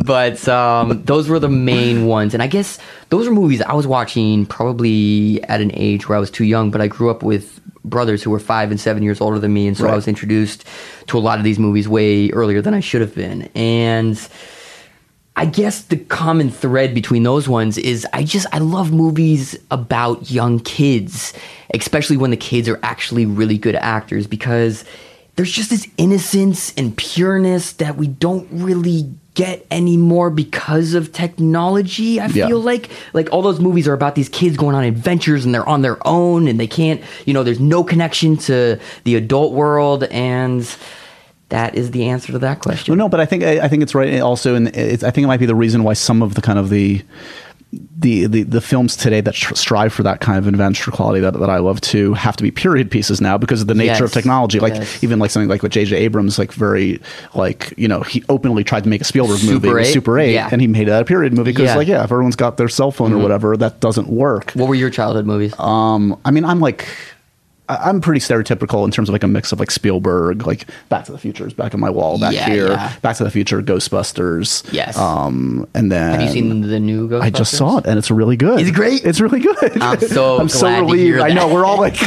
but 0.04 0.46
um, 0.48 1.02
those 1.04 1.28
were 1.28 1.38
the 1.38 1.48
main 1.48 2.06
ones, 2.06 2.34
and 2.34 2.42
I 2.42 2.46
guess 2.46 2.78
those 3.08 3.28
were 3.28 3.34
movies 3.34 3.62
I 3.62 3.74
was 3.74 3.86
watching 3.86 4.46
probably 4.46 5.42
at 5.44 5.60
an 5.60 5.70
age 5.74 6.08
where 6.08 6.16
I 6.16 6.20
was 6.20 6.30
too 6.30 6.44
young. 6.44 6.70
But 6.70 6.80
I 6.80 6.88
grew 6.88 7.10
up 7.10 7.22
with 7.22 7.60
brothers 7.88 8.22
who 8.22 8.30
were 8.30 8.38
five 8.38 8.70
and 8.70 8.78
seven 8.78 9.02
years 9.02 9.20
older 9.20 9.38
than 9.38 9.52
me, 9.54 9.66
and 9.66 9.76
so 9.76 9.84
Right. 9.84 9.92
I 9.92 9.96
was 9.96 10.08
introduced 10.08 10.66
to 11.06 11.16
a 11.16 11.20
lot 11.20 11.38
of 11.38 11.44
these 11.44 11.58
movies 11.58 11.88
way 11.88 12.30
earlier 12.30 12.60
than 12.60 12.74
I 12.74 12.80
should 12.80 13.00
have 13.00 13.14
been. 13.14 13.48
And 13.54 14.20
I 15.38 15.44
guess 15.44 15.82
the 15.82 15.96
common 15.98 16.50
thread 16.50 16.94
between 16.94 17.22
those 17.22 17.46
ones 17.48 17.76
is 17.78 18.06
I 18.12 18.24
just 18.24 18.46
I 18.52 18.58
love 18.58 18.90
movies 18.92 19.58
about 19.70 20.30
young 20.30 20.60
kids, 20.60 21.34
especially 21.74 22.16
when 22.16 22.30
the 22.30 22.38
kids 22.38 22.68
are 22.68 22.80
actually 22.82 23.26
really 23.26 23.58
good 23.58 23.74
actors 23.76 24.26
because 24.26 24.84
there's 25.36 25.52
just 25.52 25.68
this 25.68 25.86
innocence 25.98 26.72
and 26.78 26.96
pureness 26.96 27.72
that 27.74 27.96
we 27.96 28.06
don't 28.06 28.48
really 28.50 29.12
get 29.36 29.64
anymore 29.70 30.30
because 30.30 30.94
of 30.94 31.12
technology. 31.12 32.18
I 32.18 32.26
Yeah. 32.26 32.48
feel 32.48 32.58
like 32.58 32.90
like 33.14 33.28
all 33.32 33.42
those 33.42 33.60
movies 33.60 33.86
are 33.86 33.92
about 33.92 34.16
these 34.16 34.28
kids 34.28 34.56
going 34.56 34.74
on 34.74 34.82
adventures 34.82 35.44
and 35.44 35.54
they're 35.54 35.68
on 35.68 35.82
their 35.82 35.98
own 36.06 36.48
and 36.48 36.58
they 36.58 36.66
can't, 36.66 37.00
you 37.26 37.32
know, 37.34 37.44
there's 37.44 37.60
no 37.60 37.84
connection 37.84 38.36
to 38.38 38.78
the 39.04 39.14
adult 39.14 39.52
world 39.52 40.02
and 40.04 40.68
that 41.50 41.76
is 41.76 41.92
the 41.92 42.08
answer 42.08 42.32
to 42.32 42.38
that 42.40 42.58
question. 42.60 42.90
Well, 42.92 42.98
no, 42.98 43.08
but 43.08 43.20
I 43.20 43.26
think 43.26 43.44
I, 43.44 43.60
I 43.60 43.68
think 43.68 43.84
it's 43.84 43.94
right. 43.94 44.18
Also, 44.20 44.56
and 44.56 44.68
it's, 44.68 45.04
I 45.04 45.12
think 45.12 45.26
it 45.26 45.28
might 45.28 45.38
be 45.38 45.46
the 45.46 45.54
reason 45.54 45.84
why 45.84 45.92
some 45.92 46.20
of 46.22 46.34
the 46.34 46.42
kind 46.42 46.58
of 46.58 46.70
the 46.70 47.02
the 47.98 48.26
the, 48.26 48.42
the 48.42 48.60
films 48.60 48.96
today 48.96 49.20
that 49.20 49.34
tr- 49.34 49.54
strive 49.54 49.92
for 49.92 50.02
that 50.02 50.20
kind 50.20 50.38
of 50.38 50.46
adventure 50.46 50.90
quality 50.90 51.20
that, 51.20 51.34
that 51.34 51.50
I 51.50 51.58
love 51.58 51.80
too 51.80 52.14
have 52.14 52.36
to 52.36 52.42
be 52.42 52.50
period 52.50 52.90
pieces 52.90 53.20
now 53.20 53.38
because 53.38 53.60
of 53.60 53.66
the 53.66 53.74
nature 53.74 54.04
of 54.04 54.12
technology. 54.12 54.60
Like 54.60 54.74
yes. 54.74 55.02
even 55.02 55.18
like 55.18 55.30
something 55.30 55.48
like 55.48 55.62
what 55.62 55.72
J.J. 55.72 55.96
Abrams 55.96 56.38
like 56.38 56.52
very 56.52 57.00
like 57.34 57.72
you 57.76 57.88
know 57.88 58.00
he 58.00 58.22
openly 58.28 58.64
tried 58.64 58.84
to 58.84 58.88
make 58.88 59.00
a 59.00 59.04
Spielberg 59.04 59.42
movie 59.44 59.68
Super 59.68 59.74
with 59.74 59.86
8? 59.86 59.92
Super 59.92 60.18
Eight, 60.18 60.32
Yeah. 60.34 60.48
and 60.52 60.60
he 60.60 60.66
made 60.66 60.88
that 60.88 61.02
a 61.02 61.04
period 61.04 61.32
movie 61.34 61.50
because 61.52 61.64
Yeah. 61.64 61.70
Mm-hmm. 61.70 61.78
like 61.78 61.88
yeah, 61.88 62.04
if 62.04 62.12
everyone's 62.12 62.36
got 62.36 62.56
their 62.56 62.68
cell 62.68 62.90
phone 62.90 63.12
or 63.12 63.18
whatever, 63.18 63.56
that 63.56 63.80
doesn't 63.80 64.08
work. 64.08 64.52
what 64.52 64.68
were 64.68 64.74
your 64.74 64.90
childhood 64.90 65.26
movies? 65.26 65.54
Um, 65.58 66.18
I 66.24 66.30
mean, 66.30 66.44
I'm 66.44 66.60
like, 66.60 66.86
I- 67.68 67.88
I'm 67.88 68.00
pretty 68.00 68.20
stereotypical 68.20 68.84
in 68.84 68.90
terms 68.90 69.08
of 69.08 69.12
like 69.12 69.22
a 69.22 69.28
mix 69.28 69.52
of 69.52 69.58
like 69.58 69.70
Spielberg, 69.70 70.46
like 70.46 70.66
Back 70.88 71.04
to 71.06 71.12
the 71.12 71.18
Future 71.18 71.46
is 71.46 71.52
back 71.52 71.74
on 71.74 71.80
my 71.80 71.90
wall 71.90 72.18
back 72.18 72.32
Yeah, 72.32 72.48
here, 72.48 72.68
yeah. 72.68 72.92
Back 73.02 73.16
to 73.16 73.24
the 73.24 73.30
Future, 73.30 73.60
Ghostbusters. 73.62 74.70
Yes. 74.72 74.96
Um, 74.98 75.68
and 75.74 75.90
then 75.90 76.12
Have 76.12 76.22
you 76.22 76.28
seen 76.28 76.60
the 76.62 76.78
new 76.80 77.08
Ghostbusters? 77.08 77.22
I 77.22 77.30
just 77.30 77.56
saw 77.56 77.78
it 77.78 77.86
and 77.86 77.98
it's 77.98 78.10
really 78.10 78.36
good. 78.36 78.60
Is 78.60 78.68
it 78.68 78.74
great? 78.74 79.04
It's 79.04 79.20
really 79.20 79.40
good. 79.40 79.82
I'm 79.82 80.00
so 80.00 80.36
I'm 80.40 80.48
so 80.48 80.68
relieved. 80.80 81.18
I 81.20 81.30
know 81.32 81.52
we're 81.52 81.64
all 81.64 81.78
like, 81.78 81.96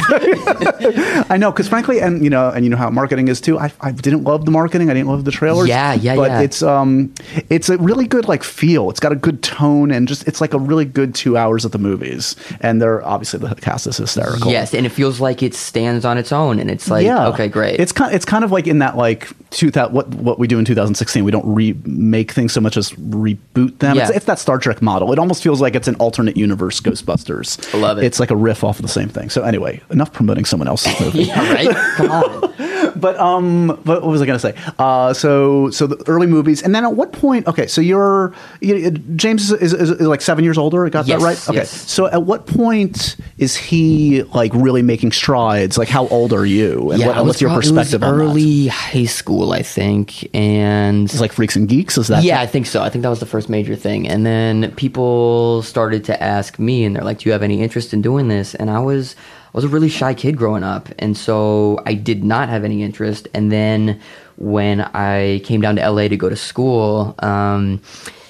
I 1.30 1.36
know 1.38 1.50
because 1.52 1.68
frankly, 1.68 2.00
and 2.00 2.22
you 2.24 2.30
know, 2.30 2.50
and 2.50 2.64
you 2.64 2.70
know 2.70 2.76
how 2.76 2.90
marketing 2.90 3.28
is 3.28 3.40
too. 3.40 3.58
I, 3.58 3.72
I 3.80 3.92
didn't 3.92 4.24
love 4.24 4.44
the 4.44 4.50
marketing. 4.50 4.90
I 4.90 4.94
didn't 4.94 5.08
love 5.08 5.24
the 5.24 5.30
trailers. 5.30 5.68
Yeah, 5.68 5.94
yeah, 5.94 6.16
But 6.16 6.30
yeah. 6.30 6.40
it's 6.40 6.62
um, 6.62 7.12
it's 7.48 7.68
a 7.68 7.76
really 7.78 8.06
good 8.06 8.28
like 8.28 8.42
feel. 8.42 8.90
It's 8.90 9.00
got 9.00 9.12
a 9.12 9.16
good 9.16 9.42
tone 9.42 9.90
and 9.90 10.08
just 10.08 10.26
it's 10.26 10.40
like 10.40 10.54
a 10.54 10.58
really 10.58 10.84
good 10.84 11.14
two 11.14 11.36
hours 11.36 11.64
at 11.64 11.72
the 11.72 11.78
movies. 11.78 12.36
And 12.60 12.80
they're 12.80 13.04
obviously 13.06 13.38
the 13.40 13.54
cast 13.56 13.86
is 13.86 13.96
hysterical. 13.96 14.50
Yes, 14.50 14.74
and 14.74 14.86
it 14.86 14.90
feels 14.90 15.20
like 15.20 15.42
it 15.42 15.49
stands 15.54 16.04
on 16.04 16.18
its 16.18 16.32
own, 16.32 16.58
and 16.58 16.70
it's 16.70 16.90
like, 16.90 17.04
yeah. 17.04 17.28
okay, 17.28 17.48
great. 17.48 17.78
It's 17.78 17.92
kind, 17.92 18.14
it's 18.14 18.24
kind 18.24 18.44
of 18.44 18.52
like 18.52 18.66
in 18.66 18.78
that 18.78 18.96
like 18.96 19.28
two 19.50 19.70
thousand 19.70 19.94
what 19.94 20.08
what 20.08 20.38
we 20.38 20.46
do 20.46 20.58
in 20.58 20.64
2016. 20.64 21.24
We 21.24 21.30
don't 21.30 21.46
remake 21.46 22.32
things 22.32 22.52
so 22.52 22.60
much 22.60 22.76
as 22.76 22.90
reboot 22.92 23.78
them. 23.78 23.96
Yeah. 23.96 24.08
It's, 24.08 24.16
it's 24.16 24.26
that 24.26 24.38
Star 24.38 24.58
Trek 24.58 24.82
model. 24.82 25.12
It 25.12 25.18
almost 25.18 25.42
feels 25.42 25.60
like 25.60 25.74
it's 25.74 25.88
an 25.88 25.96
alternate 25.96 26.36
universe 26.36 26.80
Ghostbusters. 26.80 27.74
I 27.74 27.78
love 27.78 27.98
it. 27.98 28.04
It's 28.04 28.20
like 28.20 28.30
a 28.30 28.36
riff 28.36 28.64
off 28.64 28.78
of 28.78 28.82
the 28.82 28.88
same 28.88 29.08
thing. 29.08 29.30
So 29.30 29.42
anyway, 29.42 29.80
enough 29.90 30.12
promoting 30.12 30.44
someone 30.44 30.68
else's 30.68 30.98
movie. 31.00 31.24
yeah, 31.24 31.52
right. 31.52 31.76
Come 31.96 32.10
on. 32.10 32.54
but 32.96 33.18
um, 33.18 33.68
but 33.84 34.02
what 34.02 34.10
was 34.10 34.22
I 34.22 34.26
going 34.26 34.38
to 34.38 34.40
say? 34.40 34.54
Uh, 34.78 35.12
so 35.12 35.70
so 35.70 35.86
the 35.86 36.02
early 36.08 36.26
movies, 36.26 36.62
and 36.62 36.74
then 36.74 36.84
at 36.84 36.94
what 36.94 37.12
point? 37.12 37.46
Okay, 37.46 37.66
so 37.66 37.80
you're 37.80 38.32
you, 38.60 38.90
James 38.90 39.50
is, 39.52 39.72
is, 39.74 39.90
is 39.90 40.00
like 40.06 40.20
seven 40.20 40.44
years 40.44 40.58
older. 40.58 40.86
I 40.86 40.88
got 40.90 41.06
Yes, 41.06 41.20
that 41.20 41.24
right? 41.24 41.48
Okay. 41.48 41.58
yes. 41.58 41.70
So 41.90 42.06
at 42.06 42.22
what 42.22 42.46
point 42.46 43.16
is 43.38 43.56
he 43.56 44.22
like 44.34 44.52
really 44.54 44.82
making 44.82 45.12
strides? 45.12 45.76
Like 45.78 45.88
how 45.88 46.08
old 46.08 46.32
are 46.32 46.46
you? 46.46 46.90
And 46.90 47.00
Yeah, 47.00 47.08
what, 47.08 47.26
what's 47.26 47.40
your 47.40 47.50
prob- 47.50 47.64
it 47.64 47.70
was 47.70 47.72
perspective 47.72 48.02
on 48.02 48.18
that? 48.18 48.24
early 48.24 48.66
high 48.68 49.04
school, 49.06 49.52
I 49.52 49.62
think, 49.62 50.28
and 50.34 51.04
It's 51.10 51.20
like 51.20 51.32
Freaks 51.32 51.56
and 51.56 51.68
Geeks. 51.68 51.98
Is 51.98 52.08
that? 52.08 52.22
yeah, 52.24 52.40
I 52.40 52.46
think 52.46 52.66
so. 52.66 52.82
I 52.82 52.88
think 52.90 53.02
that 53.02 53.10
was 53.10 53.20
the 53.20 53.26
first 53.26 53.48
major 53.48 53.76
thing. 53.76 54.08
And 54.08 54.24
then 54.26 54.72
people 54.76 55.62
started 55.62 56.04
to 56.04 56.22
ask 56.22 56.58
me, 56.58 56.84
and 56.84 56.94
they're 56.96 57.04
like, 57.04 57.18
"Do 57.20 57.28
you 57.28 57.32
have 57.32 57.42
any 57.42 57.62
interest 57.62 57.92
in 57.92 58.02
doing 58.02 58.28
this?" 58.28 58.54
And 58.54 58.70
I 58.70 58.78
was, 58.80 59.16
I 59.52 59.58
was 59.58 59.64
a 59.64 59.68
really 59.68 59.88
shy 59.88 60.14
kid 60.14 60.36
growing 60.36 60.62
up, 60.62 60.88
and 61.00 61.16
so 61.16 61.82
I 61.84 61.94
did 61.94 62.22
not 62.22 62.48
have 62.48 62.62
any 62.62 62.84
interest. 62.84 63.26
And 63.34 63.50
then 63.50 64.00
when 64.36 64.80
I 64.80 65.40
came 65.44 65.60
down 65.60 65.74
to 65.76 65.90
LA 65.90 66.06
to 66.06 66.16
go 66.16 66.28
to 66.28 66.36
school, 66.36 67.16
um, 67.18 67.82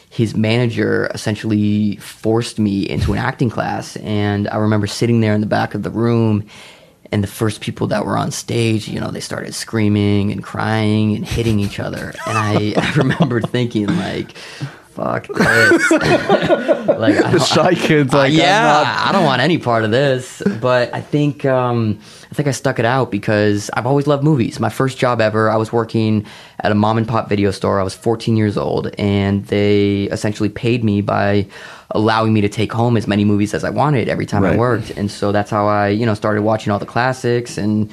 his 0.09 0.35
manager 0.35 1.11
essentially 1.13 1.97
forced 1.97 2.59
me 2.59 2.89
into 2.89 3.13
an 3.13 3.19
acting 3.19 3.51
class. 3.51 3.97
And 3.97 4.49
I 4.49 4.57
remember 4.57 4.87
sitting 4.87 5.21
there 5.21 5.35
in 5.35 5.43
the 5.43 5.47
back 5.47 5.75
of 5.75 5.83
the 5.83 5.91
room, 5.91 6.47
and 7.13 7.23
the 7.23 7.29
first 7.29 7.61
people 7.61 7.87
that 7.89 8.07
were 8.07 8.17
on 8.17 8.31
stage, 8.31 8.89
you 8.89 8.99
know, 8.99 9.11
they 9.11 9.21
started 9.21 9.55
screaming 9.55 10.33
and 10.33 10.43
crying 10.43 11.15
and 11.17 11.27
hitting 11.27 11.61
each 11.61 11.79
other. 11.79 12.15
And 12.27 12.39
I, 12.39 12.75
I 12.77 12.93
remember 12.95 13.41
thinking, 13.41 13.87
like, 13.87 14.35
fuck 15.01 15.27
this. 15.29 15.91
like, 15.91 17.17
The 17.33 17.39
shy 17.39 17.75
kids, 17.75 18.15
uh, 18.15 18.19
like, 18.19 18.33
I'm 18.33 18.39
yeah, 18.39 18.63
not- 18.63 19.09
I 19.09 19.13
don't 19.13 19.25
want 19.25 19.41
any 19.41 19.59
part 19.59 19.85
of 19.85 19.91
this. 19.91 20.43
But 20.61 20.95
I 20.95 21.01
think 21.01 21.45
um, 21.45 21.99
I 22.31 22.35
think 22.35 22.49
I 22.49 22.51
stuck 22.53 22.79
it 22.79 22.85
out 22.85 23.11
because 23.11 23.71
I've 23.75 23.87
always 23.87 24.07
loved 24.07 24.23
movies. 24.23 24.61
My 24.61 24.69
first 24.69 24.99
job 24.99 25.21
ever, 25.21 25.49
I 25.51 25.57
was 25.57 25.73
working 25.73 26.27
at 26.63 26.71
a 26.71 26.75
mom 26.75 26.99
and 26.99 27.09
pop 27.09 27.29
video 27.29 27.51
store. 27.51 27.81
I 27.81 27.83
was 27.83 27.95
14 27.95 28.37
years 28.37 28.57
old, 28.57 28.95
and 28.99 29.45
they 29.47 30.03
essentially 30.05 30.49
paid 30.51 30.85
me 30.85 31.01
by 31.01 31.47
allowing 31.93 32.33
me 32.33 32.41
to 32.43 32.49
take 32.49 32.73
home 32.73 32.97
as 32.97 33.07
many 33.07 33.25
movies 33.25 33.53
as 33.55 33.65
I 33.65 33.71
wanted 33.71 34.09
every 34.09 34.27
time 34.27 34.45
I 34.45 34.57
worked. 34.57 34.91
And 34.93 35.11
so 35.11 35.33
that's 35.33 35.51
how 35.51 35.67
I, 35.67 35.89
you 35.89 36.07
know, 36.07 36.15
started 36.15 36.43
watching 36.43 36.73
all 36.73 36.79
the 36.79 36.87
classics 36.87 37.57
and. 37.59 37.91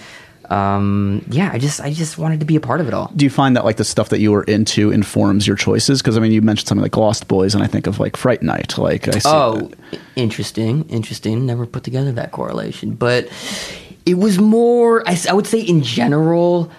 Um, 0.50 1.26
yeah, 1.30 1.50
I 1.52 1.60
just 1.60 1.82
I 1.82 1.92
just 1.92 2.18
wanted 2.18 2.40
to 2.40 2.46
be 2.46 2.56
a 2.56 2.60
part 2.60 2.80
of 2.80 2.88
it 2.88 2.94
all. 2.94 3.12
Do 3.16 3.26
you 3.26 3.30
find 3.30 3.56
that 3.56 3.66
like 3.66 3.78
the 3.78 3.84
stuff 3.84 4.10
that 4.10 4.20
you 4.20 4.32
were 4.32 4.44
into 4.44 4.92
informs 4.92 5.46
your 5.46 5.58
choices? 5.58 6.02
Because 6.02 6.18
I 6.18 6.22
mean, 6.22 6.32
you 6.32 6.42
mentioned 6.42 6.68
something 6.68 6.84
like 6.84 6.96
Lost 6.96 7.28
Boys, 7.28 7.54
and 7.54 7.64
I 7.64 7.68
think 7.68 7.88
of 7.88 8.00
like 8.00 8.16
Fright 8.16 8.42
Night. 8.42 8.78
Like 8.78 9.08
I 9.08 9.20
see. 9.20 9.30
Oh, 9.30 9.72
interesting, 10.16 10.88
interesting. 10.90 11.46
Never 11.46 11.66
put 11.66 11.84
together 11.84 12.12
that 12.14 12.32
correlation, 12.32 12.96
but 12.96 13.28
it 14.06 14.16
was 14.16 14.40
more. 14.40 15.04
I 15.08 15.34
would 15.34 15.48
say 15.48 15.60
in 15.60 15.84
general, 15.84 16.72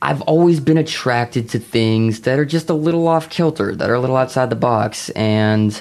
I've 0.00 0.22
always 0.22 0.60
been 0.60 0.78
attracted 0.78 1.50
to 1.50 1.58
things 1.58 2.22
that 2.22 2.38
are 2.38 2.46
just 2.46 2.70
a 2.70 2.74
little 2.74 3.06
off 3.06 3.28
kilter, 3.28 3.74
that 3.76 3.90
are 3.90 3.94
a 3.94 4.00
little 4.00 4.16
outside 4.16 4.48
the 4.48 4.56
box, 4.56 5.10
and 5.10 5.80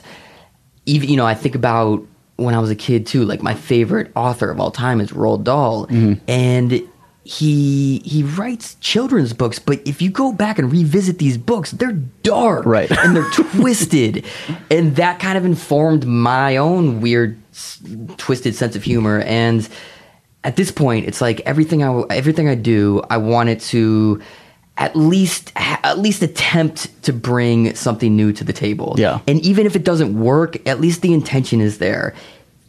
even 0.85 1.09
you 1.09 1.15
know, 1.15 1.25
I 1.25 1.35
think 1.35 1.55
about 1.55 2.05
when 2.35 2.53
I 2.53 2.59
was 2.59 2.69
a 2.69 2.75
kid 2.75 3.07
too. 3.07 3.23
Like 3.23 3.41
my 3.41 3.53
favorite 3.53 4.11
author 4.15 4.51
of 4.51 4.59
all 4.59 4.71
time 4.71 4.99
is 4.99 5.11
Roald 5.11 5.45
Dahl, 5.45 5.87
and 6.27 6.81
he 7.23 7.99
he 8.05 8.23
writes 8.23 8.75
children's 8.81 9.33
books. 9.33 9.59
But 9.59 9.81
if 9.85 10.01
you 10.01 10.09
go 10.09 10.31
back 10.31 10.57
and 10.59 10.71
revisit 10.71 11.19
these 11.19 11.37
books, 11.37 11.71
they're 11.71 11.91
dark, 12.23 12.65
Right. 12.65 12.89
and 13.03 13.15
they're 13.15 13.29
twisted, 13.33 14.25
and 14.71 14.95
that 14.95 15.19
kind 15.19 15.37
of 15.37 15.45
informed 15.45 16.05
my 16.07 16.57
own 16.57 17.01
weird, 17.01 17.37
s- 17.51 17.81
twisted 18.17 18.55
sense 18.55 18.75
of 18.75 18.83
humor. 18.83 19.19
And 19.21 19.67
at 20.43 20.55
this 20.55 20.71
point, 20.71 21.07
it's 21.07 21.21
like 21.21 21.41
everything 21.41 21.83
I 21.83 22.01
everything 22.09 22.47
I 22.47 22.55
do, 22.55 23.03
I 23.09 23.17
want 23.17 23.49
it 23.49 23.59
to 23.61 24.21
at 24.77 24.95
least 24.95 25.51
at 25.57 25.99
least 25.99 26.21
attempt 26.23 27.03
to 27.03 27.11
bring 27.11 27.75
something 27.75 28.15
new 28.15 28.31
to 28.31 28.43
the 28.45 28.53
table. 28.53 28.95
Yeah. 28.97 29.19
And 29.27 29.41
even 29.41 29.65
if 29.65 29.75
it 29.75 29.83
doesn't 29.83 30.17
work, 30.17 30.65
at 30.67 30.79
least 30.79 31.01
the 31.01 31.13
intention 31.13 31.59
is 31.59 31.79
there. 31.79 32.15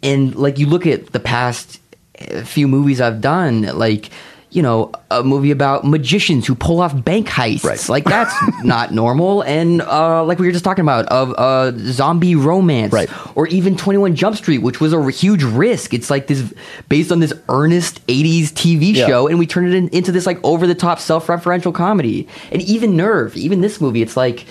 And 0.02 0.34
like 0.34 0.58
you 0.58 0.66
look 0.66 0.86
at 0.86 1.12
the 1.12 1.20
past 1.20 1.78
uh, 2.20 2.42
few 2.42 2.66
movies 2.66 3.00
I've 3.00 3.20
done, 3.20 3.62
like 3.78 4.10
you 4.52 4.62
know, 4.62 4.90
a 5.12 5.22
movie 5.22 5.52
about 5.52 5.84
magicians 5.84 6.46
who 6.46 6.54
pull 6.56 6.80
off 6.80 7.04
bank 7.04 7.28
heists. 7.28 7.62
Right. 7.64 7.88
Like 7.88 8.04
that's 8.04 8.34
not 8.64 8.92
normal. 8.92 9.42
And 9.44 9.80
uh, 9.82 10.24
like 10.24 10.38
we 10.40 10.46
were 10.46 10.52
just 10.52 10.64
talking 10.64 10.82
about, 10.82 11.06
of 11.06 11.32
uh, 11.38 11.70
zombie 11.92 12.34
romance, 12.34 12.92
Right. 12.92 13.08
or 13.36 13.46
even 13.46 13.76
Twenty 13.76 13.98
One 13.98 14.16
Jump 14.16 14.36
Street, 14.36 14.58
which 14.58 14.80
was 14.80 14.92
a 14.92 15.10
huge 15.10 15.44
risk. 15.44 15.94
It's 15.94 16.10
like 16.10 16.26
this 16.26 16.52
based 16.88 17.12
on 17.12 17.20
this 17.20 17.32
earnest 17.48 18.04
'80s 18.08 18.46
TV 18.52 18.94
Yeah. 18.94 19.06
show, 19.06 19.28
and 19.28 19.38
we 19.38 19.46
turned 19.46 19.68
it 19.68 19.74
in, 19.76 19.88
into 19.90 20.10
this 20.10 20.26
like 20.26 20.38
over 20.44 20.66
the 20.66 20.74
top 20.74 20.98
self 20.98 21.28
referential 21.28 21.72
comedy. 21.72 22.26
And 22.50 22.60
even 22.62 22.96
Nerve, 22.96 23.36
even 23.36 23.60
this 23.60 23.80
movie, 23.80 24.02
it's 24.02 24.16
like 24.16 24.46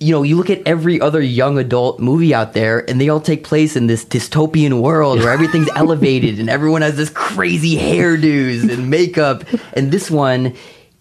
you 0.00 0.12
know, 0.12 0.22
you 0.22 0.34
look 0.36 0.48
at 0.48 0.62
every 0.66 0.98
other 0.98 1.20
young 1.20 1.58
adult 1.58 2.00
movie 2.00 2.34
out 2.34 2.54
there, 2.54 2.88
and 2.88 2.98
they 2.98 3.10
all 3.10 3.20
take 3.20 3.44
place 3.44 3.76
in 3.76 3.86
this 3.86 4.02
dystopian 4.04 4.80
world 4.80 5.18
where 5.18 5.30
everything's 5.30 5.68
elevated 5.76 6.38
and 6.40 6.48
everyone 6.48 6.80
has 6.80 6.96
this 6.96 7.10
crazy 7.10 7.76
hairdos 7.76 8.70
and 8.72 8.88
makeup. 8.88 9.44
And 9.74 9.92
this 9.92 10.10
one, 10.10 10.54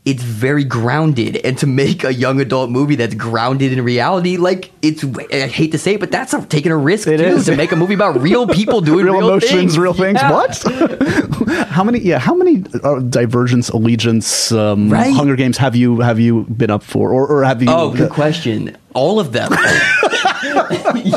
it's 0.03 0.21
very 0.21 0.65
grounded. 0.65 1.37
And 1.45 1.57
to 1.59 1.67
make 1.67 2.03
a 2.03 2.13
young 2.13 2.41
adult 2.41 2.69
movie 2.71 2.95
that's 2.95 3.15
grounded 3.15 3.71
in 3.71 3.81
reality, 3.83 4.35
like 4.35 4.71
it's, 4.81 5.05
I 5.31 5.47
hate 5.47 5.71
to 5.71 5.77
say 5.77 5.93
it, 5.93 6.01
but 6.01 6.11
that's 6.11 6.33
a, 6.33 6.45
taking 6.45 6.71
a 6.73 6.77
risk 6.77 7.07
It 7.07 7.19
too, 7.19 7.23
is. 7.23 7.45
to 7.45 7.55
make 7.55 7.71
a 7.71 7.77
movie 7.77 7.93
about 7.93 8.19
real 8.19 8.47
people 8.59 8.81
doing 8.81 9.05
real, 9.05 9.15
real, 9.19 9.27
emotions, 9.29 9.51
things. 9.51 9.79
real 9.79 9.93
things. 9.93 10.19
Yeah. 10.21 10.31
What? 10.31 10.57
how 11.69 11.85
many? 11.85 11.99
Yeah, 11.99 12.19
how 12.19 12.35
many 12.35 12.65
uh, 12.83 12.99
Divergence, 12.99 13.69
Allegiance, 13.69 14.51
um, 14.51 14.89
Right. 14.89 15.13
Hunger 15.13 15.37
Games 15.37 15.57
have 15.57 15.75
you 15.75 16.01
have 16.01 16.19
you 16.19 16.43
been 16.45 16.69
up 16.69 16.83
for, 16.83 17.11
or, 17.11 17.27
or 17.27 17.43
have 17.45 17.61
you? 17.61 17.69
Oh, 17.69 17.91
good 17.95 18.11
question. 18.11 18.75
All 18.93 19.19
of 19.19 19.31
them. 19.31 19.51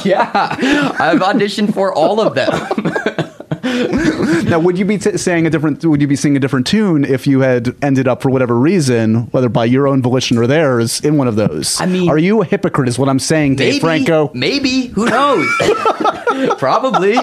yeah, 0.04 0.30
I've 0.98 1.20
auditioned 1.20 1.72
for 1.74 1.92
all 1.92 2.20
of 2.20 2.34
them. 2.34 2.50
Now, 4.44 4.58
would 4.58 4.76
you 4.76 4.84
be 4.84 4.98
t- 4.98 5.16
saying 5.16 5.46
a 5.46 5.50
different? 5.50 5.82
Would 5.84 6.00
you 6.02 6.06
be 6.06 6.16
singing 6.16 6.36
a 6.36 6.40
different 6.40 6.66
tune 6.66 7.04
if 7.04 7.26
you 7.26 7.40
had 7.40 7.74
ended 7.82 8.06
up 8.06 8.20
for 8.20 8.28
whatever 8.28 8.58
reason, 8.58 9.28
whether 9.30 9.48
by 9.48 9.64
your 9.64 9.88
own 9.88 10.02
volition 10.02 10.36
or 10.36 10.46
theirs, 10.46 11.00
in 11.00 11.16
one 11.16 11.26
of 11.26 11.36
those? 11.36 11.80
I 11.80 11.86
mean- 11.86 12.08
are 12.10 12.18
you 12.18 12.42
a 12.42 12.44
hypocrite? 12.44 12.88
Is 12.88 12.98
what 12.98 13.08
I'm 13.08 13.18
saying, 13.18 13.56
Dave 13.56 13.80
Franco. 13.80 14.30
Maybe. 14.34 14.88
Who 14.88 15.06
knows? 15.06 15.46
Probably. 16.58 17.14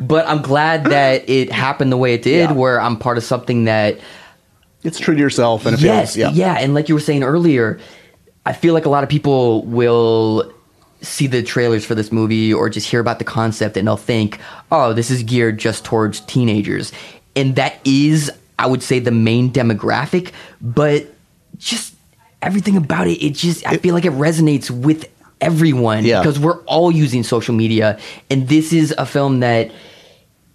but 0.00 0.26
I'm 0.28 0.42
glad 0.42 0.84
that 0.84 1.28
it 1.28 1.50
happened 1.50 1.90
the 1.90 1.96
way 1.96 2.14
it 2.14 2.22
did, 2.22 2.50
Yeah. 2.50 2.52
where 2.52 2.80
I'm 2.80 2.96
part 2.96 3.18
of 3.18 3.24
something 3.24 3.64
that 3.64 3.98
It's 4.84 4.98
true 5.00 5.14
to 5.14 5.20
yourself, 5.20 5.66
and 5.66 5.74
it 5.74 5.80
yes, 5.80 6.14
feels, 6.14 6.34
yeah. 6.34 6.54
and 6.54 6.74
like 6.74 6.88
you 6.88 6.94
were 6.94 7.00
saying 7.00 7.24
earlier, 7.24 7.80
I 8.48 8.52
feel 8.54 8.72
like 8.74 8.86
a 8.86 8.88
lot 8.88 9.02
of 9.04 9.10
people 9.10 9.62
will 9.66 10.50
see 11.02 11.26
the 11.28 11.42
trailers 11.42 11.84
for 11.84 11.94
this 11.94 12.10
movie 12.10 12.52
or 12.52 12.68
just 12.70 12.88
hear 12.88 12.98
about 12.98 13.18
the 13.18 13.24
concept 13.24 13.76
and 13.76 13.86
they'll 13.86 13.96
think, 13.96 14.38
"Oh, 14.72 14.92
this 14.94 15.10
is 15.10 15.22
geared 15.22 15.58
just 15.58 15.84
towards 15.84 16.20
teenagers." 16.20 16.90
And 17.36 17.54
that 17.56 17.74
is 17.84 18.30
I 18.58 18.66
would 18.66 18.82
say 18.82 18.98
the 18.98 19.12
main 19.12 19.52
demographic, 19.52 20.32
but 20.60 21.06
just 21.58 21.94
everything 22.42 22.76
about 22.76 23.06
it 23.06 23.22
it 23.24 23.34
just 23.34 23.66
I 23.66 23.76
feel 23.76 23.94
like 23.94 24.04
it 24.06 24.12
resonates 24.14 24.70
with 24.70 25.06
everyone 25.40 26.04
Yeah. 26.04 26.20
because 26.20 26.38
we're 26.40 26.58
all 26.64 26.90
using 26.90 27.22
social 27.22 27.54
media 27.54 27.98
and 28.30 28.48
this 28.48 28.72
is 28.72 28.92
a 28.96 29.06
film 29.06 29.40
that 29.40 29.70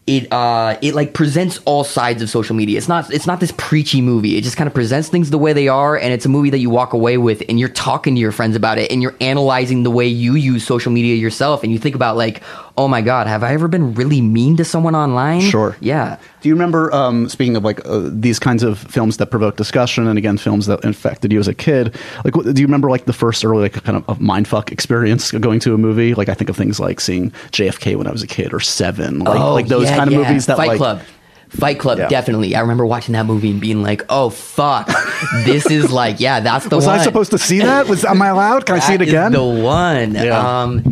it 0.05 0.31
uh 0.33 0.77
it 0.81 0.95
like 0.95 1.13
presents 1.13 1.59
all 1.65 1.83
sides 1.83 2.21
of 2.21 2.29
social 2.29 2.55
media. 2.55 2.77
It's 2.77 2.89
not 2.89 3.11
it's 3.13 3.25
not 3.25 3.39
this 3.39 3.53
preachy 3.57 4.01
movie. 4.01 4.37
It 4.37 4.43
just 4.43 4.57
kind 4.57 4.67
of 4.67 4.73
presents 4.73 5.07
things 5.07 5.29
the 5.29 5.37
way 5.37 5.53
they 5.53 5.69
are 5.69 5.95
and 5.95 6.13
it's 6.13 6.25
a 6.25 6.29
movie 6.29 6.49
that 6.49 6.59
you 6.59 6.69
walk 6.69 6.93
away 6.93 7.17
with 7.17 7.41
and 7.47 7.59
you're 7.59 7.69
talking 7.69 8.15
to 8.15 8.21
your 8.21 8.33
friends 8.33 8.55
about 8.55 8.77
it 8.77 8.91
and 8.91 9.01
you're 9.01 9.15
analyzing 9.21 9.83
the 9.83 9.91
way 9.91 10.05
you 10.07 10.35
use 10.35 10.65
social 10.65 10.91
media 10.91 11.15
yourself 11.15 11.63
and 11.63 11.71
you 11.71 11.79
think 11.79 11.95
about 11.95 12.17
like, 12.17 12.43
"Oh 12.77 12.87
my 12.87 13.01
god, 13.01 13.27
have 13.27 13.43
I 13.43 13.53
ever 13.53 13.67
been 13.67 13.93
really 13.93 14.21
mean 14.21 14.57
to 14.57 14.65
someone 14.65 14.95
online?" 14.95 15.41
Sure. 15.41 15.75
Yeah. 15.79 16.17
Do 16.41 16.49
you 16.49 16.55
remember, 16.55 16.93
um, 16.93 17.29
speaking 17.29 17.55
of 17.55 17.63
like 17.63 17.79
uh, 17.85 18.09
these 18.11 18.39
kinds 18.39 18.63
of 18.63 18.79
films 18.79 19.17
that 19.17 19.27
provoke 19.27 19.55
discussion, 19.57 20.07
and 20.07 20.17
again, 20.17 20.37
films 20.37 20.65
that 20.65 20.83
infected 20.83 21.31
you 21.31 21.39
as 21.39 21.47
a 21.47 21.53
kid? 21.53 21.95
Like, 22.25 22.33
do 22.33 22.59
you 22.61 22.67
remember 22.67 22.89
like 22.89 23.05
the 23.05 23.13
first 23.13 23.45
early 23.45 23.63
like 23.63 23.83
kind 23.83 23.97
of, 23.97 24.07
of 24.09 24.19
mindfuck 24.19 24.71
experience 24.71 25.31
going 25.31 25.59
to 25.61 25.73
a 25.73 25.77
movie? 25.77 26.13
Like, 26.13 26.29
I 26.29 26.33
think 26.33 26.49
of 26.49 26.57
things 26.57 26.79
like 26.79 26.99
seeing 26.99 27.31
JFK 27.51 27.95
when 27.95 28.07
I 28.07 28.11
was 28.11 28.23
a 28.23 28.27
kid, 28.27 28.53
or 28.53 28.59
Seven, 28.59 29.19
like, 29.19 29.39
like 29.39 29.67
those 29.67 29.87
Oh, 29.87 29.89
yeah, 29.91 29.97
kind 29.97 30.07
of 30.09 30.13
yeah. 30.19 30.27
movies 30.27 30.45
that 30.47 30.57
Fight 30.57 30.67
like. 30.69 30.77
Club. 30.77 31.01
Fight 31.49 31.77
Club, 31.77 31.99
Yeah. 31.99 32.07
definitely. 32.07 32.55
I 32.55 32.61
remember 32.61 32.83
watching 32.83 33.13
that 33.13 33.27
movie 33.27 33.51
and 33.51 33.61
being 33.61 33.83
like, 33.83 34.01
"Oh 34.09 34.31
fuck, 34.31 34.89
this 35.45 35.69
is 35.69 35.91
like, 35.91 36.19
yeah, 36.19 36.39
that's 36.39 36.65
the 36.65 36.75
Was 36.77 36.87
one." 36.87 36.99
I 36.99 37.03
supposed 37.03 37.29
to 37.29 37.37
see 37.37 37.59
that? 37.59 37.87
Was 37.87 38.03
am 38.03 38.19
I 38.23 38.29
allowed? 38.29 38.65
Can 38.65 38.75
I 38.77 38.79
see 38.87 38.95
it 38.95 39.01
again? 39.01 39.31
the 39.33 39.43
one. 39.43 40.15
Yeah. 40.15 40.61
Um, 40.63 40.83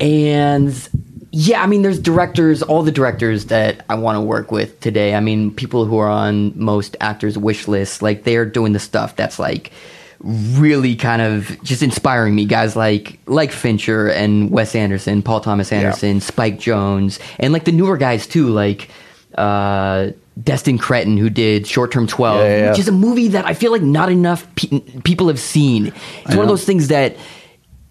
and 0.00 0.88
yeah, 1.34 1.62
I 1.62 1.66
mean, 1.66 1.80
there's 1.80 1.98
directors, 1.98 2.62
all 2.62 2.82
the 2.82 2.92
directors 2.92 3.46
that 3.46 3.86
I 3.88 3.94
want 3.94 4.16
to 4.16 4.20
work 4.20 4.52
with 4.52 4.78
today. 4.80 5.14
I 5.14 5.20
mean, 5.20 5.52
people 5.54 5.86
who 5.86 5.96
are 5.96 6.10
on 6.10 6.52
most 6.58 6.94
actors' 7.00 7.38
wish 7.38 7.66
lists, 7.66 8.02
like 8.02 8.24
they're 8.24 8.44
doing 8.44 8.74
the 8.74 8.78
stuff 8.78 9.16
that's 9.16 9.38
like 9.38 9.72
really 10.20 10.94
kind 10.94 11.22
of 11.22 11.60
just 11.62 11.82
inspiring 11.82 12.34
me. 12.34 12.44
Guys 12.44 12.76
like 12.76 13.18
like 13.26 13.50
Fincher 13.50 14.08
and 14.08 14.50
Wes 14.50 14.74
Anderson, 14.74 15.22
Paul 15.22 15.40
Thomas 15.40 15.72
Anderson, 15.72 16.20
Spike 16.20 16.58
Jonze, 16.58 17.18
and 17.38 17.52
like 17.52 17.64
the 17.64 17.72
newer 17.72 17.96
guys 17.96 18.26
too, 18.26 18.48
like 18.48 18.90
uh 19.36 20.10
Destin 20.42 20.76
Cretton 20.76 21.16
who 21.16 21.30
did 21.30 21.66
Short 21.66 21.92
Term 21.92 22.06
12, 22.06 22.38
Yeah, 22.38 22.44
yeah, 22.44 22.56
yeah. 22.58 22.70
which 22.70 22.78
is 22.78 22.88
a 22.88 22.92
movie 22.92 23.28
that 23.28 23.46
I 23.46 23.54
feel 23.54 23.72
like 23.72 23.82
not 23.82 24.10
enough 24.10 24.46
pe- 24.54 24.80
people 25.02 25.28
have 25.28 25.40
seen. 25.40 25.86
It's 25.86 26.28
one 26.28 26.36
know. 26.36 26.42
of 26.42 26.48
those 26.48 26.64
things 26.66 26.88
that 26.88 27.16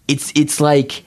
it's 0.08 0.32
it's 0.36 0.60
like 0.60 1.04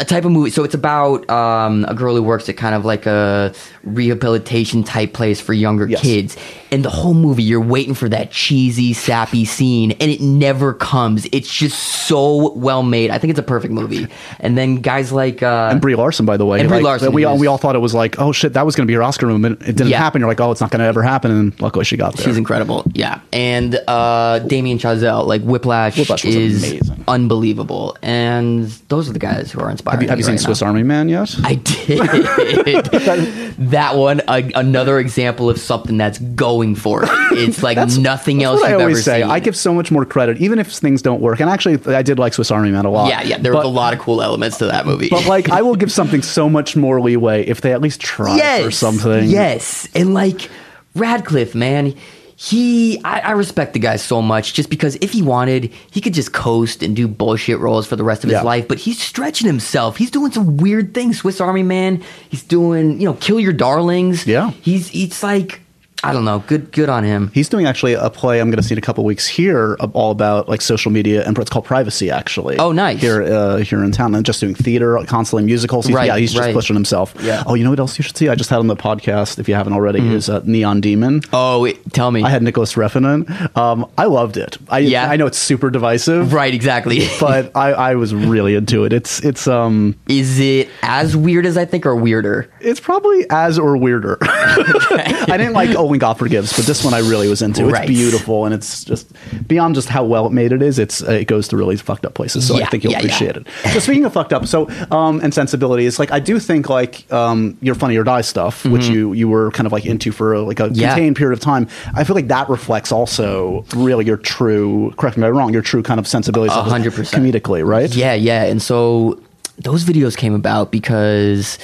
a 0.00 0.04
type 0.04 0.24
of 0.24 0.32
movie. 0.32 0.50
So 0.50 0.64
it's 0.64 0.74
about 0.74 1.28
um, 1.30 1.84
a 1.88 1.94
girl 1.94 2.14
who 2.14 2.22
works 2.22 2.48
at 2.48 2.56
kind 2.56 2.74
of 2.74 2.84
like 2.84 3.06
a 3.06 3.52
rehabilitation 3.84 4.84
type 4.84 5.12
place 5.12 5.40
for 5.40 5.52
younger 5.52 5.86
Yes. 5.88 6.00
kids, 6.00 6.36
and 6.76 6.84
the 6.84 6.90
whole 6.90 7.14
movie 7.14 7.42
you're 7.42 7.58
waiting 7.58 7.94
for 7.94 8.06
that 8.10 8.30
cheesy, 8.30 8.92
sappy 8.92 9.46
scene, 9.46 9.92
and 9.92 10.10
it 10.10 10.20
never 10.20 10.74
comes. 10.74 11.26
It's 11.32 11.50
just 11.52 11.78
so 12.06 12.52
well 12.52 12.82
made. 12.82 13.10
I 13.10 13.16
think 13.16 13.30
it's 13.30 13.40
a 13.40 13.42
perfect 13.42 13.72
movie. 13.72 14.06
And 14.40 14.58
then 14.58 14.76
guys 14.76 15.10
like 15.10 15.42
uh, 15.42 15.70
And 15.72 15.80
Brie 15.80 15.94
Larson, 15.94 16.26
by 16.26 16.36
the 16.36 16.44
way, 16.44 16.60
And 16.60 16.68
Brie 16.68 16.78
like, 16.78 16.84
Larson 16.84 17.12
we 17.14 17.24
all 17.24 17.38
we 17.38 17.46
all 17.46 17.56
thought 17.56 17.74
it 17.74 17.78
was 17.80 17.94
like, 17.94 18.18
oh 18.20 18.30
shit, 18.32 18.52
that 18.52 18.66
was 18.66 18.76
going 18.76 18.86
to 18.86 18.90
be 18.90 18.94
her 18.94 19.02
Oscar 19.02 19.26
moment. 19.26 19.62
It 19.62 19.76
didn't 19.76 19.88
Yeah. 19.88 19.98
happen. 19.98 20.20
You're 20.20 20.28
like, 20.28 20.40
oh, 20.40 20.50
it's 20.52 20.60
not 20.60 20.70
going 20.70 20.80
to 20.80 20.86
ever 20.86 21.02
happen, 21.02 21.30
and 21.30 21.58
luckily 21.62 21.84
she 21.86 21.96
got 21.96 22.14
there. 22.14 22.26
She's 22.26 22.36
incredible. 22.36 22.84
Yeah. 22.92 23.20
And 23.32 23.80
uh 23.88 24.40
Damien 24.40 24.76
Chazelle, 24.76 25.26
like 25.26 25.40
Whiplash, 25.42 25.96
Whiplash 25.96 26.24
was 26.24 26.34
is 26.36 26.62
amazing. 26.72 27.04
unbelievable. 27.08 27.96
And 28.02 28.66
those 28.88 29.08
are 29.08 29.12
the 29.14 29.18
guys 29.18 29.50
who 29.50 29.60
are 29.60 29.70
inspiring. 29.70 29.96
have 29.96 30.02
you, 30.02 30.08
have 30.10 30.18
you 30.18 30.24
seen 30.24 30.34
right 30.34 30.40
Swiss 30.40 30.60
now. 30.60 30.66
Army 30.68 30.82
Man 30.82 31.08
yet? 31.08 31.34
I 31.42 31.54
did. 31.54 32.84
that 33.70 33.96
one, 33.96 34.20
a, 34.28 34.50
another 34.54 34.98
example 34.98 35.48
of 35.48 35.58
something 35.58 35.96
that's 35.96 36.18
going 36.18 36.65
for 36.74 37.04
it. 37.04 37.08
It's 37.32 37.62
like 37.62 37.76
nothing 37.98 38.42
else 38.42 38.60
what 38.60 38.68
I 38.68 38.72
you've 38.72 38.80
always 38.80 38.96
ever 38.98 39.02
say. 39.02 39.22
seen. 39.22 39.30
I 39.30 39.40
give 39.40 39.56
so 39.56 39.72
much 39.72 39.90
more 39.90 40.04
credit, 40.04 40.38
even 40.38 40.58
if 40.58 40.72
things 40.72 41.02
don't 41.02 41.20
work. 41.20 41.40
And 41.40 41.48
actually, 41.48 41.94
I 41.94 42.02
did 42.02 42.18
like 42.18 42.34
Swiss 42.34 42.50
Army 42.50 42.70
Man 42.70 42.84
a 42.84 42.90
lot. 42.90 43.08
yeah, 43.08 43.22
yeah. 43.22 43.38
There 43.38 43.52
but, 43.52 43.58
was 43.58 43.66
a 43.66 43.70
lot 43.70 43.92
of 43.94 44.00
cool 44.00 44.22
elements 44.22 44.58
to 44.58 44.66
that 44.66 44.86
movie. 44.86 45.08
But 45.08 45.26
like, 45.26 45.48
I 45.50 45.62
will 45.62 45.76
give 45.76 45.92
something 45.92 46.22
so 46.22 46.48
much 46.48 46.74
more 46.76 47.00
leeway 47.00 47.44
if 47.46 47.60
they 47.60 47.72
at 47.72 47.80
least 47.80 48.00
try 48.00 48.36
yes, 48.36 48.64
or 48.64 48.70
something. 48.70 49.28
Yes, 49.28 49.88
and 49.94 50.12
like 50.14 50.50
Radcliffe, 50.94 51.54
man, 51.54 51.94
he 52.38 53.02
I, 53.02 53.20
I 53.20 53.30
respect 53.32 53.72
the 53.72 53.78
guy 53.78 53.96
so 53.96 54.20
much 54.20 54.52
just 54.52 54.68
because 54.68 54.96
if 55.00 55.10
he 55.12 55.22
wanted, 55.22 55.72
he 55.90 56.02
could 56.02 56.12
just 56.12 56.34
coast 56.34 56.82
and 56.82 56.94
do 56.94 57.08
bullshit 57.08 57.58
roles 57.60 57.86
for 57.86 57.96
the 57.96 58.04
rest 58.04 58.24
of 58.24 58.30
Yeah. 58.30 58.38
his 58.38 58.44
life. 58.44 58.68
But 58.68 58.78
he's 58.78 59.00
stretching 59.00 59.46
himself. 59.46 59.96
He's 59.96 60.10
doing 60.10 60.32
some 60.32 60.58
weird 60.58 60.92
things. 60.92 61.18
Swiss 61.18 61.40
Army 61.40 61.62
Man. 61.62 62.02
He's 62.28 62.42
doing 62.42 63.00
you 63.00 63.06
know 63.06 63.14
Kill 63.14 63.40
Your 63.40 63.54
Darlings. 63.54 64.26
Yeah. 64.26 64.50
he's 64.62 64.94
it's 64.94 65.22
like 65.22 65.60
I 66.04 66.12
don't 66.12 66.24
know. 66.24 66.40
Good 66.46 66.72
good 66.72 66.88
on 66.88 67.04
him. 67.04 67.30
He's 67.34 67.48
doing 67.48 67.66
actually 67.66 67.94
a 67.94 68.10
play 68.10 68.40
I'm 68.40 68.50
going 68.50 68.58
to 68.58 68.62
see 68.62 68.74
in 68.74 68.78
a 68.78 68.82
couple 68.82 69.04
weeks 69.04 69.26
here, 69.26 69.76
all 69.94 70.10
about 70.10 70.48
like 70.48 70.60
social 70.60 70.92
media 70.92 71.26
and 71.26 71.36
it's 71.38 71.50
called 71.50 71.64
Privacy. 71.64 72.10
Actually, 72.10 72.58
Oh, 72.58 72.72
nice. 72.72 73.00
Here, 73.00 73.22
uh, 73.22 73.56
here 73.58 73.82
in 73.82 73.92
town, 73.92 74.14
and 74.14 74.24
just 74.24 74.40
doing 74.40 74.54
theater, 74.54 74.98
constantly 75.06 75.44
musicals. 75.44 75.86
He's, 75.86 75.94
Right, 75.96 76.06
yeah, 76.06 76.16
he's 76.16 76.32
just 76.32 76.44
right. 76.44 76.54
pushing 76.54 76.74
himself. 76.76 77.14
Yeah. 77.20 77.42
Oh, 77.46 77.54
you 77.54 77.64
know 77.64 77.70
what 77.70 77.80
else 77.80 77.98
you 77.98 78.02
should 78.02 78.16
see? 78.16 78.28
I 78.28 78.34
just 78.34 78.50
had 78.50 78.58
on 78.58 78.66
the 78.66 78.76
podcast. 78.76 79.38
If 79.38 79.48
you 79.48 79.54
haven't 79.54 79.72
already, 79.72 80.00
is 80.06 80.28
uh, 80.28 80.42
Neon 80.44 80.80
Demon. 80.80 81.22
Oh, 81.32 81.62
wait, 81.62 81.92
tell 81.92 82.10
me. 82.10 82.22
I 82.22 82.28
had 82.28 82.42
Nicolas 82.42 82.74
Refn. 82.74 83.56
Um, 83.56 83.90
I 83.96 84.04
loved 84.04 84.36
it. 84.36 84.58
I, 84.68 84.80
Yeah? 84.80 85.08
I 85.10 85.16
know 85.16 85.26
it's 85.26 85.38
super 85.38 85.70
divisive, 85.70 86.32
right, 86.32 86.52
exactly. 86.52 87.06
but 87.20 87.50
I, 87.56 87.72
I 87.72 87.94
was 87.94 88.14
really 88.14 88.54
into 88.54 88.84
it. 88.84 88.92
It's 88.92 89.20
it's 89.24 89.46
um 89.48 89.96
Is 90.08 90.38
it 90.38 90.68
as 90.82 91.16
weird 91.16 91.46
as 91.46 91.56
I 91.56 91.64
think, 91.64 91.86
or 91.86 91.96
weirder? 91.96 92.50
it's 92.60 92.80
probably 92.80 93.24
as 93.30 93.58
or 93.58 93.76
weirder. 93.76 94.18
I 94.22 95.36
didn't 95.36 95.52
like 95.54 95.70
Only 95.96 96.12
God 96.12 96.18
Forgives, 96.18 96.52
but 96.54 96.66
this 96.66 96.84
one 96.84 96.92
I 96.92 96.98
really 96.98 97.28
was 97.28 97.40
into. 97.40 97.68
It's 97.68 97.86
beautiful 97.86 98.44
and 98.44 98.52
it's 98.54 98.84
just 98.84 99.10
beyond 99.48 99.74
just 99.74 99.88
how 99.88 100.04
well 100.04 100.26
it 100.26 100.32
made 100.32 100.52
it 100.52 100.60
is. 100.60 100.78
It's 100.78 101.02
uh, 101.02 101.12
it 101.12 101.24
goes 101.26 101.48
to 101.48 101.56
really 101.56 101.76
fucked 101.76 102.04
up 102.04 102.12
places, 102.14 102.46
so 102.46 102.56
I 102.56 102.66
think 102.66 102.84
you'll 102.84 102.92
yeah, 102.92 102.98
yeah. 102.98 103.04
appreciate 103.06 103.36
it. 103.36 103.46
So 103.72 103.78
speaking 103.78 104.04
of 104.04 104.12
fucked 104.12 104.32
up, 104.34 104.46
so 104.46 104.68
um, 104.90 105.20
and 105.22 105.32
sensibilities, 105.32 105.98
like 105.98 106.12
I 106.12 106.20
do 106.20 106.38
think 106.38 106.68
like 106.68 107.10
um, 107.12 107.56
your 107.62 107.74
Funny 107.74 107.96
or 107.96 108.04
Die 108.04 108.20
stuff, 108.20 108.64
which 108.66 108.86
you 108.88 109.14
you 109.14 109.28
were 109.28 109.50
kind 109.52 109.66
of 109.66 109.72
like 109.72 109.86
into 109.86 110.12
for 110.12 110.38
like 110.40 110.60
a 110.60 110.66
Mm-hmm. 110.66 110.74
Yeah. 110.74 110.88
contained 110.94 111.16
period 111.16 111.32
of 111.32 111.40
time. 111.40 111.68
I 111.94 112.02
feel 112.04 112.16
like 112.16 112.26
that 112.28 112.48
reflects 112.48 112.90
also 112.92 113.64
really 113.76 114.04
your 114.04 114.16
true. 114.16 114.92
Correct 114.98 115.16
me 115.16 115.22
if 115.22 115.28
I'm 115.30 115.36
wrong. 115.38 115.52
Your 115.52 115.62
true 115.62 115.82
kind 115.82 116.00
of 116.00 116.06
sensibilities, 116.08 116.52
hundred 116.56 116.92
percent. 116.92 117.22
comedically, 117.24 117.64
right? 117.66 117.94
Yeah, 117.94 118.14
yeah. 118.14 118.42
And 118.44 118.60
so 118.60 119.22
those 119.58 119.84
videos 119.84 120.16
came 120.16 120.34
about 120.34 120.70
because 120.72 121.58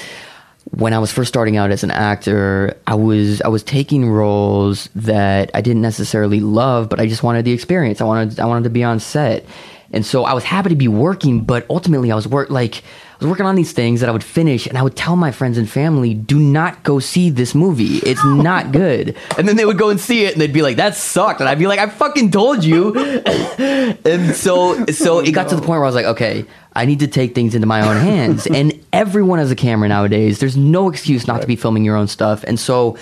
when 0.72 0.94
I 0.94 0.98
was 0.98 1.12
first 1.12 1.28
starting 1.28 1.56
out 1.56 1.70
as 1.70 1.84
an 1.84 1.90
actor, 1.90 2.76
I 2.86 2.94
was 2.94 3.42
I 3.42 3.48
was 3.48 3.62
taking 3.62 4.08
roles 4.08 4.88
that 4.94 5.50
I 5.54 5.60
didn't 5.60 5.82
necessarily 5.82 6.40
love, 6.40 6.88
but 6.88 6.98
I 6.98 7.06
just 7.06 7.22
wanted 7.22 7.44
the 7.44 7.52
experience. 7.52 8.00
I 8.00 8.04
wanted 8.04 8.40
I 8.40 8.46
wanted 8.46 8.64
to 8.64 8.70
be 8.70 8.82
on 8.82 8.98
set. 8.98 9.44
And 9.92 10.04
so 10.06 10.24
I 10.24 10.32
was 10.32 10.44
happy 10.44 10.70
to 10.70 10.76
be 10.76 10.88
working, 10.88 11.42
but 11.44 11.66
ultimately 11.68 12.10
I 12.10 12.14
was 12.14 12.26
work 12.26 12.50
like 12.50 12.78
I 12.78 13.24
was 13.24 13.28
working 13.28 13.46
on 13.46 13.54
these 13.54 13.72
things 13.72 14.00
that 14.00 14.08
I 14.08 14.12
would 14.12 14.24
finish 14.24 14.66
and 14.66 14.76
I 14.76 14.82
would 14.82 14.96
tell 14.96 15.14
my 15.14 15.30
friends 15.30 15.56
and 15.56 15.70
family, 15.70 16.12
do 16.12 16.38
not 16.40 16.82
go 16.82 16.98
see 16.98 17.30
this 17.30 17.54
movie. 17.54 17.98
It's 17.98 18.24
not 18.24 18.72
good. 18.72 19.16
And 19.38 19.48
then 19.48 19.56
they 19.56 19.64
would 19.64 19.78
go 19.78 19.90
and 19.90 19.98
see 19.98 20.24
it 20.24 20.32
and 20.32 20.40
they'd 20.40 20.52
be 20.52 20.62
like, 20.62 20.76
that 20.76 20.94
sucked. 20.94 21.40
And 21.40 21.48
I'd 21.48 21.58
be 21.58 21.66
like, 21.66 21.78
I 21.78 21.88
fucking 21.88 22.30
told 22.30 22.64
you. 22.64 22.94
and 23.58 24.34
so 24.34 24.86
so 24.86 25.20
it 25.20 25.32
got 25.32 25.48
to 25.48 25.56
the 25.56 25.62
point 25.62 25.78
where 25.78 25.84
I 25.84 25.86
was 25.86 25.94
like, 25.94 26.06
okay, 26.06 26.44
I 26.74 26.84
need 26.86 27.00
to 27.00 27.06
take 27.06 27.34
things 27.34 27.54
into 27.54 27.66
my 27.66 27.86
own 27.86 27.96
hands. 27.96 28.46
and 28.46 28.78
everyone 28.92 29.38
has 29.38 29.50
a 29.50 29.56
camera 29.56 29.88
nowadays. 29.88 30.38
There's 30.38 30.56
no 30.56 30.88
excuse 30.88 31.26
not 31.26 31.40
to 31.40 31.46
be 31.46 31.56
filming 31.56 31.84
your 31.84 31.96
own 31.96 32.08
stuff. 32.08 32.44
And 32.44 32.58
so 32.58 32.96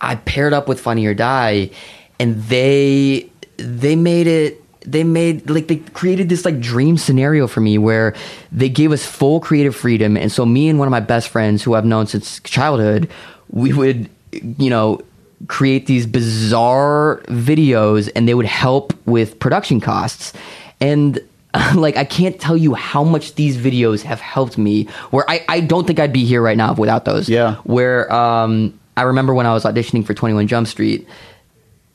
I 0.00 0.16
paired 0.16 0.52
up 0.52 0.68
with 0.68 0.80
Funny 0.80 1.06
or 1.06 1.14
Die, 1.14 1.70
and 2.18 2.42
they 2.44 3.30
they 3.56 3.96
made 3.96 4.26
it. 4.26 4.62
They 4.86 5.04
made 5.04 5.50
like 5.50 5.68
they 5.68 5.76
created 5.76 6.28
this 6.28 6.44
like 6.44 6.60
dream 6.60 6.96
scenario 6.96 7.46
for 7.46 7.60
me 7.60 7.76
where 7.78 8.14
they 8.52 8.68
gave 8.68 8.92
us 8.92 9.04
full 9.04 9.40
creative 9.40 9.74
freedom, 9.74 10.16
and 10.16 10.30
so 10.30 10.46
me 10.46 10.68
and 10.68 10.78
one 10.78 10.86
of 10.86 10.92
my 10.92 11.00
best 11.00 11.28
friends 11.28 11.62
who 11.62 11.74
I've 11.74 11.84
known 11.84 12.06
since 12.06 12.40
childhood, 12.40 13.08
we 13.50 13.72
would 13.72 14.08
you 14.32 14.70
know 14.70 15.00
create 15.48 15.86
these 15.86 16.06
bizarre 16.06 17.20
videos, 17.26 18.10
and 18.14 18.28
they 18.28 18.34
would 18.34 18.46
help 18.46 18.94
with 19.06 19.38
production 19.38 19.80
costs, 19.80 20.32
and 20.80 21.20
like 21.74 21.96
I 21.96 22.04
can't 22.04 22.38
tell 22.40 22.56
you 22.56 22.74
how 22.74 23.04
much 23.04 23.34
these 23.34 23.56
videos 23.56 24.02
have 24.02 24.20
helped 24.20 24.58
me. 24.58 24.84
Where 25.10 25.28
I, 25.28 25.44
I 25.48 25.60
don't 25.60 25.86
think 25.86 25.98
I'd 25.98 26.12
be 26.12 26.24
here 26.24 26.42
right 26.42 26.56
now 26.56 26.74
without 26.74 27.04
those. 27.04 27.28
Yeah. 27.28 27.56
Where 27.64 28.12
um 28.12 28.78
I 28.96 29.02
remember 29.02 29.34
when 29.34 29.46
I 29.46 29.52
was 29.52 29.64
auditioning 29.64 30.04
for 30.04 30.14
Twenty 30.14 30.34
One 30.34 30.46
Jump 30.46 30.66
Street, 30.66 31.06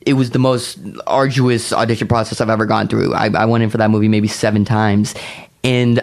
it 0.06 0.14
was 0.14 0.30
the 0.30 0.38
most 0.38 0.78
arduous 1.06 1.72
audition 1.72 2.08
process 2.08 2.40
I've 2.40 2.50
ever 2.50 2.66
gone 2.66 2.88
through. 2.88 3.14
I, 3.14 3.26
I 3.34 3.44
went 3.46 3.64
in 3.64 3.70
for 3.70 3.78
that 3.78 3.90
movie 3.90 4.08
maybe 4.08 4.28
seven 4.28 4.64
times, 4.64 5.14
and 5.64 6.02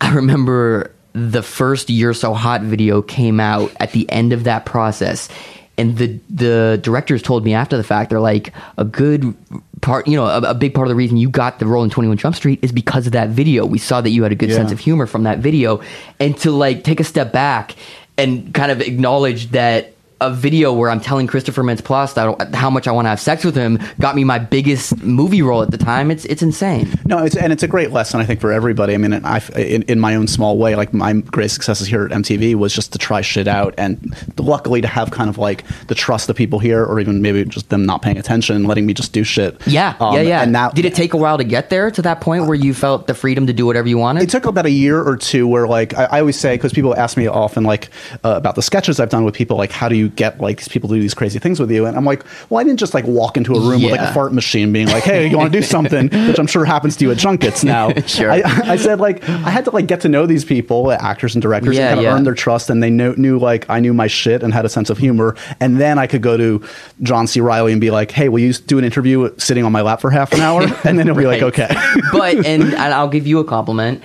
I 0.00 0.12
remember 0.14 0.90
the 1.12 1.42
first 1.42 1.90
"You're 1.90 2.14
So 2.14 2.34
Hot" 2.34 2.62
video 2.62 3.02
came 3.02 3.40
out 3.40 3.72
at 3.80 3.92
the 3.92 4.10
end 4.10 4.32
of 4.32 4.44
that 4.44 4.64
process, 4.64 5.28
and 5.76 5.96
the 5.98 6.18
the 6.30 6.80
directors 6.82 7.22
told 7.22 7.44
me 7.44 7.54
after 7.54 7.76
the 7.76 7.84
fact 7.84 8.10
they're 8.10 8.20
like 8.20 8.52
a 8.78 8.84
good 8.84 9.34
part, 9.80 10.06
you 10.06 10.16
know, 10.16 10.26
a, 10.26 10.40
a 10.40 10.54
big 10.54 10.74
part 10.74 10.86
of 10.86 10.90
the 10.90 10.94
reason 10.94 11.16
you 11.16 11.28
got 11.28 11.58
the 11.58 11.66
role 11.66 11.82
in 11.84 11.90
Twenty 11.90 12.08
One 12.08 12.16
Jump 12.16 12.36
Street 12.36 12.60
is 12.62 12.72
because 12.72 13.06
of 13.06 13.12
that 13.12 13.30
video. 13.30 13.66
We 13.66 13.78
saw 13.78 14.00
that 14.00 14.10
you 14.10 14.22
had 14.22 14.32
a 14.32 14.36
good 14.36 14.50
Yeah. 14.50 14.56
sense 14.56 14.72
of 14.72 14.78
humor 14.78 15.06
from 15.06 15.24
that 15.24 15.38
video, 15.40 15.80
and 16.20 16.36
to 16.38 16.50
like 16.50 16.84
take 16.84 17.00
a 17.00 17.04
step 17.04 17.32
back 17.32 17.74
and 18.16 18.52
kind 18.54 18.70
of 18.70 18.80
acknowledge 18.80 19.50
that 19.50 19.94
a 20.22 20.30
video 20.30 20.72
where 20.72 20.88
I'm 20.88 21.00
telling 21.00 21.26
Christopher 21.26 21.62
Mintz-Plasse 21.62 22.14
that 22.14 22.54
how 22.54 22.70
much 22.70 22.86
I 22.86 22.92
want 22.92 23.06
to 23.06 23.10
have 23.10 23.20
sex 23.20 23.44
with 23.44 23.56
him 23.56 23.78
got 24.00 24.14
me 24.14 24.24
my 24.24 24.38
biggest 24.38 25.02
movie 25.02 25.42
role 25.42 25.62
at 25.62 25.70
the 25.70 25.76
time. 25.78 26.10
It's 26.10 26.24
it's 26.26 26.42
insane. 26.42 26.88
No, 27.04 27.24
it's 27.24 27.36
and 27.36 27.52
it's 27.52 27.62
a 27.62 27.68
great 27.68 27.90
lesson 27.90 28.20
I 28.20 28.24
think 28.24 28.40
for 28.40 28.52
everybody. 28.52 28.94
I 28.94 28.98
mean, 28.98 29.12
I 29.12 29.40
in, 29.56 29.82
in 29.82 29.98
my 29.98 30.14
own 30.14 30.28
small 30.28 30.58
way, 30.58 30.76
like 30.76 30.94
my 30.94 31.12
greatest 31.12 31.54
successes 31.56 31.88
here 31.88 32.04
at 32.04 32.10
MTV 32.12 32.54
was 32.54 32.72
just 32.74 32.92
to 32.92 32.98
try 32.98 33.20
shit 33.20 33.48
out, 33.48 33.74
and 33.76 34.14
luckily 34.38 34.80
to 34.80 34.88
have 34.88 35.10
kind 35.10 35.28
of 35.28 35.38
like 35.38 35.64
the 35.88 35.94
trust 35.94 36.30
of 36.30 36.36
people 36.36 36.58
here, 36.58 36.84
or 36.84 37.00
even 37.00 37.20
maybe 37.20 37.44
just 37.44 37.68
them 37.70 37.84
not 37.84 38.02
paying 38.02 38.18
attention 38.18 38.56
and 38.56 38.66
letting 38.68 38.86
me 38.86 38.94
just 38.94 39.12
do 39.12 39.24
shit. 39.24 39.60
Yeah, 39.66 39.96
Um, 40.00 40.14
yeah, 40.14 40.20
yeah. 40.22 40.42
And 40.42 40.52
now, 40.52 40.70
Did 40.70 40.84
it 40.84 40.94
take 40.94 41.14
a 41.14 41.16
while 41.16 41.38
to 41.38 41.44
get 41.44 41.70
there 41.70 41.90
to 41.90 42.02
that 42.02 42.20
point 42.20 42.46
where 42.46 42.54
you 42.54 42.74
felt 42.74 43.06
the 43.06 43.14
freedom 43.14 43.46
to 43.48 43.52
do 43.52 43.66
whatever 43.66 43.88
you 43.88 43.98
wanted? 43.98 44.22
It 44.22 44.30
took 44.30 44.46
about 44.46 44.66
a 44.66 44.70
year 44.70 45.02
or 45.02 45.16
two 45.16 45.48
where 45.48 45.66
like 45.66 45.94
I, 45.94 46.04
I 46.04 46.20
always 46.20 46.38
say 46.38 46.54
because 46.54 46.72
people 46.72 46.94
ask 46.96 47.16
me 47.16 47.26
often 47.26 47.64
like 47.64 47.88
uh, 48.24 48.34
about 48.36 48.54
the 48.54 48.62
sketches 48.62 49.00
I've 49.00 49.10
done 49.10 49.24
with 49.24 49.34
people 49.34 49.56
like 49.56 49.72
how 49.72 49.88
do 49.88 49.96
you 49.96 50.11
get 50.16 50.40
like 50.40 50.58
these 50.58 50.68
people 50.68 50.88
to 50.88 50.94
do 50.96 51.00
these 51.00 51.14
crazy 51.14 51.38
things 51.38 51.58
with 51.60 51.70
you. 51.70 51.86
And 51.86 51.96
I'm 51.96 52.04
like 52.04 52.24
well 52.50 52.60
I 52.60 52.64
didn't 52.64 52.78
just 52.78 52.94
like 52.94 53.04
walk 53.06 53.36
into 53.36 53.54
a 53.54 53.60
room 53.60 53.82
with 53.82 53.92
like 53.92 54.00
a 54.00 54.12
fart 54.12 54.32
machine 54.32 54.72
being 54.72 54.88
like 54.88 55.04
hey 55.04 55.28
you 55.28 55.38
want 55.38 55.52
to 55.52 55.58
do 55.58 55.64
something? 55.64 56.08
Which 56.28 56.38
I'm 56.38 56.46
sure 56.46 56.64
happens 56.64 56.96
to 56.96 57.04
you 57.04 57.10
at 57.10 57.18
junkets 57.18 57.64
now. 57.64 57.92
Sure. 58.06 58.30
I, 58.30 58.42
I 58.44 58.76
said 58.76 59.00
like 59.00 59.26
I 59.28 59.48
had 59.50 59.64
to 59.64 59.70
like 59.70 59.86
get 59.86 60.00
to 60.02 60.08
know 60.08 60.26
these 60.26 60.44
people 60.44 60.92
actors 60.92 61.34
and 61.34 61.40
directors 61.42 61.76
Yeah, 61.76 61.82
and 61.82 61.88
kind 61.90 61.98
of 62.00 62.04
yeah. 62.04 62.14
earn 62.14 62.24
their 62.24 62.34
trust 62.34 62.68
and 62.68 62.82
they 62.82 62.90
knew, 62.90 63.14
knew 63.16 63.38
like 63.38 63.68
I 63.70 63.80
knew 63.80 63.94
my 63.94 64.06
shit 64.06 64.42
and 64.42 64.52
had 64.52 64.64
a 64.64 64.68
sense 64.68 64.90
of 64.90 64.98
humor. 64.98 65.36
And 65.60 65.80
then 65.80 65.98
I 65.98 66.06
could 66.06 66.20
go 66.22 66.36
to 66.36 66.62
John 67.02 67.26
C. 67.26 67.40
Reilly 67.40 67.72
and 67.72 67.80
be 67.80 67.90
like 67.90 68.10
hey 68.10 68.28
will 68.28 68.40
you 68.40 68.52
do 68.52 68.78
an 68.78 68.84
interview 68.84 69.32
sitting 69.38 69.64
on 69.64 69.72
my 69.72 69.80
lap 69.82 70.00
for 70.00 70.10
half 70.10 70.32
an 70.32 70.40
hour? 70.40 70.62
And 70.84 70.98
then 70.98 71.06
he'll 71.06 71.14
be 71.14 71.26
like 71.26 71.42
okay. 71.42 71.68
But 72.12 72.44
and, 72.44 72.62
and 72.62 72.76
I'll 72.76 73.08
give 73.08 73.26
you 73.26 73.38
a 73.38 73.44
compliment. 73.44 74.02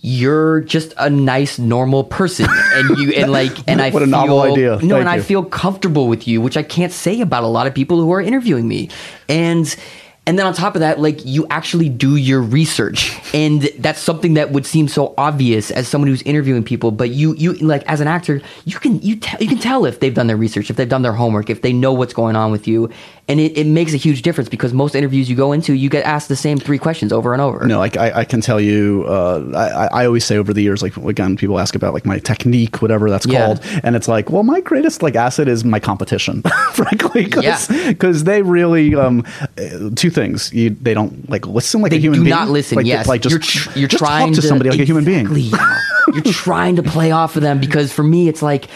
You're 0.00 0.60
just 0.60 0.94
a 0.98 1.10
nice, 1.10 1.58
normal 1.58 2.04
person, 2.04 2.46
and 2.74 2.96
you 2.98 3.10
and 3.12 3.32
like 3.32 3.56
and 3.66 3.80
I 3.86 3.90
What 3.90 4.02
a 4.02 4.06
feel, 4.06 4.10
novel 4.10 4.40
idea. 4.42 4.70
No, 4.72 4.78
Thank 4.78 4.92
and 4.92 5.08
I 5.08 5.20
feel 5.20 5.44
comfortable 5.44 6.06
with 6.06 6.28
you, 6.28 6.40
which 6.40 6.56
I 6.56 6.62
can't 6.62 6.92
say 6.92 7.20
about 7.20 7.42
a 7.42 7.48
lot 7.48 7.66
of 7.66 7.74
people 7.74 8.00
who 8.00 8.12
are 8.12 8.20
interviewing 8.20 8.68
me. 8.68 8.88
And 9.28 9.74
And 10.28 10.36
then 10.38 10.44
on 10.46 10.54
top 10.54 10.74
of 10.74 10.80
that, 10.80 10.98
like 11.00 11.24
you 11.24 11.46
actually 11.50 11.88
do 11.88 12.16
your 12.16 12.40
research, 12.42 13.16
and 13.32 13.62
that's 13.78 14.00
something 14.00 14.34
that 14.34 14.50
would 14.50 14.66
seem 14.66 14.88
so 14.88 15.14
obvious 15.16 15.70
as 15.70 15.86
someone 15.86 16.08
who's 16.08 16.22
interviewing 16.22 16.64
people. 16.64 16.90
But 16.90 17.10
you, 17.10 17.34
you 17.36 17.52
like 17.54 17.84
as 17.86 18.00
an 18.00 18.08
actor, 18.08 18.42
you 18.64 18.78
can 18.78 19.00
you 19.02 19.16
te- 19.16 19.36
you 19.40 19.48
can 19.48 19.58
tell 19.58 19.86
if 19.86 20.00
they've 20.00 20.14
done 20.14 20.26
their 20.26 20.36
research, 20.36 20.68
if 20.68 20.74
they've 20.76 20.88
done 20.88 21.02
their 21.02 21.12
homework, 21.14 21.48
if 21.48 21.62
they 21.62 21.72
know 21.72 21.92
what's 21.92 22.12
going 22.12 22.34
on 22.36 22.50
with 22.50 22.66
you, 22.66 22.90
and 23.28 23.40
it, 23.40 23.58
it 23.58 23.66
makes 23.66 23.92
a 23.92 23.96
huge 23.96 24.22
difference 24.22 24.48
because 24.48 24.72
most 24.72 24.94
interviews 24.94 25.28
you 25.28 25.34
go 25.34 25.50
into, 25.52 25.72
you 25.74 25.88
get 25.88 26.04
asked 26.04 26.28
the 26.28 26.36
same 26.36 26.58
three 26.58 26.78
questions 26.78 27.12
over 27.12 27.32
and 27.32 27.42
over. 27.42 27.66
No, 27.66 27.78
like 27.78 27.96
I, 27.96 28.20
I 28.20 28.24
can 28.24 28.40
tell 28.40 28.60
you, 28.60 29.04
uh, 29.08 29.42
I, 29.92 30.02
I 30.02 30.06
always 30.06 30.24
say 30.24 30.36
over 30.38 30.52
the 30.52 30.62
years, 30.62 30.80
like 30.82 30.96
again, 30.96 31.36
people 31.36 31.58
ask 31.58 31.74
about 31.74 31.92
like 31.92 32.06
my 32.06 32.18
technique, 32.20 32.80
whatever 32.80 33.10
that's 33.10 33.26
Yeah. 33.26 33.46
called, 33.46 33.60
and 33.82 33.96
it's 33.96 34.06
like, 34.06 34.30
well, 34.30 34.44
my 34.44 34.60
greatest 34.60 35.02
like 35.02 35.16
asset 35.16 35.48
is 35.48 35.64
my 35.64 35.80
competition, 35.80 36.42
frankly, 36.72 37.24
because 37.24 37.42
Yeah. 37.42 38.22
they 38.22 38.42
really 38.42 38.94
um, 38.94 39.24
two 39.96 40.10
things. 40.10 40.52
You, 40.52 40.70
they 40.70 40.94
don't 40.94 41.28
like 41.28 41.46
listen 41.46 41.82
like 41.82 41.90
they 41.90 41.96
a 41.96 42.00
human 42.00 42.20
do 42.20 42.24
being. 42.26 42.36
not 42.36 42.48
listen. 42.48 42.76
Like, 42.76 42.86
yes, 42.86 43.08
like 43.08 43.22
just 43.22 43.32
you're, 43.32 43.40
tr- 43.40 43.78
you're 43.78 43.88
just 43.88 43.98
trying 44.04 44.28
talk 44.34 44.42
to 44.42 44.46
somebody 44.48 44.70
like 44.70 44.78
a 44.80 44.84
human 44.84 45.04
being. 45.04 45.26
Exactly. 45.26 45.50
you're 46.14 46.32
trying 46.32 46.76
to 46.76 46.82
play 46.84 47.10
off 47.10 47.34
of 47.34 47.42
them 47.42 47.58
because 47.58 47.92
for 47.92 48.04
me, 48.04 48.28
it's 48.28 48.40
like. 48.42 48.66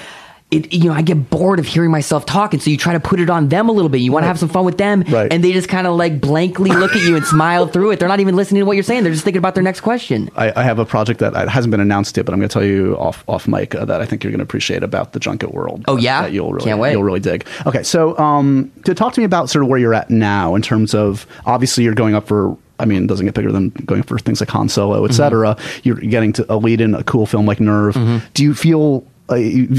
It, 0.51 0.72
you 0.72 0.86
know, 0.86 0.92
I 0.94 1.03
get 1.03 1.30
bored 1.30 1.61
of 1.61 1.66
hearing 1.66 1.92
myself 1.92 2.26
talk, 2.26 2.53
and 2.53 2.61
so 2.61 2.70
you 2.70 2.76
try 2.76 2.92
to 2.92 2.98
put 2.98 3.20
it 3.20 3.30
on 3.30 3.48
them 3.51 3.68
a 3.68 3.72
little 3.72 3.88
bit. 3.88 3.98
You 3.98 4.11
want 4.11 4.24
to 4.24 4.26
have 4.26 4.36
some 4.38 4.48
fun 4.48 4.64
with 4.64 4.78
them, 4.78 5.05
Right. 5.09 5.32
and 5.32 5.44
they 5.44 5.53
just 5.53 5.68
kind 5.68 5.86
of 5.86 5.94
like 5.94 6.20
blankly 6.20 6.70
look 6.70 6.96
at 6.96 7.03
you 7.03 7.14
and 7.14 7.24
smile 7.24 7.68
through 7.68 7.92
it. 7.92 8.01
They're 8.01 8.09
not 8.09 8.18
even 8.18 8.34
listening 8.34 8.62
to 8.62 8.66
what 8.66 8.74
you're 8.74 8.82
saying; 8.82 9.05
they're 9.05 9.12
just 9.12 9.22
thinking 9.22 9.38
about 9.38 9.55
their 9.55 9.62
next 9.62 9.82
question. 9.82 10.28
I, 10.34 10.53
I 10.57 10.64
have 10.64 10.80
a 10.80 10.84
project 10.84 11.20
that 11.20 11.34
hasn't 11.48 11.70
been 11.70 11.78
announced 11.80 12.16
yet, 12.16 12.26
but 12.26 12.32
I'm 12.32 12.40
going 12.40 12.48
to 12.48 12.53
tell 12.53 12.64
you 12.64 12.96
off 12.98 13.22
off 13.28 13.46
mic 13.46 13.76
uh, 13.76 13.84
that 13.84 14.01
I 14.01 14.07
think 14.07 14.24
you're 14.24 14.32
going 14.32 14.38
to 14.40 14.42
appreciate 14.44 14.82
about 14.82 15.12
the 15.12 15.20
junket 15.20 15.55
world. 15.55 15.84
Oh, 15.86 15.96
yeah? 15.96 16.22
that 16.22 16.32
you'll 16.32 16.53
really 16.53 16.64
Can't 16.64 16.80
wait. 16.80 16.92
you'll 16.92 17.05
really 17.05 17.20
dig. 17.20 17.46
Okay, 17.66 17.84
so 17.84 18.18
um, 18.18 18.72
to 18.86 18.92
talk 18.92 19.12
to 19.14 19.20
me 19.20 19.24
about 19.26 19.51
sort 19.51 19.62
of 19.62 19.68
where 19.68 19.78
you're 19.78 19.94
at 19.94 20.11
now 20.11 20.57
in 20.57 20.62
terms 20.62 20.94
of 20.96 21.28
obviously 21.46 21.84
you're 21.84 21.94
going 21.94 22.16
up 22.16 22.26
for. 22.26 22.59
I 22.80 22.86
mean, 22.86 23.05
it 23.05 23.07
doesn't 23.07 23.26
get 23.26 23.34
bigger 23.36 23.53
than 23.53 23.68
going 23.84 24.03
for 24.03 24.18
things 24.18 24.40
like 24.40 24.48
Han 24.48 24.68
Solo, 24.68 25.05
et 25.05 25.12
cetera. 25.12 25.57
You're 25.84 25.96
getting 25.96 26.32
to 26.32 26.46
a 26.53 26.57
lead 26.57 26.80
in 26.80 26.94
a 26.96 27.05
cool 27.05 27.26
film 27.26 27.46
like 27.46 27.61
Nerve. 27.61 27.94
Do 28.34 28.42
you 28.42 28.53
feel? 28.55 29.05
Uh, 29.31 29.37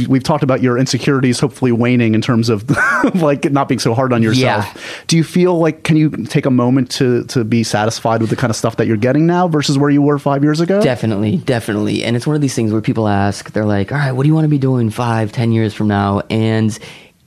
we've 0.07 0.23
talked 0.23 0.43
about 0.43 0.61
your 0.61 0.77
insecurities 0.77 1.39
hopefully 1.39 1.73
waning 1.73 2.15
in 2.15 2.21
terms 2.21 2.47
of 2.47 2.69
like 3.15 3.51
not 3.51 3.67
being 3.67 3.79
so 3.79 3.93
hard 3.93 4.13
on 4.13 4.23
yourself. 4.23 4.65
Yeah. 4.65 4.81
Do 5.07 5.17
you 5.17 5.23
feel 5.23 5.59
like 5.59 5.83
can 5.83 5.97
you 5.97 6.09
take 6.09 6.45
a 6.45 6.51
moment 6.51 6.89
to 6.91 7.25
to 7.25 7.43
be 7.43 7.63
satisfied 7.63 8.21
with 8.21 8.29
the 8.29 8.35
kind 8.37 8.49
of 8.49 8.55
stuff 8.55 8.77
that 8.77 8.87
you're 8.87 8.97
getting 8.97 9.27
now 9.27 9.47
versus 9.47 9.77
where 9.77 9.89
you 9.89 10.01
were 10.01 10.17
five 10.17 10.43
years 10.43 10.61
ago? 10.61 10.81
Definitely, 10.81 11.37
definitely. 11.37 12.03
And 12.03 12.15
it's 12.15 12.25
one 12.25 12.35
of 12.35 12.41
these 12.41 12.55
things 12.55 12.71
where 12.71 12.81
people 12.81 13.07
ask, 13.07 13.51
they're 13.51 13.65
like, 13.65 13.91
all 13.91 13.97
right, 13.97 14.13
what 14.13 14.23
do 14.23 14.29
you 14.29 14.33
want 14.33 14.45
to 14.45 14.49
be 14.49 14.57
doing 14.57 14.89
five, 14.89 15.31
ten 15.31 15.51
years 15.51 15.73
from 15.73 15.89
now? 15.89 16.21
And 16.29 16.77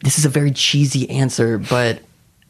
this 0.03 0.19
is 0.19 0.25
a 0.25 0.31
very 0.31 0.51
cheesy 0.51 1.09
answer, 1.11 1.59
but 1.59 2.01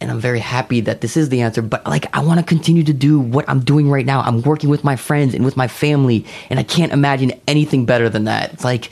and 0.01 0.11
I'm 0.11 0.20
very 0.20 0.41
happy 0.41 0.83
that 0.83 1.01
this 1.01 1.16
is 1.16 1.31
the 1.31 1.41
answer, 1.41 1.62
but 1.62 1.87
like 1.87 2.14
I 2.14 2.22
want 2.22 2.39
to 2.39 2.45
continue 2.45 2.85
to 2.85 2.93
do 2.93 3.18
what 3.18 3.49
I'm 3.49 3.61
doing 3.61 3.91
right 3.91 4.05
now. 4.05 4.20
I'm 4.20 4.43
working 4.43 4.68
with 4.68 4.85
my 4.85 4.97
friends 4.97 5.35
and 5.35 5.45
with 5.45 5.57
my 5.57 5.66
family, 5.66 6.27
and 6.51 6.59
I 6.59 6.62
can't 6.62 6.93
imagine 6.93 7.33
anything 7.49 7.87
better 7.87 8.09
than 8.09 8.25
that. 8.25 8.53
It's 8.53 8.64
like 8.64 8.91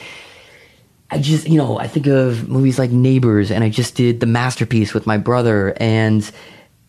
I 1.12 1.18
just, 1.18 1.46
you 1.46 1.58
know, 1.58 1.78
I 1.78 1.88
think 1.88 2.06
of 2.06 2.48
movies 2.48 2.78
like 2.78 2.90
Neighbors, 2.90 3.50
and 3.50 3.62
I 3.62 3.68
just 3.68 3.96
did 3.96 4.20
The 4.20 4.26
Masterpiece 4.26 4.94
with 4.94 5.06
my 5.06 5.18
brother, 5.18 5.74
and 5.76 6.28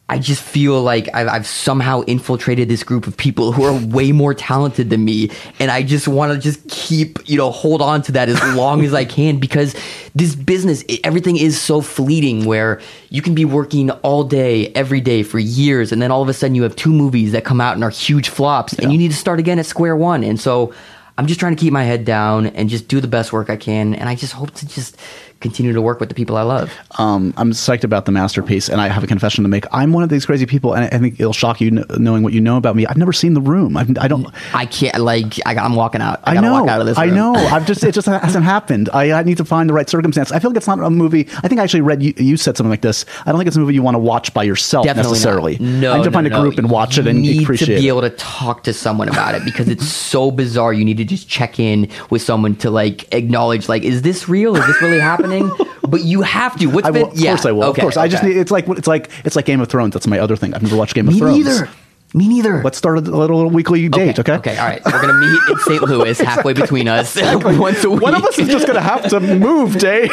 I 0.07 0.17
just 0.17 0.41
feel 0.41 0.81
like 0.81 1.09
I've, 1.13 1.27
I've 1.27 1.45
somehow 1.45 2.03
infiltrated 2.03 2.69
this 2.69 2.85
group 2.85 3.05
of 3.05 3.17
people 3.17 3.51
who 3.51 3.65
are 3.65 3.73
way 3.87 4.13
more 4.13 4.33
talented 4.33 4.89
than 4.89 5.03
me, 5.03 5.29
and 5.59 5.69
I 5.69 5.83
just 5.83 6.07
want 6.07 6.31
to 6.31 6.39
just 6.39 6.69
keep, 6.69 7.19
you 7.27 7.37
know, 7.37 7.51
hold 7.51 7.81
on 7.81 8.01
to 8.03 8.13
that 8.13 8.29
as 8.29 8.41
long 8.55 8.85
as 8.85 8.93
I 8.93 9.03
can 9.03 9.39
because 9.39 9.75
this 10.15 10.35
business, 10.35 10.83
it, 10.83 11.01
everything 11.03 11.35
is 11.35 11.59
so 11.59 11.81
fleeting. 11.81 12.45
Where 12.45 12.79
you 13.09 13.21
can 13.21 13.35
be 13.35 13.43
working 13.43 13.91
all 13.91 14.23
day, 14.23 14.67
every 14.69 15.01
day 15.01 15.23
for 15.23 15.37
years, 15.37 15.91
and 15.91 16.01
then 16.01 16.11
all 16.11 16.21
of 16.21 16.29
a 16.29 16.33
sudden 16.33 16.55
you 16.55 16.63
have 16.63 16.77
two 16.77 16.93
movies 16.93 17.33
that 17.33 17.43
come 17.43 17.59
out 17.59 17.75
and 17.75 17.83
are 17.83 17.89
huge 17.89 18.29
flops, 18.29 18.71
and 18.71 18.89
you 18.89 18.97
need 18.97 19.11
to 19.11 19.17
start 19.17 19.37
again 19.37 19.59
at 19.59 19.65
square 19.65 19.97
one, 19.97 20.23
and 20.23 20.39
so. 20.39 20.73
I'm 21.17 21.27
just 21.27 21.39
trying 21.39 21.55
to 21.55 21.59
keep 21.59 21.73
my 21.73 21.83
head 21.83 22.05
down 22.05 22.47
and 22.47 22.69
just 22.69 22.87
do 22.87 22.99
the 22.99 23.07
best 23.07 23.31
work 23.31 23.49
I 23.49 23.57
can. 23.57 23.93
And 23.93 24.09
I 24.09 24.15
just 24.15 24.33
hope 24.33 24.51
to 24.55 24.67
just 24.67 24.97
continue 25.43 25.73
to 25.73 25.81
work 25.81 25.99
with 25.99 26.09
the 26.09 26.15
people 26.15 26.37
I 26.37 26.41
love. 26.41 26.73
um, 26.97 27.33
I'm 27.37 27.51
psyched 27.51 27.83
about 27.83 28.05
the 28.05 28.11
masterpiece, 28.11 28.67
and 28.69 28.81
I 28.81 28.87
have 28.87 29.03
a 29.03 29.07
confession 29.07 29.43
to 29.43 29.47
make. 29.49 29.65
I'm 29.71 29.93
one 29.93 30.01
of 30.03 30.09
these 30.09 30.25
crazy 30.25 30.47
people, 30.47 30.73
and 30.73 30.85
I 30.85 30.97
think 30.97 31.19
it'll 31.19 31.33
shock 31.33 31.61
you 31.61 31.69
kn- 31.69 31.85
knowing 31.99 32.23
what 32.23 32.33
you 32.33 32.41
know 32.41 32.57
about 32.57 32.75
me. 32.75 32.87
I've 32.87 32.97
never 32.97 33.13
seen 33.13 33.35
The 33.35 33.41
Room. 33.41 33.77
I've, 33.77 33.95
I 33.99 34.07
don't. 34.07 34.27
I 34.55 34.65
can't, 34.65 34.97
like, 34.99 35.35
I, 35.45 35.55
I'm 35.55 35.75
walking 35.75 36.01
out. 36.01 36.19
I, 36.23 36.37
I 36.37 36.41
know. 36.41 36.53
walk 36.53 36.69
out 36.69 36.79
of 36.81 36.87
this 36.87 36.97
I 36.97 37.07
know. 37.07 37.33
I've 37.53 37.67
just 37.67 37.83
it 37.83 37.93
just 37.93 38.07
hasn't 38.07 38.45
happened. 38.45 38.89
I, 38.93 39.11
I 39.11 39.23
need 39.23 39.37
to 39.37 39.45
find 39.45 39.69
the 39.69 39.73
right 39.73 39.89
circumstance. 39.89 40.31
I 40.31 40.39
feel 40.39 40.49
like 40.49 40.57
it's 40.57 40.67
not 40.67 40.79
a 40.79 40.89
movie. 40.89 41.27
I 41.43 41.47
think 41.47 41.59
I 41.59 41.63
actually 41.63 41.81
read 41.81 42.01
you, 42.01 42.13
you 42.17 42.37
said 42.37 42.57
something 42.57 42.69
like 42.71 42.81
this. 42.81 43.05
I 43.25 43.31
don't 43.31 43.39
think 43.39 43.47
it's 43.47 43.57
a 43.57 43.59
movie 43.59 43.73
you 43.73 43.83
want 43.83 43.95
to 43.95 43.99
watch 43.99 44.33
by 44.33 44.43
yourself 44.43 44.85
Definitely 44.85 45.11
necessarily. 45.11 45.57
Not. 45.59 45.81
No, 45.81 45.91
I 45.93 45.97
need 45.97 46.03
to 46.05 46.09
no, 46.09 46.13
find 46.13 46.29
no, 46.29 46.37
a 46.37 46.41
group 46.41 46.57
and 46.57 46.69
watch 46.69 46.97
it 46.97 47.07
and 47.07 47.21
need 47.21 47.43
appreciate 47.43 47.75
to 47.75 47.81
be 47.81 47.87
it. 47.87 47.89
able 47.89 48.01
to 48.01 48.09
talk 48.11 48.63
to 48.63 48.73
someone 48.73 49.09
about 49.09 49.35
it 49.35 49.43
because 49.43 49.67
it's 49.67 49.87
so 49.87 50.31
bizarre. 50.31 50.71
You 50.73 50.85
need 50.85 50.97
to 50.97 51.05
just 51.05 51.27
check 51.27 51.59
in 51.59 51.89
with 52.09 52.21
someone 52.21 52.55
to 52.57 52.69
like 52.71 53.13
acknowledge, 53.13 53.67
like, 53.67 53.83
is 53.83 54.01
this 54.03 54.29
real? 54.29 54.55
Is 54.55 54.65
this 54.67 54.81
really 54.81 54.99
happening? 54.99 55.32
But 55.87 56.01
you 56.03 56.21
have 56.21 56.57
to. 56.59 56.65
What's 56.67 56.87
I 56.87 56.91
will, 56.91 57.05
been? 57.07 57.11
of 57.13 57.19
yeah, 57.19 57.31
course 57.31 57.45
I 57.45 57.51
will. 57.51 57.63
Okay, 57.65 57.81
of 57.81 57.83
course. 57.83 57.97
I 57.97 58.07
just 58.07 58.23
need. 58.23 58.37
It's 58.37 58.51
like 58.51 58.67
it's 58.69 58.87
like 58.87 59.09
it's 59.25 59.35
like 59.35 59.45
Game 59.45 59.61
of 59.61 59.67
Thrones. 59.67 59.93
That's 59.93 60.07
my 60.07 60.19
other 60.19 60.35
thing. 60.35 60.53
I've 60.53 60.63
never 60.63 60.75
watched 60.77 60.95
Game 60.95 61.07
of 61.07 61.13
Me 61.13 61.19
Thrones. 61.19 61.37
neither. 61.37 61.69
Me 62.15 62.27
neither. 62.27 62.61
Let's 62.63 62.77
start 62.77 62.99
a 62.99 63.01
little, 63.01 63.19
little 63.37 63.49
weekly 63.49 63.89
date. 63.89 64.19
Okay. 64.19 64.33
Okay. 64.33 64.55
All 64.57 64.67
right. 64.67 64.83
So 64.83 64.91
we're 64.91 65.01
gonna 65.01 65.13
meet 65.19 65.39
in 65.49 65.57
St. 65.59 65.81
Louis, 65.81 66.19
halfway 66.21 66.53
between 66.53 66.87
us, 66.87 67.15
once 67.21 67.83
a 67.83 67.89
week. 67.89 68.01
One 68.01 68.13
of 68.13 68.23
us 68.23 68.37
is 68.37 68.49
just 68.49 68.67
going 68.67 68.75
to 68.77 68.81
have 68.83 69.09
to 69.09 69.19
move, 69.19 69.79
Dave. 69.79 70.11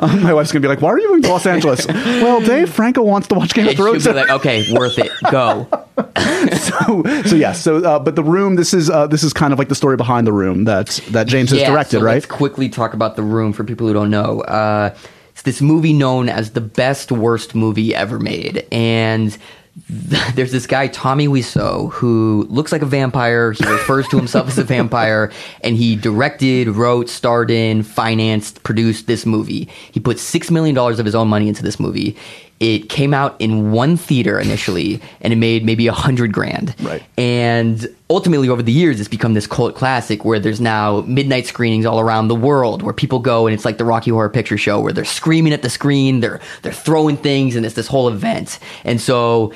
Um, 0.00 0.22
my 0.22 0.34
wife's 0.34 0.50
going 0.52 0.60
to 0.62 0.66
be 0.66 0.68
like, 0.68 0.80
"Why 0.80 0.90
are 0.90 0.98
you 0.98 1.08
moving 1.08 1.22
to 1.22 1.28
Los 1.30 1.46
Angeles?" 1.46 1.86
well, 1.86 2.40
Dave 2.40 2.68
Franco 2.70 3.02
wants 3.02 3.28
to 3.28 3.36
watch 3.36 3.54
Game 3.54 3.66
of 3.68 3.74
she'll 3.74 3.84
Thrones. 3.86 4.06
be 4.06 4.12
like, 4.12 4.30
okay, 4.30 4.72
worth 4.72 4.98
it. 4.98 5.12
Go. 5.30 5.68
so, 6.56 7.02
so 7.24 7.36
yes. 7.36 7.62
So, 7.62 7.78
uh, 7.78 7.98
but 7.98 8.16
the 8.16 8.24
room. 8.24 8.56
This 8.56 8.72
is 8.72 8.88
uh, 8.90 9.06
this 9.06 9.22
is 9.22 9.32
kind 9.32 9.52
of 9.52 9.58
like 9.58 9.68
the 9.68 9.74
story 9.74 9.96
behind 9.96 10.26
the 10.26 10.32
room 10.32 10.64
that 10.64 10.88
that 11.10 11.26
James 11.26 11.50
has 11.50 11.62
directed, 11.62 11.98
so 11.98 12.02
right? 12.02 12.14
Let's 12.14 12.26
quickly 12.26 12.68
talk 12.68 12.94
about 12.94 13.16
the 13.16 13.22
room 13.22 13.52
for 13.52 13.64
people 13.64 13.86
who 13.86 13.92
don't 13.92 14.10
know. 14.10 14.40
Uh, 14.42 14.94
it's 15.30 15.42
this 15.42 15.60
movie 15.60 15.92
known 15.92 16.28
as 16.28 16.52
the 16.52 16.60
best 16.60 17.12
worst 17.12 17.54
movie 17.54 17.94
ever 17.94 18.18
made, 18.18 18.66
and 18.72 19.36
there's 19.88 20.52
this 20.52 20.66
guy 20.66 20.88
Tommy 20.88 21.28
Wiseau 21.28 21.92
who 21.92 22.46
looks 22.48 22.72
like 22.72 22.82
a 22.82 22.86
vampire. 22.86 23.52
He 23.52 23.64
refers 23.66 24.08
to 24.08 24.16
himself 24.16 24.48
as 24.48 24.58
a 24.58 24.64
vampire, 24.64 25.30
and 25.60 25.76
he 25.76 25.96
directed, 25.96 26.68
wrote, 26.68 27.10
starred 27.10 27.50
in, 27.50 27.82
financed, 27.82 28.62
produced 28.62 29.06
this 29.06 29.26
movie. 29.26 29.68
He 29.92 30.00
put 30.00 30.18
six 30.18 30.50
million 30.50 30.74
dollars 30.74 30.98
of 30.98 31.04
his 31.04 31.14
own 31.14 31.28
money 31.28 31.48
into 31.48 31.62
this 31.62 31.78
movie. 31.78 32.16
It 32.58 32.88
came 32.88 33.12
out 33.12 33.36
in 33.38 33.70
one 33.70 33.98
theater 33.98 34.40
initially, 34.40 35.02
and 35.20 35.32
it 35.32 35.36
made 35.36 35.64
maybe 35.64 35.88
a 35.88 35.92
hundred 35.92 36.32
grand. 36.32 36.74
Right. 36.80 37.02
And 37.18 37.86
ultimately, 38.08 38.48
over 38.48 38.62
the 38.62 38.72
years, 38.72 38.98
it's 38.98 39.10
become 39.10 39.34
this 39.34 39.46
cult 39.46 39.74
classic 39.74 40.24
where 40.24 40.38
there's 40.38 40.60
now 40.60 41.02
midnight 41.02 41.46
screenings 41.46 41.84
all 41.84 42.00
around 42.00 42.28
the 42.28 42.34
world 42.34 42.82
where 42.82 42.94
people 42.94 43.18
go 43.18 43.46
and 43.46 43.52
it's 43.52 43.66
like 43.66 43.76
the 43.76 43.84
Rocky 43.84 44.10
Horror 44.10 44.30
Picture 44.30 44.56
Show 44.56 44.80
where 44.80 44.92
they're 44.92 45.04
screaming 45.04 45.52
at 45.52 45.60
the 45.60 45.68
screen, 45.68 46.20
they're 46.20 46.40
they're 46.62 46.72
throwing 46.72 47.18
things, 47.18 47.56
and 47.56 47.66
it's 47.66 47.74
this 47.74 47.88
whole 47.88 48.08
event. 48.08 48.58
And 48.84 49.00
so 49.00 49.52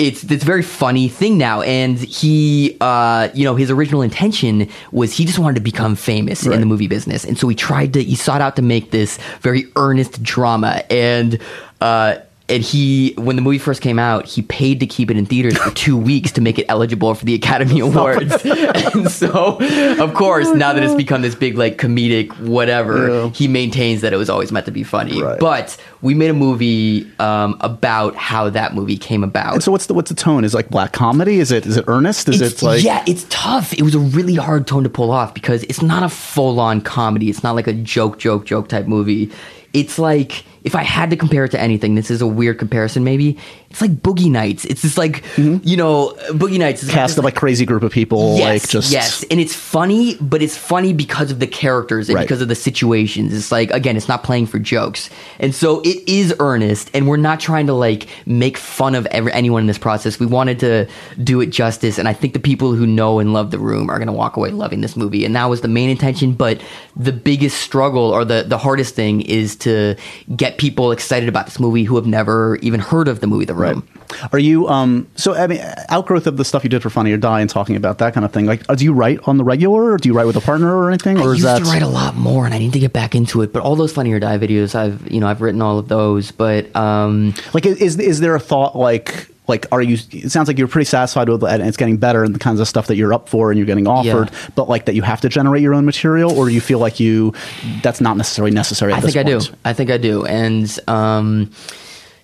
it's 0.00 0.22
this 0.22 0.42
very 0.42 0.62
funny 0.62 1.08
thing 1.08 1.36
now. 1.36 1.60
And 1.60 1.98
he, 1.98 2.76
uh, 2.80 3.28
you 3.34 3.44
know, 3.44 3.54
his 3.54 3.70
original 3.70 4.00
intention 4.00 4.68
was 4.92 5.12
he 5.12 5.26
just 5.26 5.38
wanted 5.38 5.56
to 5.56 5.60
become 5.60 5.94
famous 5.94 6.46
in 6.46 6.58
the 6.58 6.66
movie 6.66 6.88
business, 6.88 7.24
and 7.24 7.38
so 7.38 7.46
he 7.46 7.54
tried 7.54 7.92
to 7.92 8.02
he 8.02 8.16
sought 8.16 8.40
out 8.40 8.56
to 8.56 8.62
make 8.62 8.90
this 8.90 9.18
very 9.40 9.66
earnest 9.76 10.20
drama 10.22 10.82
and. 10.90 11.38
Uh, 11.80 12.18
and 12.50 12.62
he, 12.62 13.14
when 13.16 13.36
the 13.36 13.42
movie 13.42 13.58
first 13.58 13.80
came 13.80 13.98
out, 13.98 14.26
he 14.26 14.42
paid 14.42 14.80
to 14.80 14.86
keep 14.86 15.10
it 15.10 15.16
in 15.16 15.24
theaters 15.24 15.56
for 15.56 15.70
two 15.70 15.96
weeks 16.10 16.32
to 16.32 16.40
make 16.40 16.58
it 16.58 16.66
eligible 16.68 17.14
for 17.14 17.24
the 17.24 17.34
Academy 17.34 17.80
Awards. 17.80 18.34
and 18.44 19.10
so, 19.10 19.58
of 20.00 20.14
course, 20.14 20.48
now 20.52 20.72
that 20.72 20.82
it's 20.82 20.94
become 20.94 21.22
this 21.22 21.34
big, 21.34 21.56
like, 21.56 21.78
comedic 21.78 22.38
whatever, 22.40 23.08
Yeah. 23.08 23.28
he 23.30 23.48
maintains 23.48 24.00
that 24.02 24.12
it 24.12 24.16
was 24.16 24.28
always 24.28 24.50
meant 24.52 24.66
to 24.66 24.72
be 24.72 24.82
funny. 24.82 25.22
Right. 25.22 25.38
But 25.38 25.76
we 26.02 26.14
made 26.14 26.30
a 26.30 26.34
movie 26.34 27.10
um, 27.18 27.56
about 27.60 28.16
how 28.16 28.50
that 28.50 28.74
movie 28.74 28.96
came 28.98 29.22
about. 29.24 29.54
And 29.54 29.62
so, 29.62 29.70
what's 29.72 29.86
the 29.86 29.94
what's 29.94 30.10
the 30.10 30.16
tone? 30.16 30.44
Is 30.44 30.52
it 30.54 30.56
like 30.56 30.68
black 30.70 30.92
comedy? 30.92 31.38
Is 31.40 31.52
it 31.52 31.66
is 31.66 31.76
it 31.76 31.84
earnest? 31.88 32.28
Is 32.28 32.40
It's- 32.40 32.62
it 32.62 32.66
like 32.66 32.82
yeah, 32.84 33.04
it's 33.06 33.26
tough. 33.30 33.72
It 33.72 33.82
was 33.82 33.94
a 33.94 33.98
really 34.00 34.34
hard 34.34 34.66
tone 34.66 34.82
to 34.84 34.90
pull 34.90 35.10
off 35.10 35.34
because 35.34 35.62
it's 35.64 35.82
not 35.82 36.02
a 36.02 36.08
full 36.08 36.58
on 36.60 36.80
comedy. 36.80 37.30
It's 37.30 37.42
not 37.42 37.54
like 37.54 37.66
a 37.66 37.72
joke, 37.72 38.18
joke, 38.18 38.44
joke 38.44 38.68
type 38.68 38.86
movie. 38.86 39.30
It's 39.72 39.98
like 39.98 40.44
if 40.64 40.74
I 40.74 40.82
had 40.82 41.10
to 41.10 41.16
compare 41.16 41.44
it 41.44 41.50
to 41.52 41.60
anything, 41.60 41.94
this 41.94 42.10
is 42.10 42.20
a 42.20 42.26
weird 42.26 42.58
comparison. 42.58 43.02
Maybe 43.04 43.38
it's 43.70 43.80
like 43.80 43.92
Boogie 43.92 44.30
Nights. 44.30 44.64
It's 44.64 44.82
just 44.82 44.98
like 44.98 45.24
you 45.36 45.76
know, 45.76 46.14
Boogie 46.30 46.58
Nights 46.58 46.82
is 46.82 46.88
Mm-hmm. 46.90 46.98
cast 46.98 47.18
of 47.18 47.24
like 47.24 47.34
crazy 47.36 47.64
group 47.64 47.82
of 47.82 47.92
people? 47.92 48.36
Yes, 48.36 48.62
like 48.64 48.68
just 48.70 48.92
yes, 48.92 49.24
and 49.30 49.38
it's 49.40 49.54
funny, 49.54 50.16
but 50.20 50.42
it's 50.42 50.56
funny 50.56 50.92
because 50.92 51.30
of 51.30 51.38
the 51.38 51.46
characters 51.46 52.08
and 52.08 52.16
Right. 52.16 52.22
because 52.22 52.40
of 52.42 52.48
the 52.48 52.54
situations. 52.54 53.32
It's 53.32 53.52
like 53.52 53.70
again, 53.70 53.96
it's 53.96 54.08
not 54.08 54.22
playing 54.24 54.46
for 54.46 54.58
jokes, 54.58 55.08
and 55.38 55.54
so 55.54 55.80
it 55.82 56.06
is 56.08 56.34
earnest. 56.40 56.90
And 56.94 57.06
we're 57.08 57.16
not 57.16 57.40
trying 57.40 57.66
to 57.68 57.74
like 57.74 58.06
make 58.26 58.56
fun 58.56 58.94
of 58.94 59.06
every, 59.06 59.32
anyone 59.32 59.62
in 59.62 59.66
this 59.66 59.78
process. 59.78 60.18
We 60.20 60.26
wanted 60.26 60.58
to 60.60 60.86
do 61.22 61.40
it 61.40 61.46
justice, 61.46 61.98
and 61.98 62.08
I 62.08 62.12
think 62.12 62.32
the 62.32 62.40
people 62.40 62.74
who 62.74 62.86
know 62.86 63.18
and 63.18 63.32
love 63.32 63.50
the 63.50 63.58
room 63.58 63.88
are 63.90 63.96
going 63.98 64.06
to 64.08 64.12
walk 64.12 64.36
away 64.36 64.50
loving 64.50 64.80
this 64.80 64.96
movie, 64.96 65.24
and 65.24 65.34
that 65.36 65.46
was 65.46 65.60
the 65.60 65.68
main 65.68 65.90
intention. 65.90 66.32
But 66.32 66.60
the 66.96 67.12
biggest 67.12 67.58
struggle 67.60 68.10
or 68.10 68.24
the 68.24 68.44
the 68.46 68.58
hardest 68.58 68.94
thing 68.94 69.20
is 69.22 69.56
to 69.56 69.94
get 70.36 70.49
get 70.50 70.58
people 70.58 70.92
excited 70.92 71.28
about 71.28 71.46
this 71.46 71.58
movie 71.60 71.84
who 71.84 71.96
have 71.96 72.06
never 72.06 72.56
even 72.56 72.80
heard 72.80 73.08
of 73.08 73.20
the 73.20 73.26
movie 73.26 73.44
The 73.44 73.54
Room. 73.54 73.86
Are 74.32 74.38
you 74.38 74.68
um 74.68 75.06
so 75.14 75.34
I 75.34 75.46
mean 75.46 75.60
outgrowth 75.88 76.26
of 76.26 76.36
the 76.36 76.44
stuff 76.44 76.64
you 76.64 76.70
did 76.70 76.82
for 76.82 76.90
Funny 76.90 77.12
or 77.12 77.16
Die 77.16 77.40
and 77.40 77.48
talking 77.48 77.76
about 77.76 77.98
that 77.98 78.12
kind 78.12 78.24
of 78.24 78.32
thing? 78.32 78.46
Like, 78.46 78.62
uh, 78.68 78.74
do 78.74 78.84
you 78.84 78.92
write 78.92 79.20
on 79.28 79.38
the 79.38 79.44
regular, 79.44 79.92
or 79.92 79.96
do 79.98 80.08
you 80.08 80.14
write 80.14 80.26
with 80.26 80.36
a 80.36 80.40
partner 80.40 80.76
or 80.76 80.88
anything, 80.88 81.18
or 81.18 81.30
I 81.30 81.32
is 81.32 81.38
used 81.38 81.46
that 81.46 81.58
to 81.60 81.64
write 81.64 81.82
a 81.82 81.88
lot 81.88 82.16
more, 82.16 82.44
and 82.44 82.52
I 82.52 82.58
need 82.58 82.72
to 82.72 82.80
get 82.80 82.92
back 82.92 83.14
into 83.14 83.42
it. 83.42 83.52
But 83.52 83.62
all 83.62 83.76
those 83.76 83.92
Funny 83.92 84.12
or 84.12 84.18
Die 84.18 84.38
videos, 84.38 84.74
I've 84.74 85.10
you 85.10 85.20
know 85.20 85.28
I've 85.28 85.40
written 85.40 85.62
all 85.62 85.78
of 85.78 85.88
those. 85.88 86.32
But 86.32 86.74
um, 86.74 87.34
like 87.54 87.66
is 87.66 87.98
is 87.98 88.20
there 88.20 88.34
a 88.34 88.40
thought 88.40 88.76
like 88.76 89.28
like 89.50 89.66
are 89.70 89.82
you 89.82 89.98
it 90.12 90.30
sounds 90.30 90.48
like 90.48 90.56
you're 90.56 90.66
pretty 90.68 90.86
satisfied 90.86 91.28
with 91.28 91.42
it 91.44 91.50
and 91.50 91.62
it's 91.68 91.76
getting 91.76 91.98
better 91.98 92.24
and 92.24 92.34
the 92.34 92.38
kinds 92.38 92.58
of 92.60 92.66
stuff 92.66 92.86
that 92.86 92.96
you're 92.96 93.12
up 93.12 93.28
for 93.28 93.50
and 93.50 93.58
you're 93.58 93.66
getting 93.66 93.86
offered 93.86 94.30
Yeah. 94.32 94.48
but 94.54 94.68
like 94.70 94.86
that 94.86 94.94
you 94.94 95.02
have 95.02 95.20
to 95.20 95.28
generate 95.28 95.62
your 95.62 95.74
own 95.74 95.84
material 95.84 96.30
or 96.38 96.48
do 96.48 96.54
you 96.54 96.60
feel 96.62 96.78
like 96.78 96.98
you 96.98 97.34
that's 97.82 98.00
not 98.00 98.16
necessarily 98.16 98.52
necessary 98.52 98.94
I 98.94 99.00
think 99.00 99.16
I 99.16 99.22
do. 99.24 99.40
I 99.66 99.72
think 99.74 99.90
I 99.90 99.98
do. 99.98 100.24
And 100.24 100.66
um, 100.88 101.50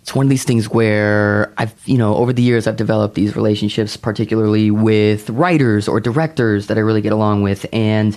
it's 0.01 0.15
one 0.15 0.25
of 0.25 0.31
these 0.31 0.45
things 0.45 0.71
where 0.71 1.53
I've, 1.59 1.75
you 1.85 1.99
know, 1.99 2.15
over 2.15 2.33
the 2.33 2.43
years 2.43 2.69
I've 2.69 2.77
developed 2.77 3.17
these 3.17 3.35
relationships, 3.35 3.97
particularly 3.97 4.71
with 4.71 5.29
writers 5.31 5.89
or 5.89 5.99
directors 5.99 6.69
that 6.69 6.77
I 6.79 6.81
really 6.81 7.01
get 7.01 7.13
along 7.13 7.43
with. 7.43 7.67
And 7.73 8.17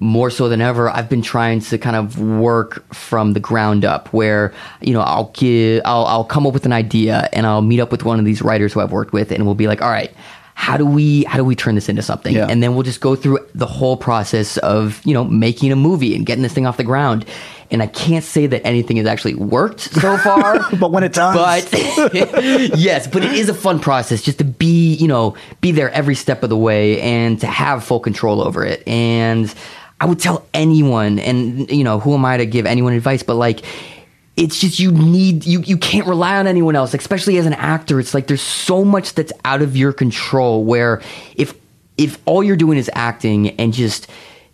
more 0.00 0.30
so 0.30 0.48
than 0.48 0.60
ever, 0.60 0.88
I've 0.88 1.08
been 1.08 1.22
trying 1.22 1.60
to 1.60 1.78
kind 1.78 1.96
of 1.96 2.18
work 2.20 2.84
from 2.94 3.32
the 3.32 3.40
ground 3.40 3.84
up 3.84 4.12
where, 4.12 4.52
you 4.80 4.92
know, 4.92 5.00
I'll 5.00 5.30
give, 5.34 5.82
I'll, 5.84 6.04
I'll 6.06 6.24
come 6.24 6.46
up 6.46 6.54
with 6.54 6.66
an 6.66 6.72
idea 6.72 7.28
and 7.32 7.46
I'll 7.46 7.62
meet 7.62 7.80
up 7.80 7.90
with 7.90 8.04
one 8.04 8.18
of 8.18 8.24
these 8.24 8.40
writers 8.40 8.72
who 8.72 8.80
I've 8.80 8.92
worked 8.92 9.12
with 9.12 9.32
and 9.32 9.44
we'll 9.44 9.54
be 9.56 9.66
like, 9.66 9.82
all 9.82 9.90
right, 9.90 10.12
how 10.54 10.76
do 10.76 10.84
we 10.84 11.22
how 11.24 11.36
do 11.36 11.44
we 11.44 11.54
turn 11.54 11.76
this 11.76 11.88
into 11.88 12.02
something 12.02 12.34
Yeah. 12.34 12.48
and 12.50 12.60
then 12.60 12.74
we'll 12.74 12.82
just 12.82 13.00
go 13.00 13.14
through 13.14 13.38
the 13.54 13.64
whole 13.64 13.96
process 13.96 14.56
of 14.58 15.00
you 15.06 15.14
know 15.14 15.22
making 15.22 15.70
a 15.70 15.76
movie 15.76 16.16
and 16.16 16.26
getting 16.26 16.42
this 16.42 16.52
thing 16.52 16.66
off 16.66 16.76
the 16.76 16.82
ground 16.82 17.24
and 17.70 17.80
i 17.80 17.86
can't 17.86 18.24
say 18.24 18.48
that 18.48 18.66
anything 18.66 18.96
has 18.96 19.06
actually 19.06 19.36
worked 19.36 19.78
so 19.82 20.16
far 20.24 20.58
But 20.76 20.90
when 20.90 21.04
it 21.04 21.12
does. 21.12 21.36
but 21.70 21.72
yes 22.76 23.06
but 23.06 23.22
it 23.22 23.34
is 23.34 23.48
a 23.48 23.54
fun 23.54 23.78
process 23.78 24.20
just 24.20 24.38
to 24.38 24.44
be 24.44 24.94
you 24.94 25.06
know 25.06 25.36
be 25.60 25.70
there 25.70 25.92
every 25.92 26.16
step 26.16 26.42
of 26.42 26.48
the 26.50 26.56
way 26.56 27.00
and 27.02 27.40
to 27.40 27.46
have 27.46 27.84
full 27.84 28.00
control 28.00 28.42
over 28.42 28.64
it 28.64 28.82
and 28.88 29.54
i 30.00 30.06
would 30.06 30.18
tell 30.20 30.46
anyone 30.54 31.18
and 31.18 31.70
you 31.70 31.84
know 31.84 31.98
who 32.00 32.14
am 32.14 32.24
i 32.24 32.36
to 32.36 32.46
give 32.46 32.66
anyone 32.66 32.92
advice 32.92 33.22
but 33.22 33.34
like 33.34 33.60
it's 34.36 34.60
just 34.60 34.78
you 34.78 34.92
need 34.92 35.44
you 35.46 35.60
you 35.62 35.76
can't 35.76 36.06
rely 36.06 36.36
on 36.36 36.46
anyone 36.46 36.76
else 36.76 36.94
especially 36.94 37.38
as 37.38 37.46
an 37.46 37.54
actor. 37.54 37.98
It's 37.98 38.14
like 38.14 38.28
there's 38.28 38.40
so 38.40 38.84
much 38.84 39.14
that's 39.14 39.32
out 39.44 39.62
of 39.62 39.76
your 39.76 39.92
control 39.92 40.62
where 40.62 41.02
if 41.34 41.54
if 41.96 42.18
all 42.24 42.44
you're 42.44 42.56
doing 42.56 42.78
is 42.78 42.88
acting 42.94 43.48
and 43.58 43.72
just 43.72 44.06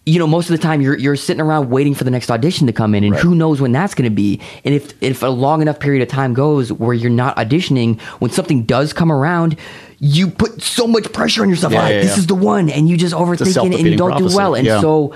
you 0.06 0.18
know 0.18 0.26
most 0.26 0.48
of 0.48 0.56
the 0.56 0.62
time 0.62 0.80
you're 0.80 0.96
you're 0.96 1.16
sitting 1.16 1.42
around 1.42 1.68
waiting 1.68 1.94
for 1.94 2.04
the 2.04 2.10
next 2.10 2.30
audition 2.30 2.66
to 2.66 2.72
come 2.72 2.94
in 2.94 3.04
and 3.04 3.14
who 3.14 3.34
knows 3.34 3.60
when 3.60 3.72
that's 3.72 3.94
going 3.94 4.08
to 4.08 4.14
be. 4.14 4.40
And 4.64 4.74
if 4.74 4.94
if 5.02 5.22
a 5.22 5.26
long 5.26 5.60
enough 5.60 5.80
period 5.80 6.00
of 6.02 6.08
time 6.08 6.32
goes 6.32 6.72
where 6.72 6.94
you're 6.94 7.10
not 7.10 7.36
auditioning 7.36 8.00
when 8.20 8.30
something 8.30 8.62
does 8.62 8.94
come 8.94 9.12
around 9.12 9.58
you 9.98 10.28
put 10.28 10.60
so 10.62 10.86
much 10.86 11.12
pressure 11.12 11.42
on 11.42 11.48
yourself 11.48 11.72
Yeah, 11.72 11.82
like 11.82 11.92
yeah, 11.92 12.00
this 12.00 12.12
yeah. 12.12 12.18
is 12.18 12.26
the 12.26 12.34
one 12.34 12.68
and 12.70 12.88
you 12.88 12.96
just 12.96 13.14
overthink 13.14 13.72
it 13.72 13.80
and 13.80 13.88
you 13.88 13.96
don't 13.96 14.16
do 14.18 14.34
well. 14.34 14.54
and 14.54 14.66
so 14.66 15.14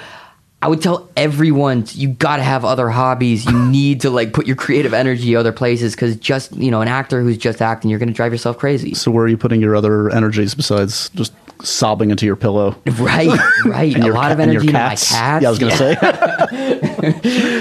I 0.60 0.66
would 0.68 0.82
tell 0.82 1.08
everyone 1.16 1.84
you 1.92 2.08
got 2.08 2.38
to 2.38 2.42
have 2.42 2.64
other 2.64 2.88
hobbies. 2.88 3.44
You 3.46 3.56
need 3.70 4.00
to 4.00 4.10
like 4.10 4.32
put 4.32 4.46
your 4.46 4.56
creative 4.56 4.92
energy 4.92 5.36
other 5.36 5.52
places 5.52 5.94
because 5.94 6.16
just 6.16 6.54
you 6.56 6.70
know 6.70 6.80
an 6.80 6.88
actor 6.88 7.22
who's 7.22 7.38
just 7.38 7.62
acting, 7.62 7.90
you're 7.90 7.98
going 8.00 8.08
to 8.08 8.14
drive 8.14 8.32
yourself 8.32 8.58
crazy. 8.58 8.94
so 8.94 9.10
where 9.10 9.24
are 9.24 9.28
you 9.28 9.36
putting 9.36 9.60
your 9.60 9.76
other 9.76 10.10
energies 10.10 10.54
besides 10.54 11.10
just 11.10 11.32
sobbing 11.62 12.10
into 12.12 12.24
your 12.24 12.36
pillow 12.36 12.76
Right, 12.86 13.28
right. 13.64 13.94
a 13.96 14.06
lot 14.12 14.26
ca- 14.28 14.32
of 14.32 14.40
energy 14.40 14.68
into 14.68 14.72
my 14.74 14.90
cats? 14.90 15.10
yeah 15.12 15.48
i 15.48 15.50
was 15.50 15.58
gonna 15.58 15.76
say 15.76 15.96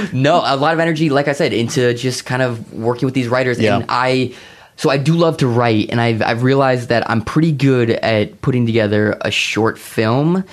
no, 0.14 0.38
a 0.45 0.56
lot 0.56 0.74
of 0.74 0.80
energy, 0.80 1.10
like 1.10 1.28
I 1.28 1.34
said, 1.34 1.54
into 1.54 1.93
just 1.93 2.26
kind 2.26 2.41
of 2.41 2.74
working 2.74 3.06
with 3.06 3.14
these 3.14 3.28
writers. 3.28 3.60
Yeah. 3.60 3.78
And 3.78 3.86
I, 3.89 4.34
so 4.76 4.89
I 4.89 4.98
do 4.98 5.14
love 5.14 5.38
to 5.38 5.48
write, 5.48 5.89
and 5.89 6.00
I've 6.00 6.22
I've 6.22 6.43
realized 6.43 6.89
that 6.89 7.10
I'm 7.10 7.22
pretty 7.24 7.52
good 7.52 7.89
at 7.89 8.41
putting 8.41 8.66
together 8.66 9.18
a 9.22 9.32
short 9.32 9.78
film. 9.80 10.43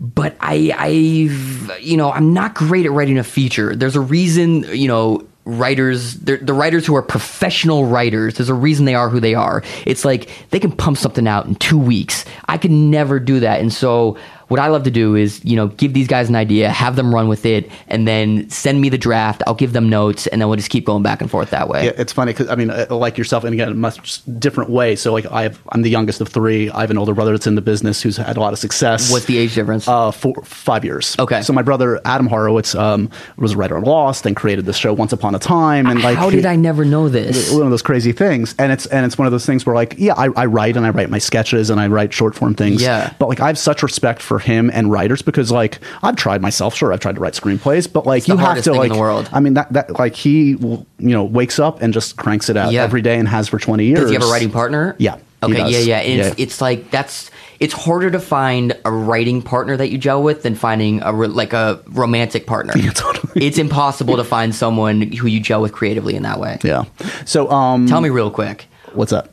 But 0.00 0.36
I, 0.40 0.72
I've, 0.76 1.80
you 1.80 1.96
know, 1.96 2.12
I'm 2.12 2.32
not 2.32 2.54
great 2.54 2.86
at 2.86 2.92
writing 2.92 3.18
a 3.18 3.24
feature. 3.24 3.74
There's 3.74 3.96
a 3.96 4.00
reason, 4.00 4.62
you 4.74 4.86
know, 4.86 5.26
writers, 5.44 6.14
the 6.14 6.52
writers 6.52 6.86
who 6.86 6.94
are 6.94 7.02
professional 7.02 7.86
writers, 7.86 8.34
there's 8.34 8.50
a 8.50 8.54
reason 8.54 8.84
they 8.84 8.94
are 8.94 9.08
who 9.08 9.18
they 9.18 9.34
are. 9.34 9.62
It's 9.86 10.04
like 10.04 10.28
they 10.50 10.60
can 10.60 10.70
pump 10.70 10.98
something 10.98 11.26
out 11.26 11.46
in 11.46 11.54
two 11.54 11.78
weeks. 11.78 12.26
I 12.46 12.58
could 12.58 12.70
never 12.70 13.18
do 13.18 13.40
that. 13.40 13.60
And 13.60 13.72
so 13.72 14.18
what 14.48 14.60
I 14.60 14.68
love 14.68 14.82
to 14.84 14.90
do 14.90 15.14
is, 15.14 15.44
you 15.44 15.56
know, 15.56 15.68
give 15.68 15.92
these 15.92 16.08
guys 16.08 16.28
an 16.28 16.34
idea, 16.34 16.70
have 16.70 16.96
them 16.96 17.14
run 17.14 17.28
with 17.28 17.46
it, 17.46 17.70
and 17.86 18.08
then 18.08 18.48
send 18.50 18.80
me 18.80 18.88
the 18.88 18.98
draft. 18.98 19.42
I'll 19.46 19.54
give 19.54 19.72
them 19.72 19.88
notes, 19.88 20.26
and 20.26 20.40
then 20.40 20.48
we'll 20.48 20.56
just 20.56 20.70
keep 20.70 20.84
going 20.84 21.02
back 21.02 21.20
and 21.20 21.30
forth 21.30 21.50
that 21.50 21.68
way. 21.68 21.86
Yeah, 21.86 21.92
it's 21.96 22.12
funny 22.12 22.32
because 22.32 22.48
I 22.48 22.54
mean, 22.54 22.70
uh, 22.70 22.86
like 22.90 23.18
yourself, 23.18 23.44
and 23.44 23.52
again, 23.52 23.68
a 23.68 23.74
much 23.74 24.22
different 24.38 24.70
way. 24.70 24.96
So, 24.96 25.12
like, 25.12 25.26
I 25.30 25.42
have, 25.42 25.60
I'm 25.70 25.82
the 25.82 25.90
youngest 25.90 26.20
of 26.20 26.28
three. 26.28 26.70
I 26.70 26.80
have 26.80 26.90
an 26.90 26.98
older 26.98 27.14
brother 27.14 27.32
that's 27.32 27.46
in 27.46 27.54
the 27.54 27.62
business 27.62 28.02
who's 28.02 28.16
had 28.16 28.36
a 28.36 28.40
lot 28.40 28.52
of 28.52 28.58
success. 28.58 29.12
What's 29.12 29.26
the 29.26 29.38
age 29.38 29.54
difference? 29.54 29.86
Uh, 29.86 30.10
four, 30.10 30.34
five 30.44 30.84
years. 30.84 31.14
Okay. 31.18 31.42
So 31.42 31.52
my 31.52 31.62
brother 31.62 32.00
Adam 32.04 32.26
Horowitz 32.26 32.74
um, 32.74 33.10
was 33.36 33.52
a 33.52 33.56
writer 33.56 33.76
on 33.76 33.84
Lost 33.84 34.26
and 34.26 34.34
created 34.34 34.64
this 34.64 34.76
show 34.76 34.92
Once 34.92 35.12
Upon 35.12 35.34
a 35.34 35.38
Time. 35.38 35.86
And 35.86 36.02
like, 36.02 36.16
How 36.16 36.30
did 36.30 36.46
I 36.46 36.56
never 36.56 36.84
know 36.84 37.08
this? 37.08 37.52
One 37.52 37.62
of 37.62 37.70
those 37.70 37.82
crazy 37.82 38.12
things, 38.12 38.54
and 38.58 38.72
it's 38.72 38.86
and 38.86 39.04
it's 39.04 39.18
one 39.18 39.26
of 39.26 39.32
those 39.32 39.46
things 39.46 39.66
where 39.66 39.74
like, 39.74 39.94
yeah, 39.98 40.14
I, 40.14 40.28
I 40.36 40.46
write 40.46 40.76
and 40.76 40.86
I 40.86 40.90
write 40.90 41.10
my 41.10 41.18
sketches 41.18 41.70
and 41.70 41.80
I 41.80 41.88
write 41.88 42.12
short 42.12 42.34
form 42.34 42.54
things. 42.54 42.82
Yeah. 42.82 43.12
But 43.18 43.28
like, 43.28 43.40
I 43.40 43.48
have 43.48 43.58
such 43.58 43.82
respect 43.82 44.22
for 44.22 44.37
him 44.38 44.70
and 44.72 44.90
writers 44.90 45.22
because 45.22 45.50
like 45.50 45.78
I've 46.02 46.16
tried 46.16 46.40
myself. 46.42 46.74
Sure, 46.74 46.92
I've 46.92 47.00
tried 47.00 47.14
to 47.16 47.20
write 47.20 47.34
screenplays, 47.34 47.90
but 47.92 48.06
like 48.06 48.28
you 48.28 48.36
have 48.36 48.62
to 48.62 48.72
like. 48.74 48.92
the 48.92 48.98
world. 48.98 49.28
I 49.32 49.40
mean 49.40 49.54
that 49.54 49.72
that 49.72 49.98
like 49.98 50.14
he 50.14 50.50
you 50.50 50.86
know 50.98 51.24
wakes 51.24 51.58
up 51.58 51.82
and 51.82 51.92
just 51.92 52.16
cranks 52.16 52.48
it 52.48 52.56
out 52.56 52.72
Yeah. 52.72 52.82
every 52.84 53.02
day 53.02 53.18
and 53.18 53.26
has 53.28 53.48
for 53.48 53.58
twenty 53.58 53.86
years. 53.86 54.00
Does 54.00 54.10
he 54.10 54.14
have 54.14 54.22
a 54.24 54.30
writing 54.30 54.50
partner? 54.50 54.94
Yeah, 54.98 55.16
Okay. 55.42 55.56
Yeah. 55.70 55.78
Yeah. 55.78 55.98
And 55.98 56.20
It's, 56.20 56.38
Yeah. 56.38 56.44
it's 56.44 56.60
like 56.60 56.90
that's 56.90 57.30
it's 57.60 57.74
harder 57.74 58.08
to 58.10 58.20
find 58.20 58.76
a 58.84 58.90
writing 58.92 59.42
partner 59.42 59.76
that 59.76 59.88
you 59.90 59.98
gel 59.98 60.22
with 60.22 60.42
than 60.44 60.54
finding 60.54 61.02
a 61.02 61.10
like 61.12 61.52
a 61.52 61.80
romantic 61.88 62.46
partner. 62.46 62.72
Yeah, 62.78 62.90
totally. 62.92 63.44
It's 63.46 63.58
impossible 63.58 64.16
to 64.16 64.24
find 64.24 64.54
someone 64.54 65.02
who 65.02 65.26
you 65.26 65.40
gel 65.40 65.60
with 65.62 65.72
creatively 65.72 66.14
in 66.14 66.22
that 66.22 66.38
way. 66.38 66.58
Yeah. 66.62 66.84
So 67.24 67.50
um, 67.50 67.86
Tell 67.86 68.00
me 68.00 68.10
real 68.10 68.30
quick. 68.30 68.66
what's 68.92 69.12
up? 69.12 69.30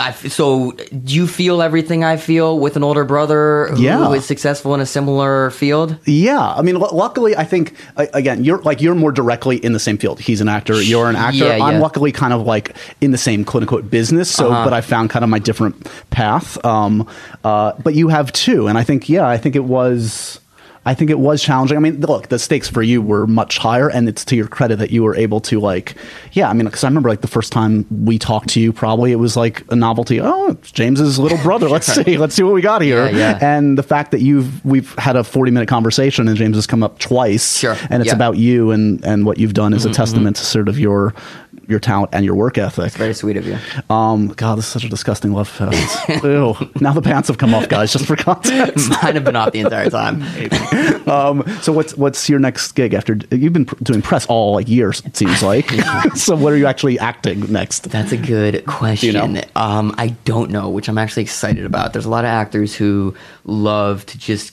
I 0.00 0.08
f 0.08 0.26
so, 0.32 0.72
do 0.72 1.14
you 1.14 1.26
feel 1.26 1.60
everything 1.62 2.02
I 2.04 2.16
feel 2.16 2.58
with 2.58 2.74
an 2.76 2.82
older 2.82 3.04
brother 3.04 3.68
who 3.70 3.82
Yeah. 3.82 4.10
is 4.12 4.24
successful 4.24 4.74
in 4.74 4.80
a 4.80 4.86
similar 4.86 5.50
field? 5.50 5.96
Yeah, 6.06 6.40
I 6.58 6.62
mean, 6.62 6.78
lu- 6.78 6.88
luckily, 6.92 7.36
I 7.36 7.44
think 7.44 7.74
again, 7.96 8.42
you're 8.42 8.62
like 8.62 8.80
you're 8.80 8.94
more 8.94 9.12
directly 9.12 9.56
in 9.58 9.72
the 9.72 9.78
same 9.78 9.98
field. 9.98 10.18
He's 10.20 10.40
an 10.40 10.48
actor, 10.48 10.80
you're 10.80 11.08
an 11.08 11.16
actor. 11.16 11.44
Yeah, 11.46 11.64
I'm 11.66 11.74
yeah. 11.74 11.80
luckily 11.86 12.12
kind 12.12 12.32
of 12.32 12.42
like 12.46 12.74
in 13.00 13.10
the 13.12 13.18
same 13.18 13.44
quote 13.44 13.62
unquote 13.62 13.90
business. 13.90 14.30
So, 14.30 14.50
Uh-huh. 14.50 14.64
but 14.64 14.72
I 14.72 14.80
found 14.80 15.10
kind 15.10 15.22
of 15.24 15.28
my 15.30 15.38
different 15.38 15.86
path. 16.10 16.58
Um, 16.64 17.06
uh, 17.44 17.72
but 17.84 17.94
you 17.94 18.08
have 18.08 18.32
too, 18.32 18.66
and 18.68 18.76
I 18.78 18.82
think 18.82 19.08
yeah, 19.08 19.28
I 19.28 19.36
think 19.36 19.54
it 19.54 19.64
was. 19.64 20.39
I 20.86 20.94
think 20.94 21.10
it 21.10 21.18
was 21.18 21.42
challenging. 21.42 21.76
I 21.76 21.80
mean, 21.80 22.00
look, 22.00 22.28
the 22.28 22.38
stakes 22.38 22.68
for 22.68 22.80
you 22.82 23.02
were 23.02 23.26
much 23.26 23.58
higher, 23.58 23.90
and 23.90 24.08
it's 24.08 24.24
to 24.26 24.36
your 24.36 24.48
credit 24.48 24.78
that 24.78 24.90
you 24.90 25.02
were 25.02 25.14
able 25.14 25.40
to 25.42 25.60
like, 25.60 25.94
yeah. 26.32 26.48
I 26.48 26.54
mean, 26.54 26.64
because 26.64 26.84
I 26.84 26.88
remember 26.88 27.10
like 27.10 27.20
the 27.20 27.28
first 27.28 27.52
time 27.52 27.84
we 27.90 28.18
talked 28.18 28.48
to 28.50 28.60
you, 28.60 28.72
probably 28.72 29.12
it 29.12 29.16
was 29.16 29.36
like 29.36 29.62
a 29.70 29.76
novelty. 29.76 30.20
Oh, 30.20 30.52
it's 30.52 30.72
James's 30.72 31.18
little 31.18 31.36
brother. 31.42 31.68
Let's 31.68 31.86
see, 31.86 32.16
let's 32.16 32.34
see 32.34 32.42
what 32.42 32.54
we 32.54 32.62
got 32.62 32.80
here. 32.80 33.04
Yeah, 33.10 33.38
yeah. 33.38 33.38
And 33.42 33.76
the 33.76 33.82
fact 33.82 34.10
that 34.12 34.22
you've 34.22 34.64
we've 34.64 34.94
had 34.94 35.16
a 35.16 35.24
forty 35.24 35.50
minute 35.50 35.68
conversation, 35.68 36.28
and 36.28 36.36
James 36.36 36.56
has 36.56 36.66
come 36.66 36.82
up 36.82 36.98
twice, 36.98 37.58
Sure, 37.58 37.76
and 37.90 38.00
it's 38.00 38.06
yeah. 38.06 38.12
Mm-hmm, 38.12 38.14
about 38.14 38.36
you 38.38 38.70
and 38.70 39.04
and 39.04 39.26
what 39.26 39.38
you've 39.38 39.54
done 39.54 39.74
is 39.74 39.84
a 39.84 39.92
testament 39.92 40.36
to 40.36 40.44
sort 40.44 40.68
of 40.68 40.78
your 40.78 41.14
your 41.70 41.80
talent 41.80 42.10
and 42.12 42.24
your 42.24 42.34
work 42.34 42.58
ethic. 42.58 42.92
Very 42.92 43.14
sweet 43.14 43.36
of 43.36 43.46
you. 43.46 43.58
Um, 43.88 44.28
God, 44.28 44.58
this 44.58 44.66
is 44.66 44.70
such 44.72 44.84
a 44.84 44.88
disgusting 44.88 45.32
love 45.32 45.48
fest. 45.48 46.08
Ew. 46.24 46.54
Now 46.80 46.92
the 46.92 47.02
pants 47.02 47.28
have 47.28 47.38
come 47.38 47.54
off, 47.54 47.68
guys. 47.68 47.92
Just 47.92 48.06
for 48.06 48.16
context. 48.16 48.90
Mine 49.02 49.14
have 49.14 49.24
been 49.24 49.36
off 49.36 49.52
the 49.52 49.60
entire 49.60 49.90
time. 49.90 50.22
Um, 51.10 51.42
so 51.62 51.72
what's 51.72 51.96
what's 51.96 52.28
your 52.28 52.38
next 52.38 52.72
gig 52.72 52.94
after 52.94 53.18
you've 53.32 53.52
been 53.52 53.64
pr- 53.64 53.82
doing 53.82 54.00
press 54.00 54.26
all 54.26 54.54
like 54.54 54.68
years? 54.68 55.00
It 55.04 55.16
seems 55.16 55.42
like. 55.42 55.68
so 56.14 56.36
what 56.36 56.52
are 56.52 56.56
you 56.56 56.66
actually 56.66 56.98
acting 56.98 57.50
next? 57.52 57.90
That's 57.90 58.12
a 58.12 58.16
good 58.16 58.64
question. 58.66 59.32
know? 59.32 59.42
Um, 59.56 59.94
I 59.98 60.08
don't 60.24 60.50
know, 60.50 60.68
which 60.68 60.88
I'm 60.88 60.98
actually 60.98 61.24
excited 61.24 61.64
about. 61.64 61.92
There's 61.92 62.04
a 62.04 62.10
lot 62.10 62.24
of 62.24 62.28
actors 62.28 62.76
who 62.76 63.14
love 63.44 64.06
to 64.06 64.18
just 64.18 64.52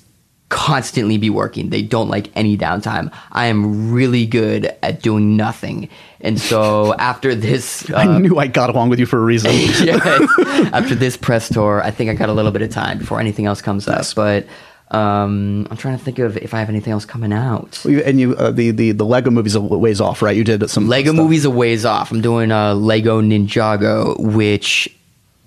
constantly 0.50 1.18
be 1.18 1.30
working. 1.30 1.70
They 1.70 1.82
don't 1.82 2.10
like 2.10 2.30
any 2.36 2.58
downtime. 2.58 3.14
I 3.32 3.48
am 3.48 3.92
really 3.92 4.26
good 4.26 4.74
at 4.82 5.02
doing 5.02 5.36
nothing. 5.36 5.90
And 6.22 6.40
so 6.40 6.94
after 7.00 7.36
this, 7.36 7.90
I 7.92 8.08
uh, 8.08 8.20
knew 8.20 8.38
I 8.38 8.48
got 8.48 8.70
along 8.70 8.90
with 8.90 9.00
you 9.00 9.06
for 9.06 9.20
a 9.20 9.24
reason. 9.24 9.52
yes, 9.86 10.02
after 10.74 10.96
this 10.96 11.18
press 11.18 11.50
tour, 11.50 11.82
I 11.84 11.92
think 11.92 12.10
I 12.10 12.14
got 12.14 12.30
a 12.30 12.34
little 12.34 12.52
bit 12.52 12.62
of 12.62 12.70
time 12.70 12.98
before 13.00 13.20
anything 13.20 13.46
else 13.46 13.62
comes 13.62 13.88
up. 13.88 14.06
But 14.16 14.48
um, 14.92 15.68
I'm 15.70 15.76
trying 15.78 15.98
to 15.98 16.04
think 16.04 16.20
of 16.20 16.38
if 16.38 16.54
I 16.54 16.60
have 16.60 16.70
anything 16.70 16.94
else 16.94 17.04
coming 17.04 17.34
out. 17.34 17.84
You- 17.84 18.00
and 18.00 18.20
you 18.20 18.36
uh, 18.38 18.52
the, 18.52 18.72
the 18.72 18.94
the 18.94 19.06
Lego 19.06 19.30
movies 19.30 19.56
a 19.56 19.60
ways 19.62 20.00
off, 20.00 20.22
right? 20.22 20.36
You 20.36 20.46
did 20.46 20.70
some 20.70 20.88
Lego 20.88 21.12
stuff. 21.12 21.24
movies 21.24 21.44
a 21.44 21.50
ways 21.50 21.84
off. 21.84 22.10
I'm 22.12 22.22
doing 22.22 22.52
uh, 22.54 22.74
Lego 22.74 23.22
Ninjago, 23.22 24.18
which 24.18 24.88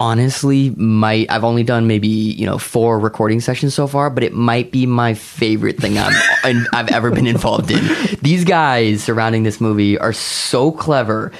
honestly 0.01 0.71
might 0.71 1.31
I've 1.31 1.45
only 1.45 1.63
done 1.63 1.87
maybe 1.87 2.09
you 2.09 2.47
know 2.47 2.59
four 2.59 2.99
recording 2.99 3.41
sessions 3.41 3.75
so 3.75 3.87
far, 3.87 4.11
but 4.11 4.25
it 4.25 4.33
might 4.33 4.73
be 4.73 4.87
my 4.87 5.15
favorite 5.15 5.77
thing 5.77 5.99
I'm, 5.99 6.13
i've 6.73 6.89
ever 6.91 7.11
been 7.11 7.27
involved 7.27 7.71
in. 7.71 7.85
These 8.23 8.45
guys 8.45 9.05
surrounding 9.05 9.43
this 9.45 9.61
movie 9.61 9.99
are 9.99 10.13
so 10.15 10.73
clever, 10.73 11.31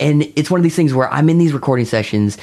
and 0.00 0.22
it's 0.36 0.50
one 0.50 0.60
of 0.60 0.64
these 0.64 0.76
things 0.76 0.92
where 0.92 1.10
I'm 1.12 1.30
in 1.30 1.38
these 1.38 1.52
recording 1.52 1.86
sessions. 1.86 2.36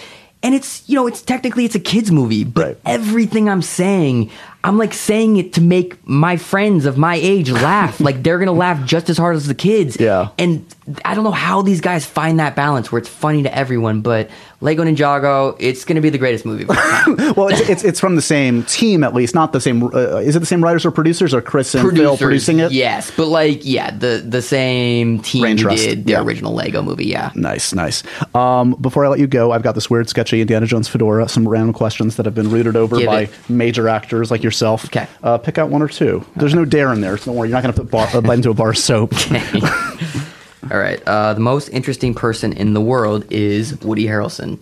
And 0.44 0.54
it's 0.54 0.88
you 0.88 0.96
know 0.96 1.08
it's 1.08 1.22
technically 1.22 1.66
it's 1.66 1.76
a 1.76 1.80
kids 1.80 2.12
movie, 2.12 2.44
but 2.44 2.66
Right. 2.68 2.78
everything 2.86 3.50
I'm 3.50 3.62
saying, 3.64 4.30
I'm 4.66 4.78
like 4.78 4.94
saying 4.94 5.38
it 5.38 5.54
to 5.54 5.62
make 5.62 6.06
my 6.08 6.38
friends 6.38 6.86
of 6.86 6.98
my 6.98 7.16
age 7.16 7.52
laugh. 7.52 8.00
like 8.00 8.24
they're 8.24 8.40
gonna 8.40 8.52
laugh 8.52 8.86
just 8.86 9.10
as 9.10 9.18
hard 9.18 9.36
as 9.36 9.48
the 9.48 9.56
kids. 9.56 9.98
Yeah. 10.00 10.30
And 10.38 10.66
I 11.04 11.16
don't 11.16 11.24
know 11.24 11.32
how 11.32 11.64
these 11.64 11.82
guys 11.82 12.06
find 12.06 12.40
that 12.40 12.56
balance 12.56 12.92
where 12.92 13.00
it's 13.00 13.10
funny 13.10 13.44
to 13.44 13.56
everyone, 13.56 14.02
but 14.02 14.30
Lego 14.62 14.84
Ninjago, 14.84 15.56
it's 15.60 15.84
going 15.84 15.96
to 15.96 16.02
be 16.02 16.10
the 16.10 16.18
greatest 16.18 16.46
movie. 16.46 16.64
of 16.64 16.70
all 16.70 16.76
time. 16.76 17.16
well, 17.36 17.48
it's, 17.48 17.62
it's 17.70 17.84
it's 17.84 18.00
from 18.00 18.16
the 18.16 18.22
same 18.22 18.64
team 18.64 19.04
at 19.04 19.14
least, 19.14 19.36
not 19.36 19.52
the 19.52 19.60
same. 19.60 19.84
Uh, 19.84 20.18
is 20.18 20.36
it 20.36 20.40
the 20.40 20.46
same 20.46 20.64
writers 20.64 20.86
or 20.86 20.92
producers 20.92 21.34
or 21.34 21.42
Chris 21.42 21.74
and 21.76 21.96
Phil 21.96 22.18
producing 22.18 22.60
it? 22.60 22.72
Yes, 22.72 23.12
but 23.16 23.28
like, 23.28 23.66
yeah, 23.66 23.92
the 23.92 24.24
the 24.28 24.42
same 24.42 25.20
team 25.20 25.46
who 25.46 25.56
trust, 25.56 25.84
did 25.84 26.06
the 26.06 26.14
yeah. 26.14 26.22
original 26.22 26.54
Lego 26.54 26.82
movie. 26.82 27.06
Yeah. 27.06 27.32
Nice, 27.36 27.74
nice. 27.74 28.04
Um, 28.34 28.72
before 28.80 29.06
I 29.06 29.10
let 29.10 29.20
you 29.20 29.28
go, 29.28 29.52
I've 29.52 29.64
got 29.64 29.76
this 29.76 29.90
weird, 29.90 30.08
sketchy 30.08 30.40
Indiana 30.40 30.68
Jones 30.68 30.88
fedora. 30.88 31.28
Some 31.28 31.48
random 31.48 31.74
questions 31.74 32.16
that 32.16 32.26
have 32.26 32.36
been 32.36 32.50
rooted 32.50 32.76
over 32.76 32.98
Give 32.98 33.08
by 33.08 33.22
it. 33.22 33.32
major 33.50 33.90
actors 33.90 34.32
like 34.32 34.44
yourself. 34.56 34.86
Okay. 34.86 35.08
Uh, 35.22 35.38
pick 35.38 35.58
out 35.58 35.70
one 35.70 35.82
or 35.82 35.88
two. 35.88 36.26
There's 36.36 36.56
no 36.56 36.66
dare 36.66 36.94
in 36.94 37.02
there. 37.02 37.18
So 37.18 37.26
don't 37.26 37.36
worry. 37.36 37.50
You're 37.50 37.58
not 37.58 37.64
going 37.64 37.74
to 37.74 37.82
put 37.82 37.92
bar, 37.92 38.08
uh, 38.14 38.22
bite 38.22 38.36
into 38.36 38.50
a 38.50 38.54
bar 38.54 38.70
of 38.70 38.78
soap. 38.78 39.14
All 40.72 40.80
right. 40.80 41.02
Uh, 41.06 41.34
the 41.34 41.42
most 41.42 41.70
interesting 41.70 42.16
person 42.16 42.54
in 42.54 42.74
the 42.74 42.82
world 42.82 43.32
is 43.32 43.80
Woody 43.82 44.06
Harrelson. 44.06 44.60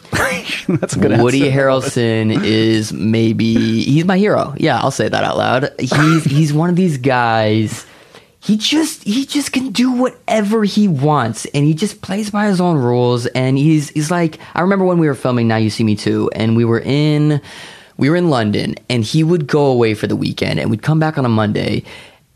That's 0.80 0.96
a 0.96 1.00
good 1.00 1.22
Woody 1.22 1.50
answer. 1.50 1.60
Harrelson 1.60 2.44
is 2.44 2.92
maybe 2.92 3.84
he's 3.84 4.04
my 4.04 4.18
hero. 4.18 4.54
Yeah, 4.58 4.80
I'll 4.80 4.92
say 4.92 5.08
that 5.08 5.24
out 5.24 5.38
loud. 5.38 5.70
He's 5.80 6.24
he's 6.26 6.54
one 6.54 6.70
of 6.70 6.76
these 6.76 6.98
guys. 6.98 7.86
He 8.42 8.58
just 8.58 9.04
he 9.06 9.26
just 9.26 9.54
can 9.54 9.70
do 9.70 9.94
whatever 9.94 10.66
he 10.66 10.90
wants, 10.90 11.46
and 11.54 11.64
he 11.64 11.74
just 11.74 12.02
plays 12.02 12.30
by 12.32 12.48
his 12.48 12.60
own 12.60 12.78
rules. 12.78 13.26
And 13.28 13.58
he's 13.58 13.90
he's 13.92 14.12
like 14.12 14.40
I 14.56 14.62
remember 14.62 14.84
when 14.84 14.98
we 14.98 15.08
were 15.08 15.16
filming 15.16 15.48
Now 15.48 15.56
You 15.56 15.70
See 15.70 15.86
Me 15.86 15.96
2, 15.96 16.32
and 16.36 16.58
we 16.58 16.66
were 16.66 16.82
in 16.82 17.40
we 17.98 18.10
were 18.10 18.16
in 18.16 18.30
London, 18.30 18.76
and 18.90 19.04
he 19.04 19.24
would 19.24 19.48
go 19.48 19.66
away 19.66 19.94
for 19.94 20.08
the 20.08 20.16
weekend, 20.16 20.60
and 20.60 20.70
we'd 20.70 20.82
come 20.82 21.00
back 21.00 21.18
on 21.18 21.26
a 21.26 21.30
Monday, 21.30 21.84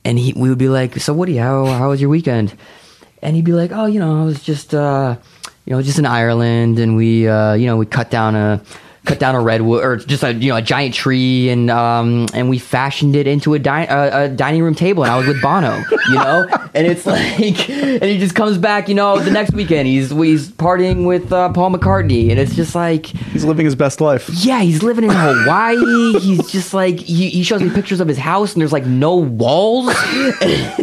and 0.05 0.19
he 0.19 0.33
we 0.33 0.49
would 0.49 0.57
be 0.57 0.69
like, 0.69 0.97
"So 0.99 1.13
Woody, 1.13 1.37
how 1.37 1.65
how 1.65 1.89
was 1.89 2.01
your 2.01 2.09
weekend?" 2.09 2.53
And 3.21 3.35
he'd 3.35 3.45
be 3.45 3.53
like, 3.53 3.71
"Oh, 3.71 3.85
you 3.85 3.99
know, 3.99 4.21
I 4.21 4.25
was 4.25 4.43
just 4.43 4.73
uh, 4.73 5.17
you 5.65 5.73
know 5.73 5.81
just 5.81 5.99
in 5.99 6.05
Ireland, 6.05 6.79
and 6.79 6.95
we 6.95 7.27
uh, 7.27 7.53
you 7.53 7.65
know 7.65 7.77
we 7.77 7.85
cut 7.85 8.09
down 8.09 8.35
a." 8.35 8.61
Cut 9.07 9.19
down 9.19 9.35
a 9.35 9.41
redwood, 9.41 9.83
or 9.85 9.95
just 9.95 10.21
a 10.23 10.33
you 10.33 10.49
know 10.51 10.57
a 10.57 10.61
giant 10.61 10.93
tree, 10.93 11.47
and 11.49 11.69
um 11.71 12.27
and 12.33 12.49
we 12.49 12.59
fashioned 12.59 13.15
it 13.15 13.25
into 13.25 13.53
a, 13.53 13.59
di- 13.59 13.85
a, 13.85 14.25
a 14.25 14.27
dining 14.27 14.61
room 14.61 14.75
table, 14.75 15.03
and 15.03 15.11
I 15.11 15.17
was 15.17 15.25
with 15.27 15.41
Bono, 15.41 15.81
you 16.09 16.15
know, 16.15 16.45
and 16.75 16.85
it's 16.85 17.05
like, 17.13 17.69
and 17.69 18.03
he 18.03 18.17
just 18.19 18.35
comes 18.35 18.57
back, 18.57 18.89
you 18.89 18.95
know, 18.95 19.17
the 19.19 19.31
next 19.31 19.53
weekend 19.53 19.87
he's 19.87 20.09
he's 20.11 20.49
partying 20.49 21.07
with 21.07 21.31
uh, 21.31 21.47
Paul 21.53 21.71
McCartney, 21.71 22.29
and 22.31 22.37
it's 22.37 22.53
just 22.53 22.75
like, 22.75 23.05
He's 23.05 23.45
living 23.45 23.63
his 23.65 23.75
best 23.75 24.01
life. 24.01 24.29
yeah, 24.43 24.59
he's 24.61 24.83
living 24.83 25.05
in 25.05 25.09
Hawaii. 25.13 26.19
he's 26.19 26.51
just 26.51 26.73
like 26.73 26.99
he, 26.99 27.29
he 27.29 27.43
shows 27.43 27.61
me 27.63 27.69
pictures 27.69 28.01
of 28.01 28.09
his 28.09 28.17
house, 28.17 28.53
and 28.53 28.61
there's 28.61 28.73
like 28.73 28.85
no 28.85 29.15
walls. 29.15 29.87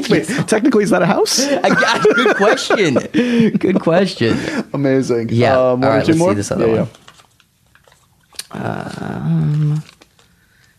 Wait, 0.09 0.27
technically, 0.47 0.83
is 0.85 0.91
that 0.91 1.03
a 1.03 1.07
house? 1.07 1.41
I 1.47 2.03
good 2.15 2.37
question. 2.37 2.95
Good 3.59 3.81
question. 3.81 4.37
Amazing. 4.73 5.29
Yeah. 5.31 5.53
Um, 5.59 5.85
All 5.85 5.91
right, 5.91 6.07
let's 6.07 6.19
see 6.19 6.35
this 6.35 6.51
other 6.51 6.67
Yeah, 6.67 6.81
one. 6.83 6.89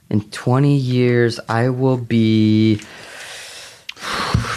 In 0.10 0.22
20 0.32 0.76
years, 0.76 1.40
I 1.50 1.70
will 1.70 1.98
be 1.98 2.80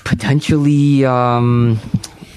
potentially, 0.05 1.05
um, 1.05 1.81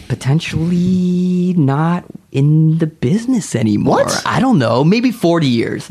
potentially 0.07 1.53
not 1.57 2.05
in 2.32 2.77
the 2.77 2.88
business 2.88 3.55
anymore. 3.55 4.05
What? 4.05 4.23
I 4.25 4.39
don't 4.39 4.57
know. 4.57 4.84
Maybe 4.84 5.11
40 5.11 5.47
years. 5.47 5.89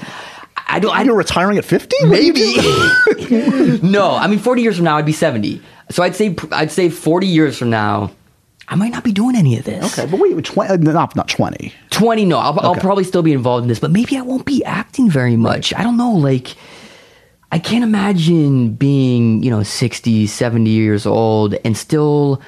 I 0.66 0.78
don't. 0.78 0.96
I 0.96 1.02
You're 1.02 1.16
retiring 1.16 1.58
at 1.58 1.64
50? 1.64 1.96
Maybe. 2.06 2.56
no, 3.82 4.14
I 4.14 4.26
mean 4.28 4.38
40 4.38 4.62
years 4.62 4.76
from 4.76 4.84
now 4.84 4.96
I'd 4.96 5.06
be 5.06 5.12
70. 5.12 5.60
So 5.90 6.02
I'd 6.02 6.14
say 6.14 6.36
I'd 6.52 6.70
say 6.70 6.88
40 6.88 7.26
years 7.26 7.58
from 7.58 7.70
now 7.70 8.12
I 8.70 8.76
might 8.76 8.92
not 8.92 9.02
be 9.02 9.10
doing 9.10 9.34
any 9.34 9.58
of 9.58 9.64
this. 9.64 9.98
Okay, 9.98 10.08
but 10.08 10.20
wait, 10.20 10.44
20, 10.44 10.70
uh, 10.70 10.76
not, 10.76 11.16
not 11.16 11.28
20. 11.28 11.74
20 11.90 12.24
no, 12.24 12.38
I'll, 12.38 12.58
I'll 12.60 12.76
probably 12.76 13.02
still 13.02 13.22
be 13.22 13.32
involved 13.32 13.64
in 13.64 13.68
this, 13.68 13.80
but 13.80 13.90
maybe 13.90 14.16
I 14.16 14.22
won't 14.22 14.46
be 14.46 14.64
acting 14.64 15.10
very 15.10 15.36
much. 15.36 15.74
I 15.74 15.82
don't 15.82 15.96
know 15.96 16.12
like 16.12 16.54
I 17.50 17.58
can't 17.58 17.82
imagine 17.82 18.74
being, 18.74 19.42
you 19.42 19.50
know, 19.50 19.64
60, 19.64 20.28
70 20.28 20.70
years 20.70 21.04
old 21.04 21.54
and 21.64 21.76
still 21.76 22.40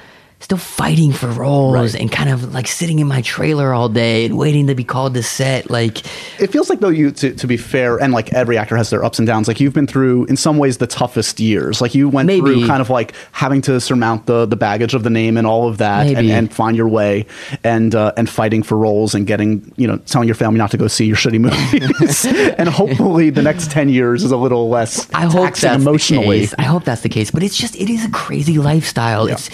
still 0.42 0.58
fighting 0.58 1.12
for 1.12 1.28
roles 1.28 1.72
Right. 1.94 1.94
and 2.02 2.10
kind 2.12 2.28
of 2.28 2.52
like 2.52 2.66
sitting 2.66 2.98
in 2.98 3.06
my 3.06 3.22
trailer 3.22 3.72
all 3.72 3.88
day 3.88 4.24
and 4.26 4.36
waiting 4.36 4.66
to 4.66 4.74
be 4.74 4.84
called 4.84 5.14
to 5.14 5.22
set 5.22 5.70
like 5.70 5.98
It 6.40 6.48
feels 6.50 6.68
like 6.68 6.80
though 6.80 6.88
you 6.88 7.10
to, 7.12 7.34
to 7.34 7.46
be 7.46 7.56
fair, 7.56 7.96
and 7.98 8.12
like 8.12 8.32
every 8.32 8.58
actor 8.58 8.76
has 8.76 8.90
their 8.90 9.04
ups 9.04 9.18
and 9.18 9.26
downs. 9.26 9.46
Like 9.48 9.60
you've 9.60 9.72
been 9.74 9.86
through, 9.86 10.24
in 10.26 10.36
some 10.36 10.58
ways, 10.58 10.78
the 10.78 10.86
toughest 10.86 11.38
years. 11.40 11.80
Like 11.80 11.94
you 11.94 12.08
went 12.08 12.26
Maybe. 12.26 12.40
through 12.40 12.66
kind 12.66 12.80
of 12.80 12.90
like 12.90 13.14
having 13.32 13.62
to 13.62 13.80
surmount 13.80 14.26
the 14.26 14.46
the 14.46 14.56
baggage 14.56 14.94
of 14.94 15.02
the 15.04 15.10
name 15.10 15.36
and 15.36 15.46
all 15.46 15.68
of 15.68 15.78
that, 15.78 16.06
and, 16.08 16.28
and 16.30 16.52
find 16.52 16.76
your 16.76 16.88
way, 16.88 17.26
and 17.62 17.94
uh, 17.94 18.12
and 18.16 18.28
fighting 18.28 18.62
for 18.62 18.76
roles 18.76 19.14
and 19.14 19.26
getting 19.26 19.72
you 19.76 19.86
know 19.86 19.96
telling 19.98 20.26
your 20.28 20.34
family 20.34 20.58
not 20.58 20.70
to 20.72 20.76
go 20.76 20.88
see 20.88 21.06
your 21.06 21.16
shitty 21.16 21.40
movies. 21.40 22.24
and 22.58 22.68
hopefully, 22.68 23.30
the 23.30 23.42
next 23.42 23.70
ten 23.70 23.88
years 23.88 24.24
is 24.24 24.32
a 24.32 24.36
little 24.36 24.68
less 24.68 25.08
I 25.14 25.22
hope 25.26 25.54
that's 25.54 25.62
emotionally. 25.82 26.40
The 26.40 26.46
case. 26.46 26.54
I 26.58 26.62
hope 26.62 26.84
that's 26.84 27.02
the 27.02 27.08
case. 27.08 27.30
But 27.30 27.42
it's 27.42 27.56
just 27.56 27.76
it 27.76 27.88
is 27.88 28.04
a 28.04 28.10
crazy 28.10 28.58
lifestyle. 28.58 29.28
Yeah. 29.28 29.34
It's 29.34 29.48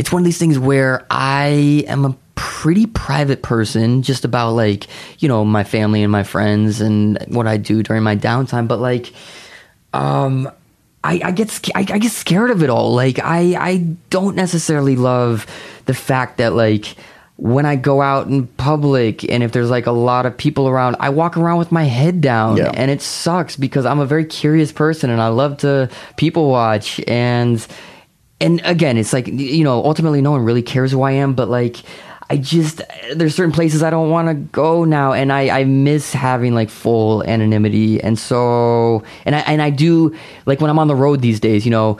it's 0.00 0.10
one 0.10 0.22
of 0.22 0.24
these 0.24 0.38
things 0.38 0.58
where 0.58 1.04
I 1.10 1.84
am 1.86 2.04
a 2.06 2.16
pretty 2.34 2.86
private 2.86 3.42
person, 3.42 4.00
just 4.02 4.24
about 4.24 4.52
like 4.52 4.86
you 5.18 5.28
know 5.28 5.44
my 5.44 5.62
family 5.64 6.02
and 6.02 6.10
my 6.10 6.22
friends 6.24 6.80
and 6.80 7.18
what 7.28 7.46
I 7.46 7.58
do 7.58 7.82
during 7.82 8.02
my 8.02 8.16
downtime. 8.16 8.66
But 8.66 8.80
like, 8.80 9.12
um. 9.92 10.50
I, 11.02 11.18
I 11.24 11.30
get 11.30 11.48
I, 11.74 11.80
I 11.80 11.98
get 11.98 12.12
scared 12.12 12.50
of 12.50 12.62
it 12.62 12.68
all. 12.68 12.92
Like 12.94 13.18
I 13.18 13.56
I 13.58 13.76
don't 14.10 14.36
necessarily 14.36 14.96
love 14.96 15.46
the 15.86 15.94
fact 15.94 16.36
that 16.36 16.52
like 16.52 16.94
when 17.36 17.64
I 17.64 17.76
go 17.76 18.02
out 18.02 18.26
in 18.26 18.46
public 18.46 19.24
and 19.24 19.42
if 19.42 19.50
there's 19.52 19.70
like 19.70 19.86
a 19.86 19.92
lot 19.92 20.26
of 20.26 20.36
people 20.36 20.68
around, 20.68 20.96
I 21.00 21.08
walk 21.08 21.38
around 21.38 21.56
with 21.58 21.72
my 21.72 21.84
head 21.84 22.20
down 22.20 22.58
Yeah. 22.58 22.70
and 22.74 22.90
it 22.90 23.00
sucks 23.00 23.56
because 23.56 23.86
I'm 23.86 23.98
a 23.98 24.04
very 24.04 24.26
curious 24.26 24.72
person 24.72 25.08
and 25.08 25.22
I 25.22 25.28
love 25.28 25.56
to 25.64 25.88
people 26.16 26.50
watch 26.50 27.00
and 27.08 27.66
and 28.40 28.60
again, 28.64 28.96
it's 28.96 29.12
like 29.12 29.26
you 29.28 29.64
know, 29.64 29.84
ultimately 29.84 30.20
no 30.22 30.30
one 30.32 30.42
really 30.44 30.62
cares 30.62 30.92
who 30.92 31.02
I 31.02 31.12
am, 31.12 31.34
but 31.34 31.48
like 31.48 31.76
I 32.28 32.36
just 32.36 32.80
there's 33.14 33.34
certain 33.34 33.52
places 33.52 33.82
I 33.82 33.90
don't 33.90 34.10
want 34.10 34.28
to 34.28 34.34
go 34.34 34.84
now, 34.84 35.12
and 35.12 35.32
I 35.32 35.60
I 35.60 35.64
miss 35.64 36.12
having 36.12 36.54
like 36.54 36.70
full 36.70 37.22
anonymity, 37.24 38.00
and 38.00 38.18
so 38.18 39.02
and 39.24 39.34
I 39.36 39.40
and 39.40 39.60
I 39.60 39.70
do 39.70 40.14
like 40.46 40.60
when 40.60 40.70
I'm 40.70 40.78
on 40.78 40.88
the 40.88 40.94
road 40.96 41.20
these 41.22 41.40
days, 41.40 41.64
you 41.64 41.70
know. 41.70 41.98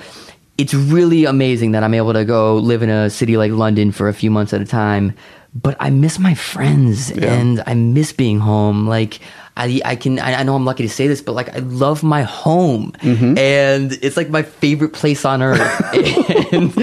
It's 0.58 0.74
really 0.74 1.24
amazing 1.24 1.72
that 1.72 1.82
I'm 1.82 1.94
able 1.94 2.12
to 2.12 2.22
go 2.26 2.56
live 2.56 2.82
in 2.82 2.90
a 2.90 3.08
city 3.08 3.38
like 3.38 3.50
London 3.50 3.92
for 3.92 4.10
a 4.10 4.12
few 4.12 4.30
months 4.30 4.52
at 4.52 4.60
a 4.60 4.66
time, 4.66 5.14
but 5.54 5.74
I 5.80 5.88
miss 5.88 6.18
my 6.18 6.34
friends 6.34 7.10
Yeah. 7.16 7.32
and 7.32 7.62
I 7.66 7.72
miss 7.72 8.12
being 8.12 8.40
home. 8.40 8.86
Like 8.86 9.20
I, 9.64 9.80
I 9.84 9.96
can, 9.96 10.18
I 10.18 10.40
I 10.40 10.42
know 10.44 10.54
I'm 10.56 10.64
lucky 10.64 10.82
to 10.84 10.88
say 10.88 11.06
this, 11.08 11.20
but 11.22 11.32
like 11.34 11.54
I 11.54 11.58
love 11.58 12.02
my 12.02 12.22
home, 12.22 12.92
Mm-hmm. 13.00 13.36
and 13.38 13.92
it's 14.02 14.16
like 14.16 14.30
my 14.30 14.42
favorite 14.42 14.92
place 14.92 15.24
on 15.24 15.42
earth. 15.42 15.60
and, 16.52 16.76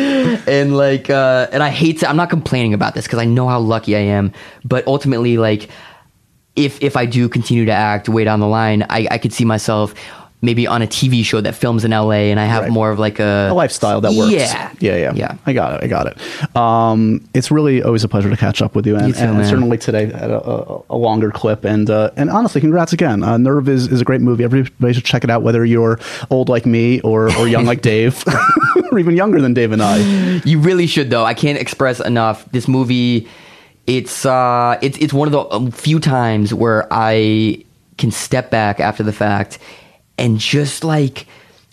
and 0.48 0.78
like, 0.78 1.10
uh, 1.10 1.48
and 1.52 1.64
I 1.64 1.70
hate 1.70 2.00
to, 2.00 2.10
I'm 2.10 2.18
not 2.18 2.30
complaining 2.30 2.74
about 2.74 2.94
this 2.94 3.06
because 3.06 3.20
I 3.20 3.26
know 3.26 3.48
how 3.48 3.60
lucky 3.60 3.96
I 3.96 4.00
am, 4.02 4.32
but 4.64 4.86
ultimately, 4.88 5.38
like, 5.38 5.70
if 6.56 6.82
if 6.82 6.96
I 6.98 7.06
do 7.06 7.30
continue 7.30 7.66
to 7.66 7.72
act 7.72 8.10
way 8.10 8.24
down 8.24 8.40
the 8.40 8.48
line, 8.48 8.84
I, 8.90 9.08
I 9.12 9.18
could 9.18 9.34
see 9.34 9.46
myself 9.46 9.94
maybe 10.42 10.68
on 10.68 10.84
a 10.84 10.88
TV 10.88 11.26
show 11.26 11.42
that 11.42 11.56
films 11.56 11.84
in 11.84 11.90
LA, 11.92 12.30
and 12.30 12.40
I 12.40 12.46
have 12.46 12.64
Right. 12.64 12.72
more 12.72 12.92
of 12.92 13.00
like 13.00 13.20
a, 13.20 13.50
a 13.50 13.54
lifestyle 13.54 14.02
that 14.02 14.14
works. 14.14 14.32
Yeah, 14.34 14.72
yeah, 14.80 14.96
yeah. 14.96 15.14
yeah. 15.16 15.38
I 15.48 15.54
got 15.54 15.74
it. 15.74 15.84
I 15.84 15.88
got 15.88 16.06
it. 16.08 16.56
Um, 16.56 17.28
it's 17.34 17.50
really 17.50 17.82
always 17.82 18.04
a 18.04 18.08
pleasure 18.08 18.30
to 18.30 18.38
catch 18.38 18.62
up 18.62 18.76
with 18.76 18.86
you, 18.86 18.96
and, 18.96 19.08
You 19.08 19.14
too, 19.14 19.20
and 19.22 19.46
certainly 19.48 19.78
today 19.80 20.06
at 20.06 20.30
a, 20.30 20.40
a, 20.48 20.82
a 20.92 20.98
longer 20.98 21.32
clip. 21.32 21.66
And 21.66 21.90
uh, 21.90 22.12
and 22.16 22.30
honestly, 22.30 22.62
congrats 22.62 22.94
again. 22.94 23.24
Uh, 23.24 23.38
Nerve 23.38 23.68
is, 23.68 23.88
is 23.88 24.02
a 24.02 24.06
great 24.06 24.22
movie. 24.22 24.44
Everybody 24.44 24.94
should 24.94 25.06
check 25.06 25.24
it 25.24 25.30
out, 25.32 25.42
whether 25.42 25.66
you're 25.66 26.00
old 26.30 26.50
like 26.50 26.66
me 26.68 27.02
or 27.02 27.36
or 27.38 27.48
young 27.48 27.66
like 27.66 27.82
Dave, 27.94 28.24
or 28.92 29.00
even 29.00 29.16
younger 29.16 29.42
than 29.42 29.56
Dave 29.56 29.72
and 29.72 29.82
I. 29.82 29.98
You 30.46 30.60
really 30.60 30.86
should 30.86 31.10
though. 31.10 31.26
I 31.26 31.34
can't 31.34 31.58
express 31.58 32.00
enough. 32.00 32.46
This 32.52 32.68
movie, 32.68 33.28
it's 33.88 34.24
uh, 34.24 34.78
it's 34.84 35.00
it's 35.00 35.14
one 35.14 35.34
of 35.34 35.34
the 35.66 35.72
few 35.76 36.00
times 36.00 36.54
where 36.54 36.88
I 36.92 37.64
can 37.98 38.12
step 38.12 38.52
back 38.52 38.80
after 38.80 39.02
the 39.02 39.14
fact 39.14 39.58
and 40.18 40.40
just 40.40 40.84
like 40.84 41.28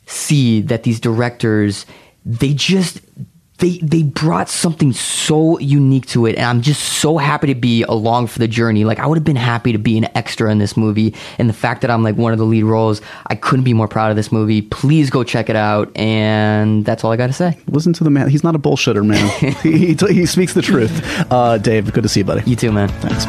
see 0.07 0.61
that 0.63 0.83
these 0.83 1.01
directors, 1.01 1.87
they 2.25 2.55
just 2.55 3.01
they 3.59 3.79
they 3.79 4.03
brought 4.03 4.49
something 4.49 4.93
so 4.93 5.59
unique 5.61 6.07
to 6.07 6.27
it 6.27 6.35
and 6.35 6.45
i'm 6.45 6.61
just 6.61 6.83
so 6.83 7.19
happy 7.19 7.47
to 7.47 7.55
be 7.55 7.85
along 7.85 8.27
for 8.27 8.41
the 8.41 8.49
journey 8.49 8.85
like 8.85 8.99
i 8.99 9.07
would 9.07 9.17
have 9.17 9.25
been 9.25 9.37
happy 9.37 9.71
to 9.71 9.79
be 9.79 9.97
an 9.97 10.09
extra 10.17 10.51
in 10.51 10.59
this 10.59 10.77
movie 10.77 11.15
and 11.39 11.49
the 11.49 11.53
fact 11.55 11.81
that 11.81 11.91
i'm 11.91 12.03
like 12.03 12.17
one 12.17 12.33
of 12.33 12.39
the 12.39 12.45
lead 12.45 12.65
roles 12.65 13.01
i 13.29 13.37
couldn't 13.37 13.65
be 13.65 13.73
more 13.73 13.87
proud 13.87 14.11
of 14.11 14.17
this 14.17 14.33
movie 14.33 14.61
please 14.61 15.09
go 15.09 15.23
check 15.23 15.49
it 15.49 15.55
out 15.55 15.97
and 15.97 16.85
that's 16.85 17.05
all 17.05 17.13
i 17.13 17.17
gotta 17.17 17.33
say 17.33 17.57
Listen 17.69 17.93
to 17.93 18.05
the 18.05 18.11
man. 18.11 18.29
He's 18.29 18.43
not 18.45 18.55
a 18.57 18.59
bullshitter, 18.59 19.07
man. 19.07 19.29
he, 19.63 19.95
he, 19.95 20.15
he 20.15 20.27
speaks 20.27 20.53
the 20.55 20.63
truth. 20.63 21.03
Uh, 21.31 21.59
Dave, 21.59 21.93
good 21.93 22.03
to 22.03 22.09
see 22.09 22.21
you, 22.21 22.25
buddy. 22.25 22.49
you 22.51 22.57
too 22.57 22.73
man 22.73 22.89
Thanks. 22.89 23.25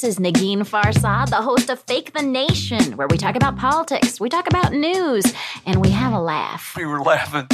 This 0.00 0.16
is 0.16 0.18
Negin 0.20 0.58
Farsad, 0.58 1.28
the 1.30 1.42
host 1.42 1.70
of 1.70 1.80
Fake 1.80 2.12
the 2.12 2.22
Nation, 2.22 2.96
where 2.96 3.08
we 3.08 3.18
talk 3.18 3.34
about 3.34 3.56
politics, 3.56 4.20
we 4.20 4.28
talk 4.28 4.46
about 4.46 4.72
news, 4.72 5.24
and 5.66 5.84
we 5.84 5.90
have 5.90 6.12
a 6.12 6.20
laugh. 6.20 6.72
We 6.76 6.86
were 6.86 7.00
laughing. 7.00 7.48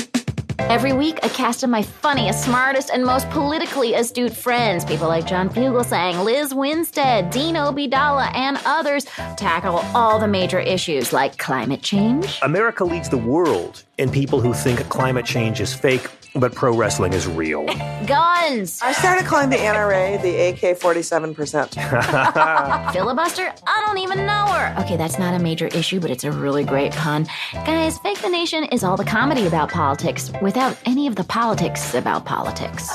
Every 0.59 0.93
week, 0.93 1.21
a 1.23 1.31
cast 1.31 1.63
of 1.63 1.71
my 1.71 1.81
funniest, 1.81 2.45
smartest, 2.45 2.91
and 2.91 3.03
most 3.03 3.31
politically 3.31 3.95
astute 3.95 4.37
friends, 4.37 4.85
people 4.85 5.09
like 5.09 5.27
John 5.27 5.49
Fugelsang, 5.49 6.23
Liz 6.23 6.53
Winstead, 6.53 7.31
Dean 7.31 7.55
Obeidallah, 7.55 8.35
and 8.35 8.59
others, 8.67 9.07
tackle 9.39 9.79
all 9.95 10.19
the 10.19 10.29
major 10.29 10.61
issues 10.61 11.15
like 11.15 11.39
climate 11.39 11.81
change, 11.81 12.41
America 12.43 12.85
leads 12.85 13.09
the 13.09 13.17
world 13.17 13.85
in 13.97 14.11
people 14.11 14.39
who 14.39 14.53
think 14.53 14.87
climate 14.91 15.25
change 15.25 15.63
is 15.63 15.73
fake, 15.73 16.11
but 16.35 16.55
pro 16.55 16.74
wrestling 16.76 17.12
is 17.12 17.26
real. 17.26 17.66
guns, 18.07 18.80
I 18.82 18.93
started 18.93 19.24
calling 19.26 19.51
the 19.51 19.57
NRA 19.57 20.20
the 20.22 20.49
AK 20.49 20.78
47%. 20.78 21.74
filibuster. 22.93 23.53
I 23.66 23.85
don't 23.87 23.99
even 23.99 24.18
know 24.26 24.47
her. 24.47 24.74
Okay, 24.82 24.97
that's 24.97 25.18
not 25.18 25.35
a 25.35 25.39
major 25.39 25.68
issue, 25.68 26.01
but 26.01 26.11
it's 26.11 26.24
a 26.24 26.32
really 26.32 26.64
great 26.64 26.93
pun. 26.93 27.26
Guys, 27.53 27.99
Fake 27.99 28.20
the 28.20 28.28
Nation 28.28 28.64
is 28.64 28.85
all 28.85 28.97
the 28.97 29.05
comedy 29.05 29.47
about 29.47 29.70
politics 29.70 30.30
without 30.43 30.76
any 30.85 31.07
of 31.07 31.16
the 31.16 31.24
politics 31.24 31.95
about 31.95 32.24
politics. 32.24 32.91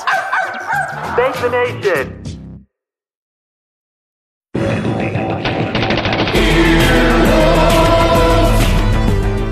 Fake 1.16 1.34
the 1.40 1.50
nation! 1.50 2.39